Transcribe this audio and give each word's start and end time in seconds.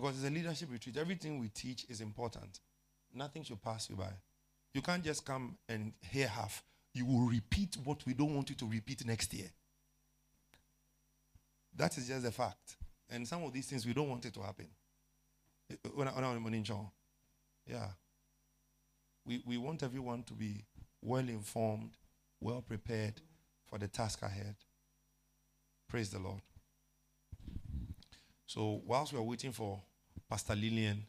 Because 0.00 0.16
it's 0.16 0.26
a 0.26 0.30
leadership 0.30 0.70
retreat. 0.72 0.96
Everything 0.96 1.38
we 1.38 1.48
teach 1.48 1.84
is 1.90 2.00
important. 2.00 2.60
Nothing 3.14 3.42
should 3.42 3.60
pass 3.60 3.90
you 3.90 3.96
by. 3.96 4.12
You 4.72 4.80
can't 4.80 5.04
just 5.04 5.26
come 5.26 5.58
and 5.68 5.92
hear 6.00 6.26
half. 6.26 6.62
You 6.94 7.04
will 7.04 7.28
repeat 7.28 7.76
what 7.84 8.06
we 8.06 8.14
don't 8.14 8.34
want 8.34 8.48
you 8.48 8.56
to 8.56 8.66
repeat 8.66 9.04
next 9.04 9.34
year. 9.34 9.48
That 11.76 11.98
is 11.98 12.08
just 12.08 12.26
a 12.26 12.30
fact. 12.30 12.76
And 13.10 13.28
some 13.28 13.42
of 13.44 13.52
these 13.52 13.66
things 13.66 13.84
we 13.84 13.92
don't 13.92 14.08
want 14.08 14.24
it 14.24 14.32
to 14.34 14.40
happen. 14.40 14.68
Yeah. 17.66 17.88
We, 19.26 19.42
we 19.44 19.58
want 19.58 19.82
everyone 19.82 20.22
to 20.24 20.32
be 20.32 20.64
well 21.02 21.28
informed, 21.28 21.90
well 22.40 22.62
prepared 22.62 23.20
for 23.68 23.78
the 23.78 23.88
task 23.88 24.22
ahead. 24.22 24.54
Praise 25.88 26.08
the 26.08 26.20
Lord. 26.20 26.40
So, 28.46 28.80
whilst 28.86 29.12
we 29.12 29.18
are 29.18 29.22
waiting 29.22 29.52
for 29.52 29.80
Pastor 30.30 30.54
Lillian 30.54 31.04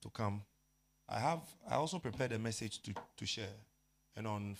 to 0.00 0.08
come, 0.10 0.40
I 1.08 1.18
have 1.18 1.40
I 1.68 1.74
also 1.74 1.98
prepared 1.98 2.30
a 2.30 2.38
message 2.38 2.80
to, 2.82 2.94
to 3.16 3.26
share. 3.26 3.48
And 4.16 4.28
on 4.28 4.56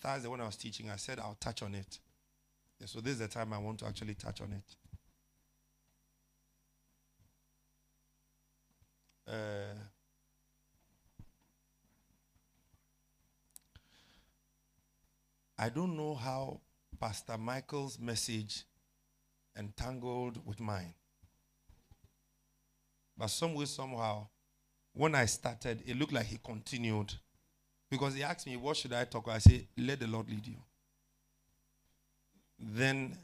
Thursday, 0.00 0.28
when 0.28 0.42
I 0.42 0.44
was 0.44 0.56
teaching, 0.56 0.90
I 0.90 0.96
said 0.96 1.18
I'll 1.18 1.38
touch 1.40 1.62
on 1.62 1.74
it. 1.74 1.98
So, 2.84 3.00
this 3.00 3.14
is 3.14 3.18
the 3.20 3.28
time 3.28 3.52
I 3.54 3.58
want 3.58 3.78
to 3.80 3.86
actually 3.86 4.14
touch 4.14 4.42
on 4.42 4.52
it. 4.52 4.76
Uh, 9.26 9.74
I 15.58 15.68
don't 15.70 15.96
know 15.96 16.14
how 16.14 16.60
Pastor 17.00 17.36
Michael's 17.36 17.98
message 17.98 18.64
entangled 19.56 20.46
with 20.46 20.60
mine. 20.60 20.94
But 23.18 23.30
some 23.30 23.54
way, 23.54 23.64
somehow, 23.64 24.26
when 24.94 25.14
I 25.14 25.26
started, 25.26 25.82
it 25.86 25.98
looked 25.98 26.12
like 26.12 26.26
he 26.26 26.38
continued. 26.42 27.12
Because 27.90 28.14
he 28.14 28.22
asked 28.22 28.46
me, 28.46 28.56
What 28.56 28.76
should 28.76 28.92
I 28.92 29.04
talk 29.04 29.24
about? 29.24 29.36
I 29.36 29.40
said, 29.40 29.66
Let 29.76 30.00
the 30.00 30.06
Lord 30.06 30.28
lead 30.28 30.46
you. 30.46 30.56
Then 32.60 33.16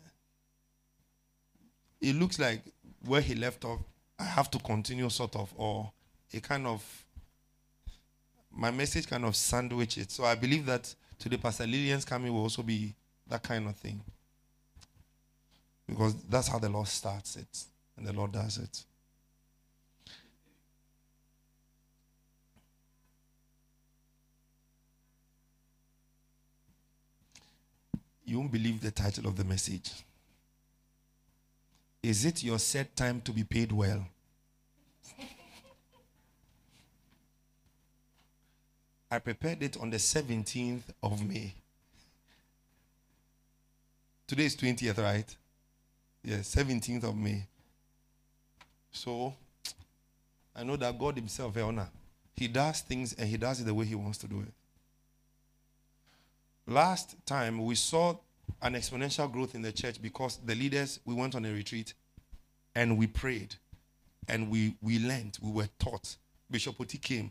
it 2.00 2.14
looks 2.16 2.38
like 2.38 2.62
where 3.05 3.20
he 3.20 3.34
left 3.34 3.64
off, 3.64 3.80
I 4.18 4.24
have 4.24 4.50
to 4.52 4.58
continue, 4.58 5.08
sort 5.10 5.36
of, 5.36 5.52
or 5.56 5.92
a 6.33 6.40
kind 6.40 6.66
of, 6.66 6.83
my 8.50 8.70
message 8.70 9.06
kind 9.06 9.24
of 9.24 9.36
sandwich 9.36 9.98
it. 9.98 10.11
So 10.11 10.24
I 10.24 10.34
believe 10.34 10.66
that 10.66 10.92
today, 11.18 11.36
Pastor 11.36 11.66
Lillian's 11.66 12.05
coming 12.05 12.33
will 12.33 12.42
also 12.42 12.62
be 12.62 12.94
that 13.28 13.42
kind 13.42 13.68
of 13.68 13.77
thing. 13.77 14.00
Because 15.86 16.14
that's 16.24 16.48
how 16.48 16.58
the 16.58 16.68
Lord 16.68 16.88
starts 16.88 17.36
it, 17.36 17.64
and 17.96 18.06
the 18.06 18.12
Lord 18.12 18.33
does 18.33 18.58
it. 18.58 18.84
You 28.25 28.39
won't 28.39 28.53
believe 28.53 28.80
the 28.80 28.91
title 28.91 29.27
of 29.27 29.36
the 29.36 29.44
message. 29.44 29.91
Is 32.03 32.25
it 32.25 32.42
your 32.42 32.58
set 32.58 32.97
time 32.97 33.20
to 33.22 33.33
be 33.33 33.44
paid 33.44 33.72
well? 33.72 34.06
I 39.11 39.19
prepared 39.19 39.62
it 39.62 39.77
on 39.80 39.91
the 39.91 39.98
17th 39.98 40.83
of 41.02 41.25
May. 41.27 41.55
Today 44.27 44.47
is 44.47 44.56
20th, 44.56 44.98
right? 44.98 45.36
Yes, 46.25 46.55
17th 46.55 47.05
of 47.05 47.17
May. 47.17 47.47
So, 48.91 49.34
I 50.56 50.64
know 50.64 50.77
that 50.77 50.98
God 50.98 51.17
Himself, 51.17 51.56
eh, 51.56 51.62
honor, 51.62 51.89
He 52.34 52.48
does 52.48 52.80
things 52.80 53.12
and 53.12 53.28
He 53.28 53.36
does 53.36 53.61
it 53.61 53.64
the 53.64 53.75
way 53.75 53.84
He 53.84 53.95
wants 53.95 54.19
to 54.19 54.27
do 54.27 54.41
it. 54.41 54.52
Last 56.67 57.17
time 57.27 57.63
we 57.64 57.75
saw 57.75 58.17
an 58.63 58.75
exponential 58.75 59.30
growth 59.30 59.55
in 59.55 59.63
the 59.63 59.73
church 59.73 60.01
because 60.01 60.39
the 60.39 60.55
leaders, 60.55 61.01
we 61.05 61.14
went 61.14 61.35
on 61.35 61.45
a 61.45 61.52
retreat 61.52 61.92
and 62.75 62.97
we 62.97 63.07
prayed 63.07 63.55
and 64.29 64.51
we, 64.51 64.75
we 64.80 64.98
learned, 64.98 65.39
we 65.42 65.51
were 65.51 65.69
taught. 65.79 66.17
Bishop 66.51 66.80
Oti 66.80 66.98
came. 66.98 67.30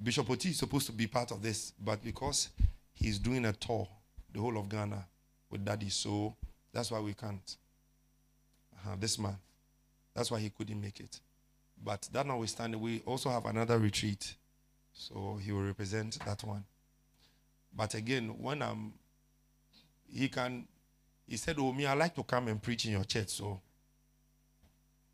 Bishop 0.00 0.28
Oti 0.30 0.50
is 0.50 0.58
supposed 0.58 0.86
to 0.86 0.92
be 0.92 1.06
part 1.06 1.32
of 1.32 1.42
this, 1.42 1.72
but 1.82 2.02
because 2.04 2.50
he's 2.92 3.18
doing 3.18 3.44
a 3.46 3.52
tour, 3.52 3.88
the 4.32 4.40
whole 4.40 4.58
of 4.58 4.68
Ghana 4.68 5.04
with 5.50 5.64
daddy, 5.64 5.88
so 5.88 6.36
that's 6.72 6.90
why 6.90 7.00
we 7.00 7.14
can't. 7.14 7.56
Uh, 8.86 8.96
this 8.98 9.18
man. 9.18 9.36
That's 10.14 10.30
why 10.30 10.38
he 10.38 10.50
couldn't 10.50 10.80
make 10.80 11.00
it. 11.00 11.20
But 11.82 12.08
that 12.12 12.26
notwithstanding, 12.26 12.80
we 12.80 13.02
also 13.06 13.30
have 13.30 13.46
another 13.46 13.78
retreat. 13.78 14.34
So 14.92 15.38
he 15.42 15.50
will 15.50 15.62
represent 15.62 16.18
that 16.24 16.44
one. 16.44 16.64
But 17.76 17.94
again, 17.94 18.28
when 18.38 18.62
I'm, 18.62 18.92
he 20.12 20.28
can, 20.28 20.66
he 21.26 21.36
said, 21.36 21.56
Oh, 21.58 21.72
me, 21.72 21.86
I 21.86 21.94
like 21.94 22.14
to 22.14 22.22
come 22.22 22.48
and 22.48 22.62
preach 22.62 22.84
in 22.86 22.92
your 22.92 23.04
church. 23.04 23.30
So 23.30 23.60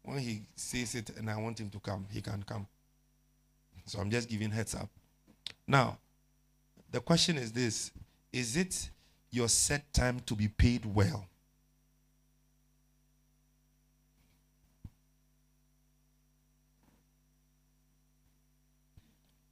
when 0.02 0.18
he 0.18 0.42
says 0.54 0.94
it 0.94 1.10
and 1.16 1.30
I 1.30 1.36
want 1.36 1.60
him 1.60 1.70
to 1.70 1.80
come, 1.80 2.06
he 2.10 2.20
can 2.20 2.42
come. 2.42 2.66
So 3.86 3.98
I'm 3.98 4.10
just 4.10 4.28
giving 4.28 4.50
heads 4.50 4.74
up. 4.74 4.88
Now, 5.66 5.98
the 6.90 7.00
question 7.00 7.36
is 7.38 7.52
this 7.52 7.92
Is 8.32 8.56
it 8.56 8.90
your 9.30 9.48
set 9.48 9.92
time 9.92 10.20
to 10.26 10.34
be 10.34 10.48
paid 10.48 10.84
well? 10.84 11.26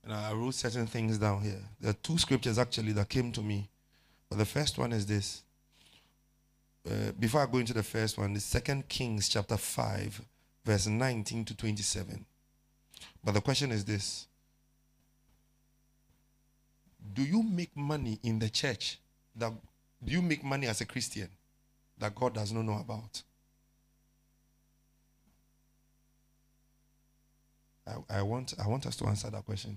And 0.08 0.16
I 0.16 0.32
wrote 0.32 0.54
certain 0.54 0.86
things 0.86 1.18
down 1.18 1.42
here. 1.42 1.60
There 1.78 1.90
are 1.90 1.96
two 2.02 2.16
scriptures 2.16 2.58
actually 2.58 2.92
that 2.92 3.10
came 3.10 3.30
to 3.32 3.42
me. 3.42 3.68
But 4.30 4.38
the 4.38 4.46
first 4.46 4.78
one 4.78 4.94
is 4.94 5.04
this. 5.04 5.42
Uh, 6.90 7.12
before 7.18 7.42
I 7.42 7.46
go 7.46 7.58
into 7.58 7.74
the 7.74 7.82
first 7.82 8.16
one, 8.16 8.32
the 8.32 8.40
second 8.40 8.88
Kings 8.88 9.28
chapter 9.28 9.58
5, 9.58 10.22
verse 10.64 10.86
19 10.86 11.44
to 11.44 11.54
27. 11.54 12.24
But 13.22 13.34
the 13.34 13.42
question 13.42 13.70
is 13.70 13.84
this 13.84 14.26
Do 17.12 17.22
you 17.22 17.42
make 17.42 17.76
money 17.76 18.18
in 18.22 18.38
the 18.38 18.48
church 18.48 18.98
that 19.36 19.52
do 20.02 20.10
you 20.10 20.22
make 20.22 20.42
money 20.42 20.68
as 20.68 20.80
a 20.80 20.86
Christian 20.86 21.28
that 21.98 22.14
God 22.14 22.32
does 22.32 22.50
not 22.50 22.64
know 22.64 22.78
about? 22.78 23.22
I, 27.86 28.20
I, 28.20 28.22
want 28.22 28.54
I 28.58 28.66
want 28.68 28.86
us 28.86 28.96
to 28.96 29.06
answer 29.06 29.28
that 29.28 29.44
question. 29.44 29.76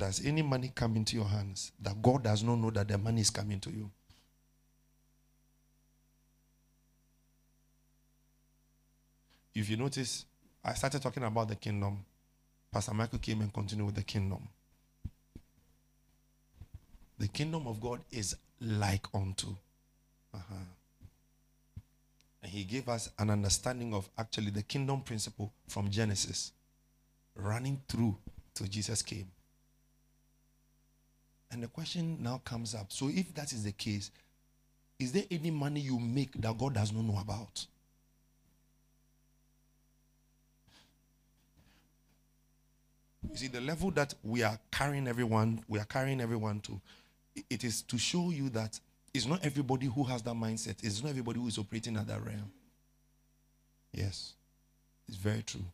Does 0.00 0.24
any 0.24 0.40
money 0.40 0.72
come 0.74 0.96
into 0.96 1.14
your 1.14 1.26
hands 1.26 1.72
that 1.78 2.00
God 2.00 2.24
does 2.24 2.42
not 2.42 2.56
know 2.56 2.70
that 2.70 2.88
the 2.88 2.96
money 2.96 3.20
is 3.20 3.28
coming 3.28 3.60
to 3.60 3.70
you? 3.70 3.90
If 9.54 9.68
you 9.68 9.76
notice, 9.76 10.24
I 10.64 10.72
started 10.72 11.02
talking 11.02 11.22
about 11.22 11.48
the 11.48 11.56
kingdom. 11.56 12.02
Pastor 12.72 12.94
Michael 12.94 13.18
came 13.18 13.42
and 13.42 13.52
continued 13.52 13.84
with 13.84 13.94
the 13.94 14.02
kingdom. 14.02 14.48
The 17.18 17.28
kingdom 17.28 17.66
of 17.66 17.78
God 17.78 18.00
is 18.10 18.34
like 18.58 19.06
unto. 19.12 19.48
Uh-huh. 20.32 20.64
And 22.42 22.50
he 22.50 22.64
gave 22.64 22.88
us 22.88 23.10
an 23.18 23.28
understanding 23.28 23.92
of 23.92 24.08
actually 24.16 24.50
the 24.50 24.62
kingdom 24.62 25.02
principle 25.02 25.52
from 25.68 25.90
Genesis, 25.90 26.52
running 27.34 27.82
through 27.86 28.16
till 28.54 28.66
Jesus 28.66 29.02
came. 29.02 29.30
And 31.50 31.62
the 31.62 31.68
question 31.68 32.18
now 32.20 32.40
comes 32.44 32.74
up 32.74 32.92
so, 32.92 33.08
if 33.08 33.34
that 33.34 33.52
is 33.52 33.64
the 33.64 33.72
case, 33.72 34.10
is 34.98 35.12
there 35.12 35.24
any 35.30 35.50
money 35.50 35.80
you 35.80 35.98
make 35.98 36.32
that 36.40 36.56
God 36.58 36.74
does 36.74 36.92
not 36.92 37.04
know 37.04 37.18
about? 37.18 37.66
You 43.30 43.36
see, 43.36 43.46
the 43.48 43.60
level 43.60 43.90
that 43.92 44.14
we 44.22 44.42
are 44.42 44.58
carrying 44.70 45.06
everyone, 45.06 45.62
we 45.68 45.78
are 45.78 45.84
carrying 45.84 46.20
everyone 46.20 46.60
to, 46.60 46.80
it 47.48 47.64
is 47.64 47.82
to 47.82 47.98
show 47.98 48.30
you 48.30 48.48
that 48.50 48.78
it's 49.14 49.26
not 49.26 49.44
everybody 49.44 49.86
who 49.86 50.04
has 50.04 50.22
that 50.22 50.34
mindset. 50.34 50.76
It's 50.82 51.02
not 51.02 51.10
everybody 51.10 51.40
who 51.40 51.48
is 51.48 51.58
operating 51.58 51.96
at 51.96 52.06
that 52.08 52.24
realm. 52.24 52.50
Yes, 53.92 54.34
it's 55.08 55.16
very 55.16 55.42
true. 55.42 55.64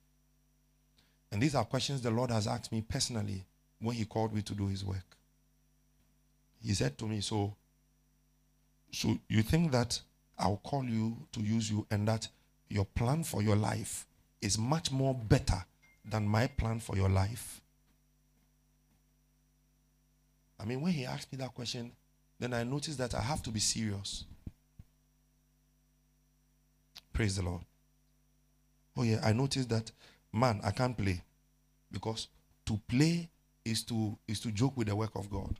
And 1.32 1.42
these 1.42 1.54
are 1.54 1.64
questions 1.64 2.00
the 2.00 2.10
Lord 2.10 2.30
has 2.30 2.46
asked 2.46 2.72
me 2.72 2.82
personally 2.82 3.44
when 3.80 3.94
He 3.94 4.04
called 4.04 4.34
me 4.34 4.42
to 4.42 4.54
do 4.54 4.66
His 4.68 4.84
work. 4.84 5.15
He 6.62 6.74
said 6.74 6.96
to 6.98 7.06
me, 7.06 7.20
So, 7.20 7.54
so 8.92 9.18
you 9.28 9.42
think 9.42 9.72
that 9.72 10.00
I'll 10.38 10.60
call 10.64 10.84
you 10.84 11.16
to 11.32 11.40
use 11.40 11.70
you 11.70 11.86
and 11.90 12.06
that 12.08 12.28
your 12.68 12.84
plan 12.84 13.24
for 13.24 13.42
your 13.42 13.56
life 13.56 14.06
is 14.40 14.58
much 14.58 14.90
more 14.90 15.14
better 15.14 15.64
than 16.04 16.26
my 16.26 16.46
plan 16.46 16.80
for 16.80 16.96
your 16.96 17.08
life? 17.08 17.60
I 20.58 20.64
mean, 20.64 20.80
when 20.80 20.92
he 20.92 21.04
asked 21.04 21.32
me 21.32 21.38
that 21.38 21.54
question, 21.54 21.92
then 22.38 22.52
I 22.52 22.64
noticed 22.64 22.98
that 22.98 23.14
I 23.14 23.20
have 23.20 23.42
to 23.44 23.50
be 23.50 23.60
serious. 23.60 24.24
Praise 27.12 27.36
the 27.36 27.42
Lord. 27.42 27.62
Oh 28.96 29.02
yeah, 29.02 29.20
I 29.22 29.32
noticed 29.32 29.68
that 29.70 29.90
man, 30.32 30.60
I 30.64 30.70
can't 30.70 30.96
play. 30.96 31.22
Because 31.90 32.28
to 32.66 32.80
play 32.88 33.28
is 33.64 33.82
to 33.84 34.18
is 34.26 34.40
to 34.40 34.50
joke 34.50 34.76
with 34.76 34.88
the 34.88 34.96
work 34.96 35.14
of 35.14 35.30
God. 35.30 35.58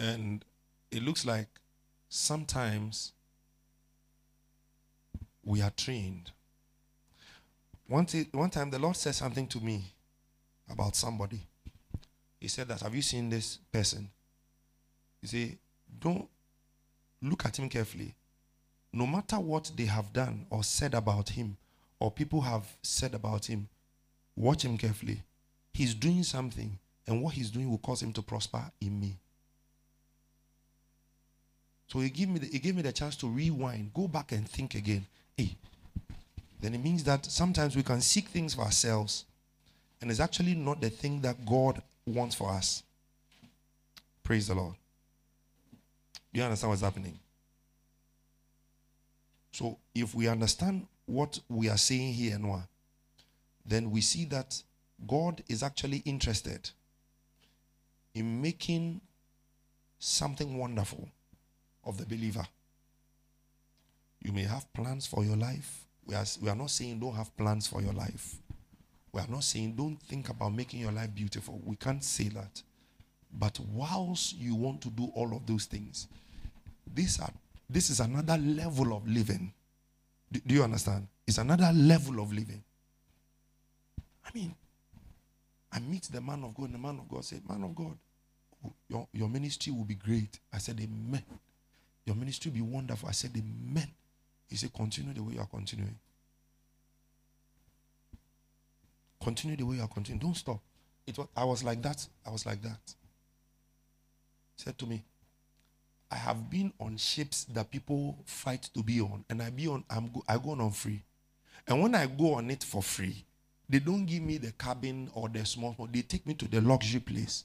And 0.00 0.42
it 0.90 1.02
looks 1.02 1.26
like 1.26 1.46
sometimes 2.08 3.12
we 5.44 5.60
are 5.60 5.70
trained. 5.76 6.30
One, 7.86 8.06
t- 8.06 8.28
one 8.32 8.48
time 8.48 8.70
the 8.70 8.78
Lord 8.78 8.96
said 8.96 9.14
something 9.14 9.46
to 9.48 9.60
me 9.60 9.84
about 10.70 10.96
somebody. 10.96 11.46
He 12.40 12.48
said 12.48 12.68
that, 12.68 12.80
have 12.80 12.94
you 12.94 13.02
seen 13.02 13.28
this 13.28 13.58
person? 13.70 14.08
He 15.20 15.26
said, 15.26 15.58
don't 16.00 16.26
look 17.20 17.44
at 17.44 17.58
him 17.58 17.68
carefully. 17.68 18.14
No 18.94 19.06
matter 19.06 19.36
what 19.36 19.70
they 19.76 19.84
have 19.84 20.14
done 20.14 20.46
or 20.48 20.64
said 20.64 20.94
about 20.94 21.28
him, 21.28 21.58
or 21.98 22.10
people 22.10 22.40
have 22.40 22.66
said 22.82 23.14
about 23.14 23.44
him, 23.44 23.68
watch 24.34 24.64
him 24.64 24.78
carefully. 24.78 25.22
He's 25.74 25.92
doing 25.94 26.22
something, 26.22 26.78
and 27.06 27.22
what 27.22 27.34
he's 27.34 27.50
doing 27.50 27.68
will 27.68 27.78
cause 27.78 28.02
him 28.02 28.14
to 28.14 28.22
prosper 28.22 28.62
in 28.80 28.98
me. 28.98 29.18
So 31.90 31.98
he 31.98 32.08
gave 32.08 32.28
me 32.28 32.38
the, 32.38 32.46
he 32.46 32.60
gave 32.60 32.76
me 32.76 32.82
the 32.82 32.92
chance 32.92 33.16
to 33.16 33.28
rewind, 33.28 33.92
go 33.92 34.06
back 34.06 34.30
and 34.30 34.48
think 34.48 34.76
again. 34.76 35.04
Hey, 35.36 35.56
then 36.60 36.74
it 36.74 36.78
means 36.78 37.02
that 37.04 37.26
sometimes 37.26 37.74
we 37.74 37.82
can 37.82 38.00
seek 38.00 38.28
things 38.28 38.54
for 38.54 38.62
ourselves, 38.62 39.24
and 40.00 40.10
it's 40.10 40.20
actually 40.20 40.54
not 40.54 40.80
the 40.80 40.90
thing 40.90 41.20
that 41.22 41.44
God 41.44 41.82
wants 42.06 42.36
for 42.36 42.50
us. 42.50 42.84
Praise 44.22 44.46
the 44.46 44.54
Lord. 44.54 44.74
Do 46.32 46.38
you 46.38 46.44
understand 46.44 46.70
what's 46.70 46.82
happening? 46.82 47.18
So 49.50 49.76
if 49.92 50.14
we 50.14 50.28
understand 50.28 50.86
what 51.06 51.40
we 51.48 51.68
are 51.68 51.76
saying 51.76 52.12
here, 52.12 52.38
Noah, 52.38 52.68
then 53.66 53.90
we 53.90 54.00
see 54.00 54.26
that 54.26 54.62
God 55.08 55.42
is 55.48 55.64
actually 55.64 56.02
interested 56.04 56.70
in 58.14 58.40
making 58.40 59.00
something 59.98 60.56
wonderful 60.56 61.08
of 61.90 61.98
the 61.98 62.06
believer. 62.06 62.46
You 64.22 64.32
may 64.32 64.44
have 64.44 64.72
plans 64.72 65.06
for 65.06 65.24
your 65.24 65.36
life. 65.36 65.84
We 66.06 66.14
are, 66.14 66.24
we 66.40 66.48
are 66.48 66.56
not 66.56 66.70
saying 66.70 67.00
don't 67.00 67.14
have 67.14 67.36
plans 67.36 67.66
for 67.66 67.82
your 67.82 67.92
life. 67.92 68.36
We 69.12 69.20
are 69.20 69.26
not 69.28 69.44
saying 69.44 69.74
don't 69.76 70.00
think 70.02 70.28
about 70.28 70.54
making 70.54 70.80
your 70.80 70.92
life 70.92 71.14
beautiful. 71.14 71.60
We 71.64 71.76
can't 71.76 72.02
say 72.02 72.28
that. 72.28 72.62
But 73.32 73.58
whilst 73.60 74.36
you 74.36 74.54
want 74.54 74.80
to 74.82 74.88
do 74.90 75.10
all 75.14 75.34
of 75.36 75.46
those 75.46 75.66
things, 75.66 76.08
these 76.92 77.20
are 77.20 77.30
this 77.68 77.90
is 77.90 78.00
another 78.00 78.36
level 78.36 78.96
of 78.96 79.06
living. 79.06 79.52
Do, 80.32 80.40
do 80.44 80.54
you 80.54 80.62
understand? 80.64 81.06
It's 81.26 81.38
another 81.38 81.70
level 81.72 82.20
of 82.20 82.32
living. 82.32 82.62
I 84.24 84.30
mean, 84.34 84.54
I 85.72 85.78
meet 85.78 86.08
the 86.10 86.20
man 86.20 86.42
of 86.42 86.54
God, 86.54 86.66
and 86.66 86.74
the 86.74 86.78
man 86.78 86.98
of 86.98 87.08
God 87.08 87.24
said, 87.24 87.42
Man 87.48 87.62
of 87.62 87.74
God, 87.74 87.96
your, 88.88 89.06
your 89.12 89.28
ministry 89.28 89.72
will 89.72 89.84
be 89.84 89.94
great. 89.94 90.40
I 90.52 90.58
said, 90.58 90.80
Amen. 90.80 91.22
Your 92.06 92.16
ministry 92.16 92.50
will 92.50 92.56
be 92.56 92.62
wonderful. 92.62 93.08
I 93.08 93.12
said, 93.12 93.30
Amen. 93.36 93.88
He 94.48 94.56
said, 94.56 94.72
Continue 94.72 95.14
the 95.14 95.22
way 95.22 95.34
you 95.34 95.40
are 95.40 95.46
continuing. 95.46 95.96
Continue 99.22 99.56
the 99.56 99.64
way 99.64 99.76
you 99.76 99.82
are 99.82 99.88
continuing. 99.88 100.20
Don't 100.26 100.36
stop. 100.36 100.60
It 101.06 101.18
was, 101.18 101.28
I 101.36 101.44
was 101.44 101.62
like 101.62 101.82
that. 101.82 102.06
I 102.26 102.30
was 102.30 102.46
like 102.46 102.62
that. 102.62 102.80
He 104.56 104.64
said 104.64 104.78
to 104.78 104.86
me, 104.86 105.02
I 106.10 106.16
have 106.16 106.50
been 106.50 106.72
on 106.80 106.96
ships 106.96 107.44
that 107.44 107.70
people 107.70 108.18
fight 108.24 108.62
to 108.74 108.82
be 108.82 109.00
on, 109.00 109.24
and 109.30 109.40
I 109.40 109.50
be 109.50 109.68
on. 109.68 109.84
I'm 109.88 110.08
go, 110.08 110.24
I 110.28 110.38
go 110.38 110.50
on, 110.50 110.70
free, 110.72 111.02
and 111.68 111.80
when 111.80 111.94
I 111.94 112.06
go 112.06 112.34
on 112.34 112.50
it 112.50 112.64
for 112.64 112.82
free, 112.82 113.24
they 113.68 113.78
don't 113.78 114.06
give 114.06 114.22
me 114.22 114.38
the 114.38 114.50
cabin 114.52 115.08
or 115.14 115.28
the 115.28 115.44
small. 115.46 115.76
They 115.92 116.02
take 116.02 116.26
me 116.26 116.34
to 116.34 116.48
the 116.48 116.60
luxury 116.60 117.00
place, 117.00 117.44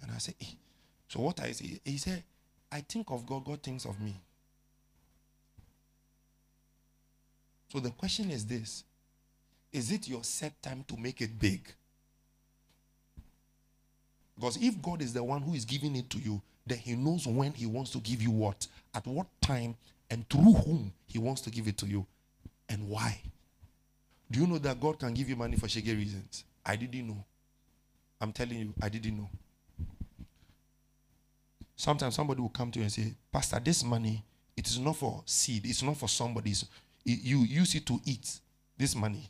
and 0.00 0.12
I 0.12 0.18
say, 0.18 0.34
hey. 0.38 0.46
Eh. 0.50 0.54
so 1.08 1.20
what 1.20 1.40
I 1.40 1.52
say? 1.52 1.78
He 1.84 1.98
said, 1.98 2.22
I 2.74 2.80
think 2.80 3.06
of 3.12 3.24
God. 3.24 3.44
God 3.44 3.62
thinks 3.62 3.84
of 3.84 4.00
me. 4.00 4.20
So 7.72 7.78
the 7.78 7.90
question 7.90 8.32
is 8.32 8.44
this: 8.44 8.82
Is 9.72 9.92
it 9.92 10.08
your 10.08 10.24
set 10.24 10.60
time 10.60 10.84
to 10.88 10.96
make 10.96 11.20
it 11.20 11.38
big? 11.38 11.72
Because 14.34 14.56
if 14.60 14.82
God 14.82 15.02
is 15.02 15.12
the 15.12 15.22
one 15.22 15.40
who 15.40 15.54
is 15.54 15.64
giving 15.64 15.94
it 15.94 16.10
to 16.10 16.18
you, 16.18 16.42
then 16.66 16.78
He 16.78 16.96
knows 16.96 17.28
when 17.28 17.52
He 17.52 17.66
wants 17.66 17.92
to 17.92 17.98
give 17.98 18.20
you 18.20 18.32
what, 18.32 18.66
at 18.92 19.06
what 19.06 19.28
time, 19.40 19.76
and 20.10 20.28
through 20.28 20.54
whom 20.54 20.92
He 21.06 21.18
wants 21.18 21.42
to 21.42 21.50
give 21.50 21.68
it 21.68 21.78
to 21.78 21.86
you, 21.86 22.04
and 22.68 22.88
why. 22.88 23.20
Do 24.28 24.40
you 24.40 24.48
know 24.48 24.58
that 24.58 24.80
God 24.80 24.98
can 24.98 25.14
give 25.14 25.28
you 25.28 25.36
money 25.36 25.56
for 25.56 25.68
shaggy 25.68 25.94
reasons? 25.94 26.42
I 26.66 26.74
didn't 26.74 27.06
know. 27.06 27.24
I'm 28.20 28.32
telling 28.32 28.58
you, 28.58 28.74
I 28.82 28.88
didn't 28.88 29.16
know. 29.16 29.30
Sometimes 31.76 32.14
somebody 32.14 32.40
will 32.40 32.48
come 32.48 32.70
to 32.70 32.78
you 32.78 32.84
and 32.84 32.92
say, 32.92 33.14
Pastor, 33.32 33.60
this 33.60 33.82
money, 33.84 34.22
it 34.56 34.66
is 34.68 34.78
not 34.78 34.96
for 34.96 35.22
seed, 35.26 35.66
it's 35.66 35.82
not 35.82 35.96
for 35.96 36.08
somebody's. 36.08 36.64
You 37.04 37.38
use 37.38 37.74
it 37.74 37.84
to 37.86 38.00
eat 38.04 38.40
this 38.78 38.94
money. 38.94 39.28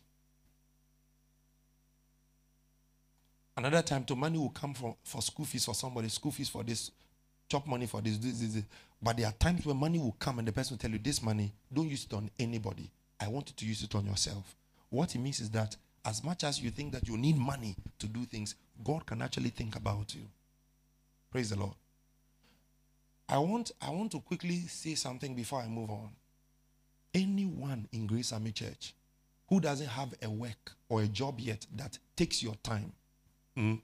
Another 3.56 3.82
time, 3.82 4.04
the 4.06 4.16
money 4.16 4.38
will 4.38 4.50
come 4.50 4.74
from 4.74 4.94
for 5.04 5.22
school 5.22 5.44
fees 5.44 5.64
for 5.64 5.74
somebody, 5.74 6.08
school 6.08 6.32
fees 6.32 6.48
for 6.48 6.62
this, 6.62 6.90
chop 7.48 7.66
money 7.66 7.86
for 7.86 8.00
this, 8.00 8.18
this, 8.18 8.40
this, 8.40 8.54
this. 8.54 8.64
But 9.00 9.16
there 9.16 9.26
are 9.26 9.32
times 9.32 9.64
when 9.64 9.76
money 9.76 9.98
will 9.98 10.16
come 10.18 10.38
and 10.38 10.48
the 10.48 10.52
person 10.52 10.74
will 10.74 10.80
tell 10.80 10.90
you, 10.90 10.98
This 10.98 11.22
money, 11.22 11.52
don't 11.72 11.88
use 11.88 12.04
it 12.04 12.14
on 12.14 12.30
anybody. 12.38 12.90
I 13.20 13.28
want 13.28 13.48
you 13.50 13.54
to 13.56 13.66
use 13.66 13.82
it 13.82 13.94
on 13.94 14.06
yourself. 14.06 14.56
What 14.90 15.14
it 15.14 15.18
means 15.18 15.40
is 15.40 15.50
that 15.50 15.76
as 16.04 16.22
much 16.22 16.44
as 16.44 16.60
you 16.60 16.70
think 16.70 16.92
that 16.92 17.08
you 17.08 17.16
need 17.16 17.36
money 17.38 17.76
to 17.98 18.06
do 18.06 18.24
things, 18.24 18.54
God 18.82 19.06
can 19.06 19.22
actually 19.22 19.50
think 19.50 19.76
about 19.76 20.14
you. 20.14 20.22
Praise 21.30 21.50
the 21.50 21.58
Lord. 21.58 21.74
I 23.28 23.38
want, 23.38 23.72
I 23.80 23.90
want 23.90 24.12
to 24.12 24.20
quickly 24.20 24.60
say 24.68 24.94
something 24.94 25.34
before 25.34 25.60
I 25.60 25.68
move 25.68 25.90
on. 25.90 26.10
Anyone 27.12 27.88
in 27.92 28.06
Grace 28.06 28.32
Army 28.32 28.52
Church 28.52 28.94
who 29.48 29.60
doesn't 29.60 29.86
have 29.86 30.14
a 30.22 30.28
work 30.28 30.72
or 30.88 31.02
a 31.02 31.06
job 31.06 31.38
yet 31.40 31.66
that 31.76 31.98
takes 32.16 32.42
your 32.42 32.54
time, 32.62 32.92
mm, 33.56 33.80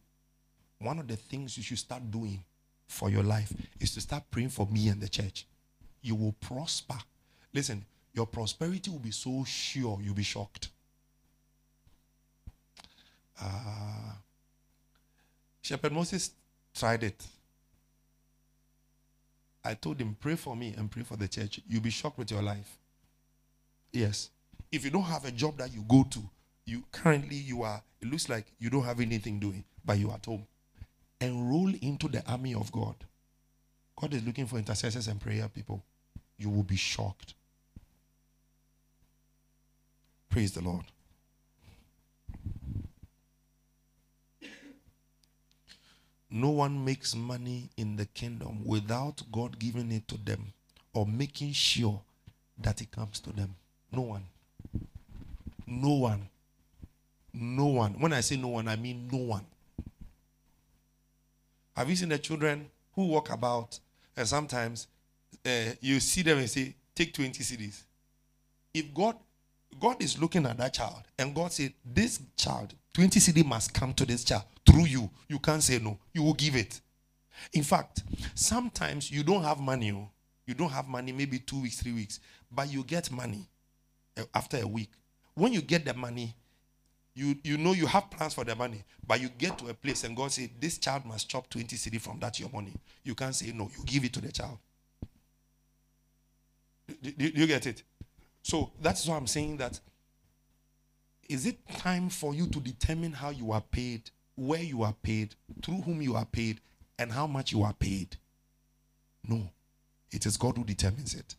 one 0.78 0.98
of 0.98 1.06
the 1.06 1.16
things 1.16 1.56
you 1.56 1.62
should 1.62 1.78
start 1.78 2.10
doing 2.10 2.42
for 2.86 3.08
your 3.08 3.22
life 3.22 3.52
is 3.78 3.94
to 3.94 4.00
start 4.00 4.24
praying 4.30 4.48
for 4.48 4.66
me 4.66 4.88
and 4.88 5.00
the 5.00 5.08
church. 5.08 5.46
You 6.02 6.14
will 6.16 6.32
prosper. 6.32 6.98
Listen, 7.52 7.84
your 8.12 8.26
prosperity 8.26 8.90
will 8.90 8.98
be 8.98 9.10
so 9.10 9.44
sure 9.44 9.98
you'll 10.02 10.14
be 10.14 10.22
shocked. 10.22 10.68
Uh, 13.40 14.12
Shepherd 15.62 15.92
Moses 15.92 16.32
tried 16.74 17.04
it. 17.04 17.26
I 19.64 19.74
told 19.74 20.00
him, 20.00 20.16
pray 20.18 20.36
for 20.36 20.56
me 20.56 20.74
and 20.76 20.90
pray 20.90 21.02
for 21.02 21.16
the 21.16 21.28
church. 21.28 21.60
You'll 21.68 21.82
be 21.82 21.90
shocked 21.90 22.18
with 22.18 22.30
your 22.30 22.42
life. 22.42 22.78
Yes. 23.92 24.30
If 24.72 24.84
you 24.84 24.90
don't 24.90 25.02
have 25.02 25.24
a 25.24 25.30
job 25.30 25.58
that 25.58 25.72
you 25.72 25.84
go 25.86 26.04
to, 26.10 26.20
you 26.64 26.84
currently 26.92 27.36
you 27.36 27.62
are, 27.62 27.82
it 28.00 28.10
looks 28.10 28.28
like 28.28 28.46
you 28.58 28.70
don't 28.70 28.84
have 28.84 29.00
anything 29.00 29.38
doing, 29.38 29.64
but 29.84 29.98
you 29.98 30.10
are 30.10 30.14
at 30.14 30.24
home. 30.24 30.46
Enroll 31.20 31.72
into 31.82 32.08
the 32.08 32.24
army 32.30 32.54
of 32.54 32.72
God. 32.72 32.94
God 34.00 34.14
is 34.14 34.24
looking 34.24 34.46
for 34.46 34.56
intercessors 34.56 35.08
and 35.08 35.20
prayer 35.20 35.48
people. 35.48 35.82
You 36.38 36.48
will 36.48 36.62
be 36.62 36.76
shocked. 36.76 37.34
Praise 40.30 40.52
the 40.52 40.62
Lord. 40.62 40.84
No 46.30 46.50
one 46.50 46.84
makes 46.84 47.14
money 47.16 47.70
in 47.76 47.96
the 47.96 48.06
kingdom 48.06 48.64
without 48.64 49.22
God 49.32 49.58
giving 49.58 49.90
it 49.90 50.06
to 50.08 50.16
them 50.16 50.52
or 50.94 51.06
making 51.06 51.52
sure 51.52 52.00
that 52.58 52.80
it 52.80 52.92
comes 52.92 53.18
to 53.20 53.32
them. 53.32 53.56
No 53.90 54.02
one. 54.02 54.24
No 55.66 55.94
one. 55.94 56.28
No 57.32 57.66
one. 57.66 57.94
When 57.94 58.12
I 58.12 58.20
say 58.20 58.36
no 58.36 58.48
one, 58.48 58.68
I 58.68 58.76
mean 58.76 59.08
no 59.10 59.18
one. 59.18 59.46
Have 61.76 61.90
you 61.90 61.96
seen 61.96 62.10
the 62.10 62.18
children 62.18 62.70
who 62.94 63.06
walk 63.06 63.30
about 63.30 63.78
and 64.16 64.26
sometimes 64.26 64.86
uh, 65.44 65.72
you 65.80 65.98
see 65.98 66.22
them 66.22 66.38
and 66.38 66.50
say, 66.50 66.74
take 66.94 67.12
20 67.12 67.42
cedis? 67.42 67.82
If 68.72 68.92
God 68.94 69.16
God 69.78 70.02
is 70.02 70.20
looking 70.20 70.46
at 70.46 70.58
that 70.58 70.74
child 70.74 71.02
and 71.18 71.34
God 71.34 71.52
said, 71.52 71.72
This 71.84 72.20
child, 72.36 72.74
20 72.94 73.20
cedi 73.20 73.44
must 73.44 73.72
come 73.72 73.94
to 73.94 74.04
this 74.04 74.24
child 74.24 74.44
through 74.70 74.86
you. 74.86 75.10
You 75.28 75.38
can't 75.38 75.62
say 75.62 75.78
no. 75.78 75.98
You 76.12 76.22
will 76.22 76.34
give 76.34 76.56
it. 76.56 76.80
In 77.52 77.62
fact, 77.62 78.02
sometimes 78.34 79.10
you 79.10 79.22
don't 79.22 79.42
have 79.42 79.58
money. 79.58 79.92
Oh. 79.92 80.10
You 80.46 80.54
don't 80.54 80.70
have 80.70 80.88
money, 80.88 81.12
maybe 81.12 81.38
two 81.38 81.62
weeks, 81.62 81.80
three 81.80 81.92
weeks, 81.92 82.20
but 82.50 82.72
you 82.72 82.82
get 82.82 83.10
money 83.10 83.48
eh, 84.16 84.24
after 84.34 84.58
a 84.58 84.66
week. 84.66 84.90
When 85.34 85.52
you 85.52 85.62
get 85.62 85.84
the 85.84 85.94
money, 85.94 86.34
you, 87.14 87.36
you 87.44 87.56
know 87.56 87.72
you 87.72 87.86
have 87.86 88.10
plans 88.10 88.34
for 88.34 88.44
the 88.44 88.54
money, 88.54 88.82
but 89.06 89.20
you 89.20 89.28
get 89.28 89.58
to 89.58 89.68
a 89.68 89.74
place 89.74 90.04
and 90.04 90.16
God 90.16 90.32
said, 90.32 90.50
This 90.60 90.78
child 90.78 91.04
must 91.04 91.28
chop 91.28 91.48
20 91.50 91.76
cedi 91.76 92.00
from 92.00 92.18
that 92.20 92.38
your 92.40 92.50
money. 92.50 92.72
You 93.04 93.14
can't 93.14 93.34
say 93.34 93.52
no. 93.52 93.70
You 93.76 93.84
give 93.84 94.04
it 94.04 94.12
to 94.14 94.20
the 94.20 94.32
child. 94.32 94.58
Do, 97.02 97.10
do 97.12 97.40
you 97.40 97.46
get 97.46 97.66
it? 97.66 97.82
So 98.42 98.72
that's 98.80 99.06
why 99.06 99.16
I'm 99.16 99.26
saying 99.26 99.58
that. 99.58 99.78
Is 101.28 101.46
it 101.46 101.58
time 101.78 102.08
for 102.08 102.34
you 102.34 102.48
to 102.48 102.58
determine 102.58 103.12
how 103.12 103.30
you 103.30 103.52
are 103.52 103.60
paid, 103.60 104.10
where 104.36 104.62
you 104.62 104.82
are 104.82 104.94
paid, 105.02 105.34
through 105.62 105.82
whom 105.82 106.02
you 106.02 106.16
are 106.16 106.24
paid, 106.24 106.60
and 106.98 107.12
how 107.12 107.26
much 107.26 107.52
you 107.52 107.62
are 107.62 107.72
paid? 107.72 108.16
No. 109.26 109.50
It 110.10 110.26
is 110.26 110.36
God 110.36 110.56
who 110.56 110.64
determines 110.64 111.14
it. 111.14 111.34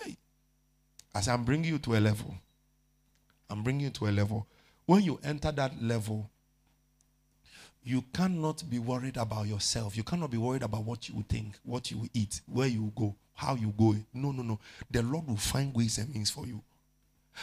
Hey. 0.00 0.16
As 1.14 1.28
I'm 1.28 1.44
bringing 1.44 1.72
you 1.72 1.78
to 1.78 1.96
a 1.96 2.00
level, 2.00 2.34
I'm 3.50 3.62
bringing 3.62 3.84
you 3.86 3.90
to 3.90 4.08
a 4.08 4.10
level. 4.10 4.46
When 4.86 5.02
you 5.02 5.20
enter 5.22 5.52
that 5.52 5.82
level, 5.82 6.30
you 7.82 8.04
cannot 8.12 8.68
be 8.68 8.78
worried 8.78 9.16
about 9.16 9.46
yourself. 9.46 9.96
You 9.96 10.02
cannot 10.02 10.30
be 10.30 10.36
worried 10.36 10.62
about 10.62 10.84
what 10.84 11.08
you 11.08 11.24
think, 11.28 11.58
what 11.62 11.90
you 11.90 12.08
eat, 12.12 12.40
where 12.46 12.66
you 12.66 12.92
go, 12.94 13.14
how 13.34 13.54
you 13.54 13.72
go. 13.78 13.96
No, 14.12 14.32
no, 14.32 14.42
no. 14.42 14.58
The 14.90 15.02
Lord 15.02 15.26
will 15.26 15.36
find 15.36 15.74
ways 15.74 15.98
and 15.98 16.12
means 16.12 16.30
for 16.30 16.46
you. 16.46 16.62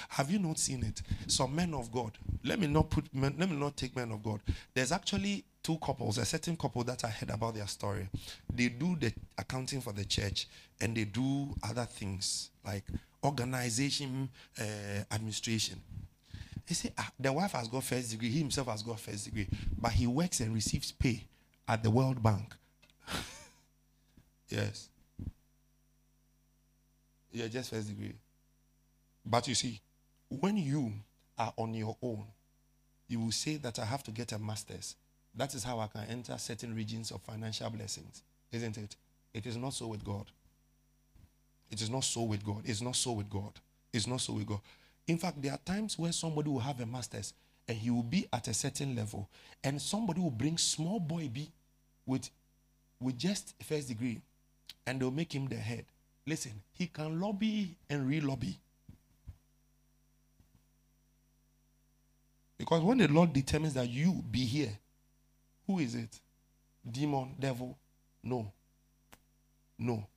Have 0.09 0.31
you 0.31 0.39
not 0.39 0.59
seen 0.59 0.83
it? 0.83 1.01
Some 1.27 1.55
men 1.55 1.73
of 1.73 1.91
God. 1.91 2.11
Let 2.43 2.59
me 2.59 2.67
not 2.67 2.89
put 2.89 3.13
men, 3.13 3.35
let 3.37 3.49
me 3.49 3.55
not 3.55 3.75
take 3.77 3.95
men 3.95 4.11
of 4.11 4.23
God. 4.23 4.41
There's 4.73 4.91
actually 4.91 5.43
two 5.63 5.77
couples, 5.77 6.17
a 6.17 6.25
certain 6.25 6.55
couple 6.55 6.83
that 6.83 7.03
I 7.03 7.09
heard 7.09 7.31
about 7.31 7.55
their 7.55 7.67
story. 7.67 8.07
They 8.53 8.69
do 8.69 8.95
the 8.95 9.11
accounting 9.37 9.81
for 9.81 9.93
the 9.93 10.05
church 10.05 10.47
and 10.79 10.95
they 10.95 11.05
do 11.05 11.55
other 11.63 11.85
things 11.85 12.51
like 12.63 12.83
organization, 13.23 14.29
uh, 14.59 14.63
administration. 15.11 15.81
He 16.67 16.73
said, 16.73 16.93
ah, 16.97 17.11
the 17.19 17.31
wife 17.31 17.51
has 17.53 17.67
got 17.67 17.83
first 17.83 18.11
degree, 18.11 18.29
he 18.29 18.39
himself 18.39 18.67
has 18.67 18.83
got 18.83 18.99
first 18.99 19.25
degree, 19.25 19.47
but 19.79 19.91
he 19.91 20.07
works 20.07 20.39
and 20.39 20.53
receives 20.53 20.91
pay 20.91 21.23
at 21.67 21.83
the 21.83 21.89
World 21.89 22.21
Bank. 22.21 22.53
yes. 24.49 24.89
Yeah, 27.31 27.47
just 27.47 27.71
first 27.71 27.87
degree. 27.89 28.13
But 29.25 29.47
you 29.47 29.55
see, 29.55 29.81
when 30.41 30.57
you 30.57 30.93
are 31.37 31.53
on 31.57 31.73
your 31.73 31.97
own, 32.01 32.25
you 33.07 33.19
will 33.19 33.31
say 33.31 33.57
that 33.57 33.79
I 33.79 33.85
have 33.85 34.03
to 34.03 34.11
get 34.11 34.31
a 34.31 34.39
master's. 34.39 34.95
That 35.35 35.53
is 35.53 35.63
how 35.63 35.79
I 35.79 35.87
can 35.87 36.05
enter 36.09 36.37
certain 36.37 36.73
regions 36.75 37.11
of 37.11 37.21
financial 37.21 37.69
blessings, 37.69 38.23
isn't 38.51 38.77
it? 38.77 38.95
It 39.33 39.45
is 39.45 39.57
not 39.57 39.73
so 39.73 39.87
with 39.87 40.03
God. 40.03 40.25
It 41.69 41.81
is 41.81 41.89
not 41.89 42.03
so 42.03 42.23
with 42.23 42.45
God. 42.45 42.61
It's 42.63 42.81
not 42.81 42.95
so 42.95 43.11
with 43.11 43.29
God. 43.29 43.51
It's 43.91 44.07
not 44.07 44.21
so 44.21 44.33
with 44.33 44.47
God. 44.47 44.61
In 45.07 45.17
fact, 45.17 45.41
there 45.41 45.51
are 45.51 45.59
times 45.65 45.99
where 45.99 46.11
somebody 46.11 46.49
will 46.49 46.59
have 46.59 46.79
a 46.79 46.85
master's 46.85 47.33
and 47.67 47.77
he 47.77 47.89
will 47.89 48.03
be 48.03 48.27
at 48.31 48.47
a 48.47 48.53
certain 48.53 48.95
level, 48.95 49.27
and 49.63 49.81
somebody 49.81 50.21
will 50.21 50.29
bring 50.29 50.55
small 50.57 50.99
boy 50.99 51.27
B 51.33 51.51
with, 52.05 52.29
with 53.01 53.17
just 53.17 53.55
first 53.63 53.87
degree, 53.87 54.21
and 54.85 55.01
they'll 55.01 55.09
make 55.09 55.33
him 55.33 55.47
the 55.47 55.55
head. 55.55 55.85
Listen, 56.27 56.51
he 56.73 56.87
can 56.87 57.19
lobby 57.19 57.75
and 57.89 58.07
re-lobby. 58.07 58.59
Because 62.57 62.81
when 62.81 62.97
the 62.97 63.07
Lord 63.07 63.33
determines 63.33 63.73
that 63.73 63.89
you 63.89 64.23
be 64.31 64.45
here, 64.45 64.77
who 65.67 65.79
is 65.79 65.95
it? 65.95 66.19
Demon, 66.89 67.35
devil? 67.39 67.77
No. 68.23 68.51
No. 69.77 70.07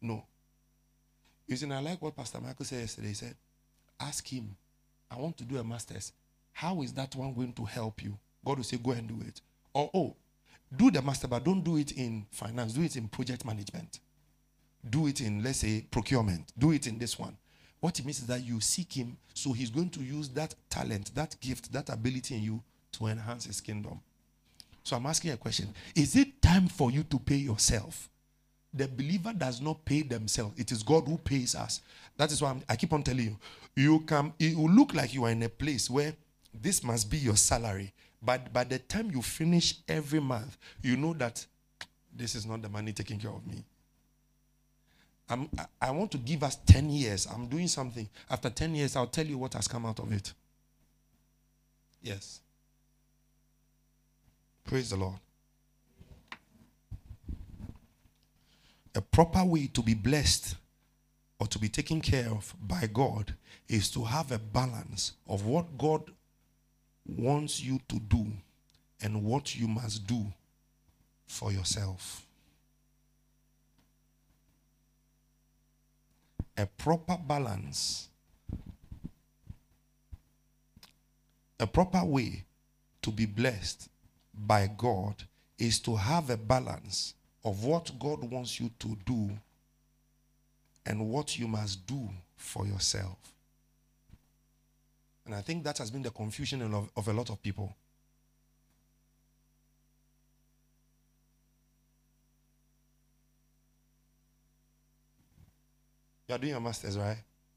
No. 0.00 0.24
You 1.46 1.56
see, 1.56 1.70
I 1.70 1.80
like 1.80 2.00
what 2.00 2.16
Pastor 2.16 2.40
Michael 2.40 2.64
said 2.64 2.80
yesterday. 2.80 3.08
He 3.08 3.14
said, 3.14 3.34
Ask 3.98 4.26
him, 4.28 4.56
I 5.10 5.16
want 5.16 5.36
to 5.38 5.44
do 5.44 5.58
a 5.58 5.64
master's. 5.64 6.12
How 6.52 6.80
is 6.82 6.92
that 6.92 7.16
one 7.16 7.34
going 7.34 7.52
to 7.54 7.64
help 7.64 8.02
you? 8.02 8.16
God 8.44 8.58
will 8.58 8.64
say, 8.64 8.76
Go 8.76 8.92
and 8.92 9.08
do 9.08 9.26
it. 9.26 9.40
Or, 9.74 9.90
oh, 9.92 10.16
do 10.74 10.90
the 10.90 11.02
master, 11.02 11.26
but 11.26 11.44
don't 11.44 11.62
do 11.62 11.76
it 11.76 11.92
in 11.92 12.26
finance, 12.30 12.72
do 12.72 12.82
it 12.82 12.96
in 12.96 13.08
project 13.08 13.44
management. 13.44 13.98
Do 14.88 15.08
it 15.08 15.20
in, 15.20 15.42
let's 15.42 15.58
say, 15.58 15.84
procurement. 15.90 16.52
Do 16.56 16.72
it 16.72 16.86
in 16.86 16.98
this 16.98 17.18
one. 17.18 17.36
What 17.80 17.98
it 17.98 18.04
means 18.04 18.18
is 18.20 18.26
that 18.26 18.44
you 18.44 18.60
seek 18.60 18.92
him, 18.92 19.16
so 19.34 19.52
he's 19.52 19.70
going 19.70 19.88
to 19.90 20.00
use 20.00 20.28
that 20.30 20.54
talent, 20.68 21.14
that 21.14 21.36
gift, 21.40 21.72
that 21.72 21.88
ability 21.88 22.34
in 22.36 22.42
you 22.42 22.62
to 22.92 23.06
enhance 23.06 23.46
his 23.46 23.60
kingdom. 23.60 24.00
So 24.84 24.96
I'm 24.96 25.06
asking 25.06 25.32
a 25.32 25.36
question 25.36 25.72
Is 25.94 26.16
it 26.16 26.40
time 26.42 26.68
for 26.68 26.90
you 26.90 27.02
to 27.04 27.18
pay 27.18 27.36
yourself? 27.36 28.08
The 28.72 28.86
believer 28.86 29.32
does 29.32 29.60
not 29.60 29.84
pay 29.84 30.02
themselves, 30.02 30.58
it 30.60 30.70
is 30.70 30.82
God 30.82 31.06
who 31.08 31.16
pays 31.18 31.54
us. 31.54 31.80
That 32.16 32.30
is 32.30 32.40
why 32.42 32.50
I'm, 32.50 32.62
i 32.68 32.76
keep 32.76 32.92
on 32.92 33.02
telling 33.02 33.24
you 33.24 33.36
you 33.76 34.00
can 34.00 34.32
it 34.38 34.56
will 34.56 34.70
look 34.70 34.94
like 34.94 35.14
you 35.14 35.24
are 35.24 35.30
in 35.30 35.42
a 35.42 35.48
place 35.48 35.88
where 35.88 36.14
this 36.52 36.82
must 36.82 37.10
be 37.10 37.18
your 37.18 37.36
salary 37.36 37.92
but 38.22 38.52
by 38.52 38.64
the 38.64 38.78
time 38.78 39.10
you 39.10 39.22
finish 39.22 39.76
every 39.88 40.20
month 40.20 40.56
you 40.82 40.96
know 40.96 41.14
that 41.14 41.44
this 42.14 42.34
is 42.34 42.46
not 42.46 42.60
the 42.62 42.68
money 42.68 42.92
taking 42.92 43.18
care 43.18 43.30
of 43.30 43.46
me 43.46 43.64
I'm, 45.30 45.48
I 45.80 45.92
want 45.92 46.10
to 46.12 46.18
give 46.18 46.42
us 46.42 46.56
10 46.66 46.90
years. 46.90 47.26
I'm 47.32 47.46
doing 47.46 47.68
something. 47.68 48.08
After 48.28 48.50
10 48.50 48.74
years, 48.74 48.96
I'll 48.96 49.06
tell 49.06 49.26
you 49.26 49.38
what 49.38 49.54
has 49.54 49.68
come 49.68 49.86
out 49.86 50.00
of 50.00 50.12
it. 50.12 50.32
Yes. 52.02 52.40
Praise 54.64 54.90
the 54.90 54.96
Lord. 54.96 55.18
A 58.94 59.00
proper 59.00 59.44
way 59.44 59.68
to 59.68 59.82
be 59.82 59.94
blessed 59.94 60.56
or 61.38 61.46
to 61.46 61.58
be 61.58 61.68
taken 61.68 62.00
care 62.00 62.28
of 62.28 62.52
by 62.60 62.88
God 62.92 63.34
is 63.68 63.88
to 63.92 64.02
have 64.02 64.32
a 64.32 64.38
balance 64.38 65.12
of 65.28 65.46
what 65.46 65.78
God 65.78 66.10
wants 67.06 67.62
you 67.62 67.80
to 67.88 68.00
do 68.00 68.26
and 69.00 69.22
what 69.22 69.56
you 69.56 69.68
must 69.68 70.06
do 70.06 70.26
for 71.26 71.52
yourself. 71.52 72.26
A 76.60 76.66
proper 76.66 77.16
balance, 77.16 78.10
a 81.58 81.66
proper 81.66 82.04
way 82.04 82.44
to 83.00 83.10
be 83.10 83.24
blessed 83.24 83.88
by 84.34 84.66
God 84.66 85.14
is 85.58 85.80
to 85.80 85.96
have 85.96 86.28
a 86.28 86.36
balance 86.36 87.14
of 87.42 87.64
what 87.64 87.98
God 87.98 88.30
wants 88.30 88.60
you 88.60 88.70
to 88.78 88.94
do 89.06 89.30
and 90.84 91.08
what 91.08 91.38
you 91.38 91.48
must 91.48 91.86
do 91.86 92.10
for 92.36 92.66
yourself. 92.66 93.16
And 95.24 95.34
I 95.34 95.40
think 95.40 95.64
that 95.64 95.78
has 95.78 95.90
been 95.90 96.02
the 96.02 96.10
confusion 96.10 96.60
of, 96.60 96.90
of 96.94 97.08
a 97.08 97.12
lot 97.14 97.30
of 97.30 97.42
people. 97.42 97.74
You 106.30 106.36
are 106.36 106.38
doing 106.38 106.52
your 106.52 106.60
master's, 106.60 106.96
right? 106.96 107.16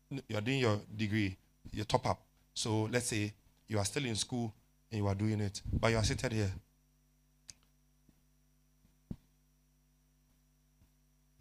You 0.10 0.36
are 0.36 0.42
doing 0.42 0.58
your 0.58 0.80
degree, 0.98 1.38
your 1.72 1.86
top 1.86 2.08
up. 2.08 2.20
So 2.56 2.90
let's 2.92 3.06
say 3.06 3.32
you 3.68 3.78
are 3.78 3.86
still 3.86 4.04
in 4.04 4.16
school 4.16 4.52
and 4.92 5.00
you 5.00 5.06
are 5.06 5.14
doing 5.14 5.42
it, 5.42 5.62
but 5.80 5.92
you 5.92 5.98
are 5.98 6.04
seated 6.04 6.32
here. 6.32 6.52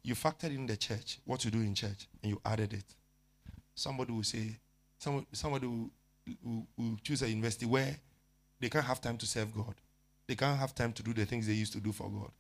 You 0.03 0.15
factored 0.15 0.55
in 0.55 0.67
the 0.67 0.77
church, 0.77 1.21
what 1.25 1.43
you 1.47 1.51
do 1.51 1.61
in 1.61 1.75
church, 1.75 2.07
and 2.23 2.33
you 2.33 2.41
added 2.45 2.75
it. 2.75 2.85
Somebody 3.75 4.13
will 4.13 4.25
say, 4.25 4.59
somebody, 4.99 5.27
somebody 5.33 5.67
will, 5.67 5.91
will, 6.45 6.67
will 6.77 6.99
choose 7.03 7.23
a 7.23 7.31
university 7.31 7.65
where 7.65 7.97
they 8.61 8.69
can't 8.69 8.85
have 8.85 9.01
time 9.01 9.17
to 9.17 9.27
serve 9.27 9.55
God. 9.55 9.75
They 10.27 10.35
can't 10.35 10.59
have 10.59 10.75
time 10.75 10.93
to 10.93 11.03
do 11.03 11.15
the 11.15 11.25
things 11.25 11.47
they 11.47 11.55
used 11.55 11.73
to 11.73 11.81
do 11.81 11.93
for 11.93 12.11
God. 12.11 12.31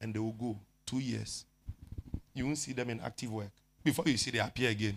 And 0.00 0.12
they 0.12 0.18
will 0.18 0.32
go 0.32 0.58
two 0.84 0.98
years. 0.98 1.44
You 2.34 2.46
won't 2.46 2.58
see 2.58 2.72
them 2.72 2.90
in 2.90 2.98
active 2.98 3.30
work. 3.30 3.52
Before 3.82 4.04
you 4.06 4.16
see 4.16 4.30
they 4.30 4.38
appear 4.38 4.70
again. 4.70 4.96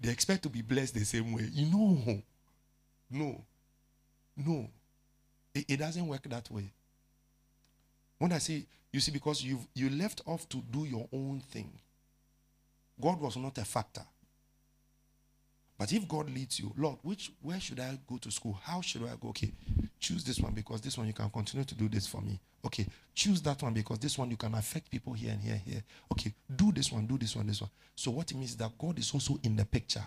They 0.00 0.10
expect 0.10 0.42
to 0.42 0.48
be 0.48 0.62
blessed 0.62 0.94
the 0.94 1.04
same 1.04 1.32
way. 1.32 1.48
You 1.52 1.66
know. 1.66 2.22
No. 3.10 3.44
No. 4.36 4.68
It, 5.54 5.64
it 5.68 5.76
doesn't 5.78 6.06
work 6.06 6.22
that 6.28 6.50
way. 6.50 6.72
When 8.18 8.32
I 8.32 8.38
say 8.38 8.64
you 8.92 9.00
see, 9.00 9.10
because 9.10 9.42
you 9.42 9.58
you 9.74 9.90
left 9.90 10.22
off 10.24 10.48
to 10.50 10.58
do 10.58 10.84
your 10.84 11.08
own 11.12 11.42
thing. 11.50 11.68
God 13.00 13.20
was 13.20 13.36
not 13.36 13.58
a 13.58 13.64
factor. 13.64 14.04
But 15.76 15.92
if 15.92 16.06
God 16.06 16.30
leads 16.30 16.60
you, 16.60 16.72
Lord, 16.76 16.98
which 17.02 17.32
where 17.42 17.58
should 17.58 17.80
I 17.80 17.98
go 18.08 18.16
to 18.18 18.30
school? 18.30 18.58
How 18.62 18.80
should 18.80 19.02
I 19.02 19.14
go? 19.20 19.28
Okay, 19.28 19.52
choose 19.98 20.22
this 20.22 20.38
one 20.38 20.52
because 20.52 20.80
this 20.80 20.96
one 20.96 21.06
you 21.06 21.12
can 21.12 21.28
continue 21.30 21.64
to 21.64 21.74
do 21.74 21.88
this 21.88 22.06
for 22.06 22.20
me. 22.20 22.40
Okay, 22.64 22.86
choose 23.14 23.42
that 23.42 23.62
one 23.62 23.74
because 23.74 23.98
this 23.98 24.16
one 24.16 24.30
you 24.30 24.36
can 24.36 24.54
affect 24.54 24.90
people 24.90 25.12
here 25.12 25.32
and 25.32 25.40
here, 25.40 25.60
here. 25.64 25.82
Okay, 26.12 26.32
do 26.54 26.72
this 26.72 26.92
one, 26.92 27.06
do 27.06 27.18
this 27.18 27.34
one, 27.34 27.46
this 27.46 27.60
one. 27.60 27.70
So 27.96 28.12
what 28.12 28.30
it 28.30 28.36
means 28.36 28.50
is 28.50 28.56
that 28.58 28.76
God 28.78 28.98
is 28.98 29.12
also 29.12 29.38
in 29.42 29.56
the 29.56 29.64
picture. 29.64 30.04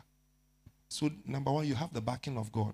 So 0.90 1.10
number 1.26 1.52
one, 1.52 1.68
you 1.68 1.76
have 1.76 1.94
the 1.94 2.02
backing 2.02 2.38
of 2.38 2.52
God. 2.52 2.74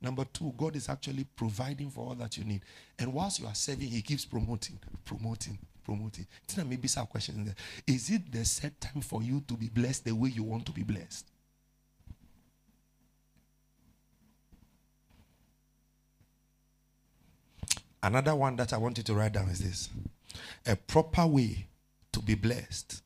Number 0.00 0.26
two, 0.26 0.52
God 0.58 0.76
is 0.76 0.90
actually 0.90 1.24
providing 1.34 1.88
for 1.88 2.08
all 2.08 2.14
that 2.16 2.36
you 2.36 2.44
need. 2.44 2.60
And 2.98 3.14
whilst 3.14 3.40
you 3.40 3.46
are 3.46 3.54
serving, 3.54 3.88
He 3.88 4.02
keeps 4.02 4.26
promoting, 4.26 4.78
promoting, 5.06 5.58
promoting. 5.82 6.26
Then 6.54 6.68
maybe 6.68 6.88
some 6.88 7.06
questions 7.06 7.46
there. 7.46 7.54
Is 7.86 8.10
it 8.10 8.30
the 8.30 8.44
set 8.44 8.78
time 8.78 9.00
for 9.00 9.22
you 9.22 9.42
to 9.48 9.54
be 9.54 9.70
blessed 9.70 10.04
the 10.04 10.14
way 10.14 10.28
you 10.28 10.42
want 10.42 10.66
to 10.66 10.72
be 10.72 10.82
blessed? 10.82 11.30
Another 18.04 18.34
one 18.34 18.54
that 18.56 18.74
I 18.74 18.76
want 18.76 18.98
you 18.98 19.04
to 19.04 19.14
write 19.14 19.32
down 19.32 19.48
is 19.48 19.60
this 19.60 19.88
a 20.66 20.76
proper 20.76 21.26
way 21.26 21.68
to 22.12 22.20
be 22.20 22.34
blessed 22.34 23.00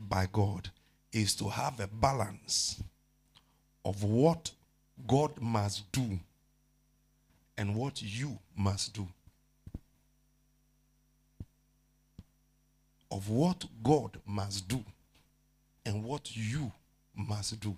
by 0.00 0.26
God 0.32 0.68
is 1.12 1.36
to 1.36 1.48
have 1.48 1.78
a 1.78 1.86
balance 1.86 2.82
of 3.84 4.02
what 4.02 4.50
God 5.06 5.40
must 5.40 5.92
do 5.92 6.18
and 7.56 7.76
what 7.76 8.02
you 8.02 8.36
must 8.56 8.94
do. 8.94 9.06
Of 13.12 13.28
what 13.28 13.64
God 13.80 14.18
must 14.26 14.66
do 14.66 14.84
and 15.86 16.02
what 16.02 16.36
you 16.36 16.72
must 17.14 17.60
do. 17.60 17.76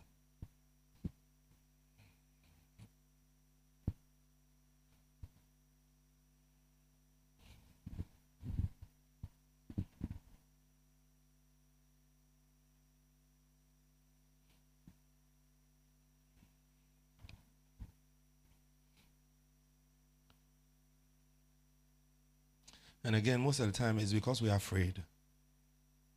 And 23.05 23.17
again, 23.17 23.41
most 23.41 23.61
of 23.61 23.67
the 23.67 23.73
time 23.73 23.99
it's 23.99 24.13
because 24.13 24.41
we 24.41 24.51
are 24.51 24.57
afraid. 24.57 25.03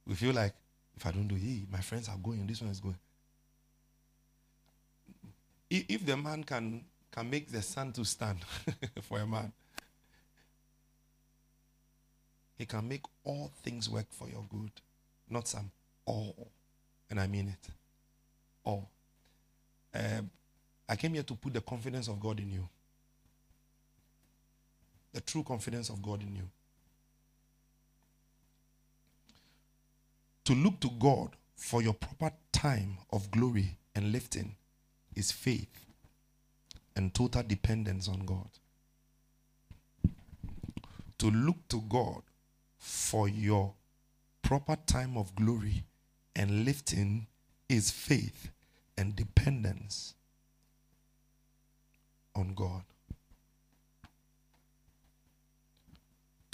We 0.05 0.15
feel 0.15 0.33
like 0.33 0.53
if 0.95 1.05
I 1.05 1.11
don't 1.11 1.27
do 1.27 1.35
it, 1.35 1.71
my 1.71 1.79
friends 1.79 2.09
are 2.09 2.17
going, 2.17 2.45
this 2.45 2.61
one 2.61 2.71
is 2.71 2.79
going. 2.79 2.97
If 5.69 6.05
the 6.05 6.15
man 6.15 6.43
can 6.43 6.83
can 7.11 7.29
make 7.29 7.49
the 7.49 7.61
sun 7.61 7.93
to 7.93 8.03
stand 8.03 8.39
for 9.01 9.19
a 9.19 9.25
man, 9.25 9.51
he 12.57 12.65
can 12.65 12.87
make 12.87 13.01
all 13.23 13.51
things 13.63 13.89
work 13.89 14.05
for 14.11 14.27
your 14.27 14.45
good. 14.49 14.71
Not 15.29 15.47
some, 15.47 15.71
all. 16.05 16.35
And 17.09 17.19
I 17.19 17.27
mean 17.27 17.49
it. 17.49 17.71
All. 18.63 18.89
Um, 19.93 20.29
I 20.87 20.95
came 20.95 21.13
here 21.13 21.23
to 21.23 21.35
put 21.35 21.53
the 21.53 21.61
confidence 21.61 22.07
of 22.07 22.19
God 22.19 22.39
in 22.39 22.51
you. 22.51 22.67
The 25.13 25.21
true 25.21 25.43
confidence 25.43 25.89
of 25.89 26.01
God 26.01 26.21
in 26.21 26.35
you. 26.35 26.49
To 30.45 30.53
look 30.53 30.79
to 30.81 30.89
God 30.99 31.35
for 31.55 31.81
your 31.81 31.93
proper 31.93 32.31
time 32.51 32.97
of 33.11 33.31
glory 33.31 33.77
and 33.95 34.11
lifting 34.11 34.55
is 35.15 35.31
faith 35.31 35.85
and 36.95 37.13
total 37.13 37.43
dependence 37.43 38.07
on 38.07 38.25
God. 38.25 38.49
To 41.17 41.31
look 41.31 41.67
to 41.69 41.81
God 41.89 42.21
for 42.77 43.27
your 43.27 43.73
proper 44.41 44.77
time 44.85 45.17
of 45.17 45.35
glory 45.35 45.83
and 46.35 46.63
lifting 46.63 47.25
is 47.67 47.89
faith 47.89 48.51
and 48.97 49.15
dependence 49.15 50.13
on 52.35 52.53
God. 52.53 52.83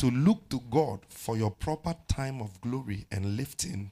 To 0.02 0.10
look 0.10 0.50
to 0.50 0.60
God 0.72 1.02
for 1.10 1.38
your 1.38 1.52
proper 1.52 1.94
time 2.08 2.42
of 2.42 2.60
glory 2.60 3.06
and 3.12 3.38
lifting 3.38 3.92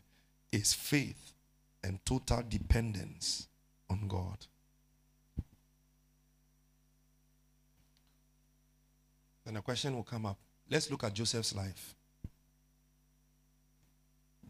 is 0.51 0.73
faith 0.73 1.33
and 1.83 2.03
total 2.03 2.41
dependence 2.49 3.47
on 3.91 4.07
God. 4.07 4.47
Then 9.45 9.57
a 9.57 9.61
question 9.61 9.93
will 9.95 10.01
come 10.01 10.25
up. 10.25 10.39
Let's 10.67 10.89
look 10.89 11.03
at 11.03 11.13
Joseph's 11.13 11.55
life. 11.55 11.93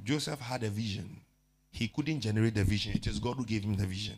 Joseph 0.01 0.39
had 0.39 0.63
a 0.63 0.69
vision. 0.69 1.19
He 1.71 1.89
couldn't 1.89 2.21
generate 2.21 2.55
the 2.55 2.63
vision, 2.63 2.93
it 2.95 3.05
is 3.05 3.19
God 3.19 3.35
who 3.35 3.43
gave 3.43 3.65
him 3.65 3.75
the 3.75 3.85
vision. 3.85 4.15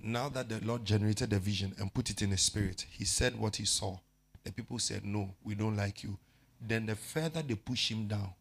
Now 0.00 0.28
that 0.28 0.48
the 0.48 0.64
Lord 0.64 0.84
generated 0.84 1.30
the 1.30 1.40
vision 1.40 1.74
and 1.80 1.92
put 1.92 2.10
it 2.10 2.22
in 2.22 2.30
his 2.30 2.42
spirit, 2.42 2.86
he 2.92 3.04
said 3.04 3.36
what 3.36 3.56
he 3.56 3.64
saw. 3.64 3.98
The 4.48 4.54
people 4.54 4.78
said, 4.78 5.04
No, 5.04 5.34
we 5.44 5.54
don't 5.54 5.76
like 5.76 6.02
you. 6.02 6.16
Then 6.58 6.86
the 6.86 6.96
further 6.96 7.42
they 7.42 7.54
push 7.54 7.90
him 7.90 8.06
down, 8.06 8.32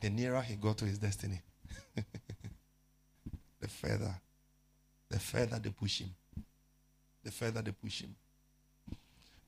the 0.00 0.08
nearer 0.08 0.40
he 0.40 0.54
got 0.54 0.78
to 0.78 0.84
his 0.84 0.96
destiny. 0.96 1.42
the 3.60 3.66
further, 3.66 4.14
the 5.08 5.18
further 5.18 5.58
they 5.58 5.70
push 5.70 6.02
him, 6.02 6.14
the 7.24 7.32
further 7.32 7.62
they 7.62 7.72
push 7.72 8.02
him. 8.02 8.14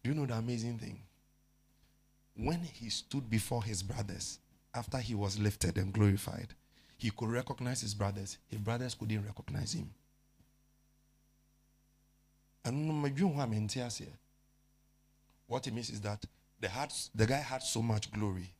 Do 0.03 0.11
you 0.11 0.15
know 0.15 0.27
the 0.27 0.35
amazing 0.35 0.77
thing? 0.79 0.99
When 2.35 2.63
he 2.63 2.91
stood 2.91 3.31
before 3.31 3.63
his 3.63 3.81
brothers, 3.81 4.41
after 4.75 4.99
he 4.99 5.15
was 5.15 5.39
lifted 5.39 5.79
and 5.79 5.93
glorified, 5.93 6.49
he 6.97 7.11
could 7.11 7.31
recognize 7.31 7.83
his 7.83 7.95
brothers. 7.95 8.39
His 8.49 8.59
brothers 8.59 8.97
couldn't 8.97 9.25
recognize 9.25 9.73
him. 9.73 9.89
And 12.65 13.05
what 15.49 15.67
it 15.67 15.73
means 15.73 15.91
is 15.91 16.01
that 16.03 16.25
the, 16.61 16.69
had, 16.69 16.93
the 17.15 17.27
guy 17.27 17.39
had 17.39 17.63
so 17.63 17.83
much 17.83 18.13
glory. 18.13 18.51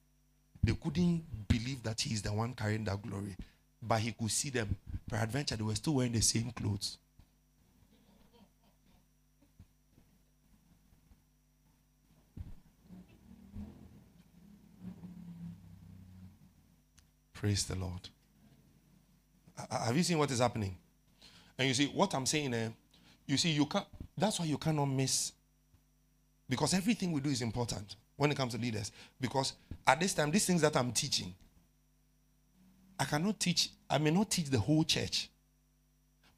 They 0.65 0.73
couldn't 0.73 1.23
believe 1.47 1.83
that 1.85 2.01
he 2.01 2.15
is 2.15 2.23
the 2.23 2.33
one 2.33 2.55
carrying 2.55 2.85
that 2.85 3.01
glory. 3.03 3.37
But 3.81 4.01
he 4.01 4.13
could 4.13 4.31
see 4.31 4.51
them. 4.51 4.75
Peradventure, 5.09 5.57
they 5.57 5.63
were 5.63 5.75
still 5.75 5.95
wearing 5.95 6.13
the 6.13 6.21
same 6.21 6.51
clothes. 6.51 6.99
Praise 17.35 17.65
the 17.67 17.77
Lord. 17.77 18.09
Have 19.71 19.97
you 19.97 20.03
seen 20.03 20.19
what 20.19 20.31
is 20.31 20.41
happening? 20.41 20.77
And 21.57 21.69
you 21.69 21.75
see, 21.75 21.87
what 21.87 22.13
I'm 22.15 22.27
saying, 22.27 22.53
uh, 22.53 22.71
you 23.27 23.37
see, 23.37 23.51
you 23.51 23.67
can't, 23.67 23.87
that's 24.17 24.41
why 24.41 24.47
you 24.47 24.59
cannot 24.59 24.87
miss 24.87 25.33
because 26.49 26.75
everything 26.75 27.13
we 27.13 27.21
do 27.21 27.29
is 27.29 27.43
important 27.43 27.97
when 28.17 28.31
it 28.31 28.37
comes 28.37 28.55
to 28.55 28.61
leaders. 28.61 28.91
Because 29.21 29.55
at 29.87 30.01
this 30.01 30.15
time, 30.15 30.31
these 30.31 30.47
things 30.47 30.63
that 30.63 30.77
I'm 30.77 30.93
teaching, 30.93 31.35
I 32.99 33.05
cannot 33.05 33.39
teach, 33.39 33.71
I 33.89 33.99
may 33.99 34.11
not 34.11 34.31
teach 34.31 34.49
the 34.51 34.59
whole 34.59 34.85
church. 34.85 35.31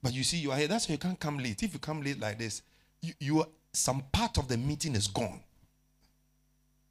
But 0.02 0.12
you 0.12 0.22
see, 0.24 0.38
you 0.38 0.50
are 0.50 0.58
here. 0.58 0.68
That's 0.68 0.88
why 0.88 0.92
you 0.94 0.98
can't 0.98 1.18
come 1.18 1.38
late. 1.38 1.62
If 1.62 1.72
you 1.74 1.78
come 1.78 2.02
late 2.02 2.18
like 2.18 2.38
this, 2.38 2.62
you, 3.02 3.14
you 3.20 3.44
some 3.72 4.02
part 4.12 4.38
of 4.38 4.48
the 4.48 4.56
meeting 4.56 4.94
is 4.94 5.06
gone. 5.06 5.40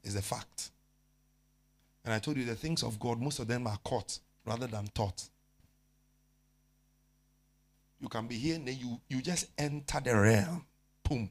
Is 0.03 0.15
a 0.15 0.21
fact. 0.21 0.71
And 2.05 2.13
I 2.13 2.19
told 2.19 2.37
you 2.37 2.45
the 2.45 2.55
things 2.55 2.83
of 2.83 2.99
God, 2.99 3.19
most 3.19 3.39
of 3.39 3.47
them 3.47 3.67
are 3.67 3.77
caught 3.83 4.19
rather 4.45 4.65
than 4.65 4.87
taught. 4.93 5.23
You 7.99 8.07
can 8.07 8.27
be 8.27 8.35
here 8.35 8.55
and 8.55 8.67
then 8.67 8.77
you, 8.79 8.99
you 9.09 9.21
just 9.21 9.47
enter 9.57 9.99
the 9.99 10.15
realm. 10.15 10.65
Boom. 11.03 11.29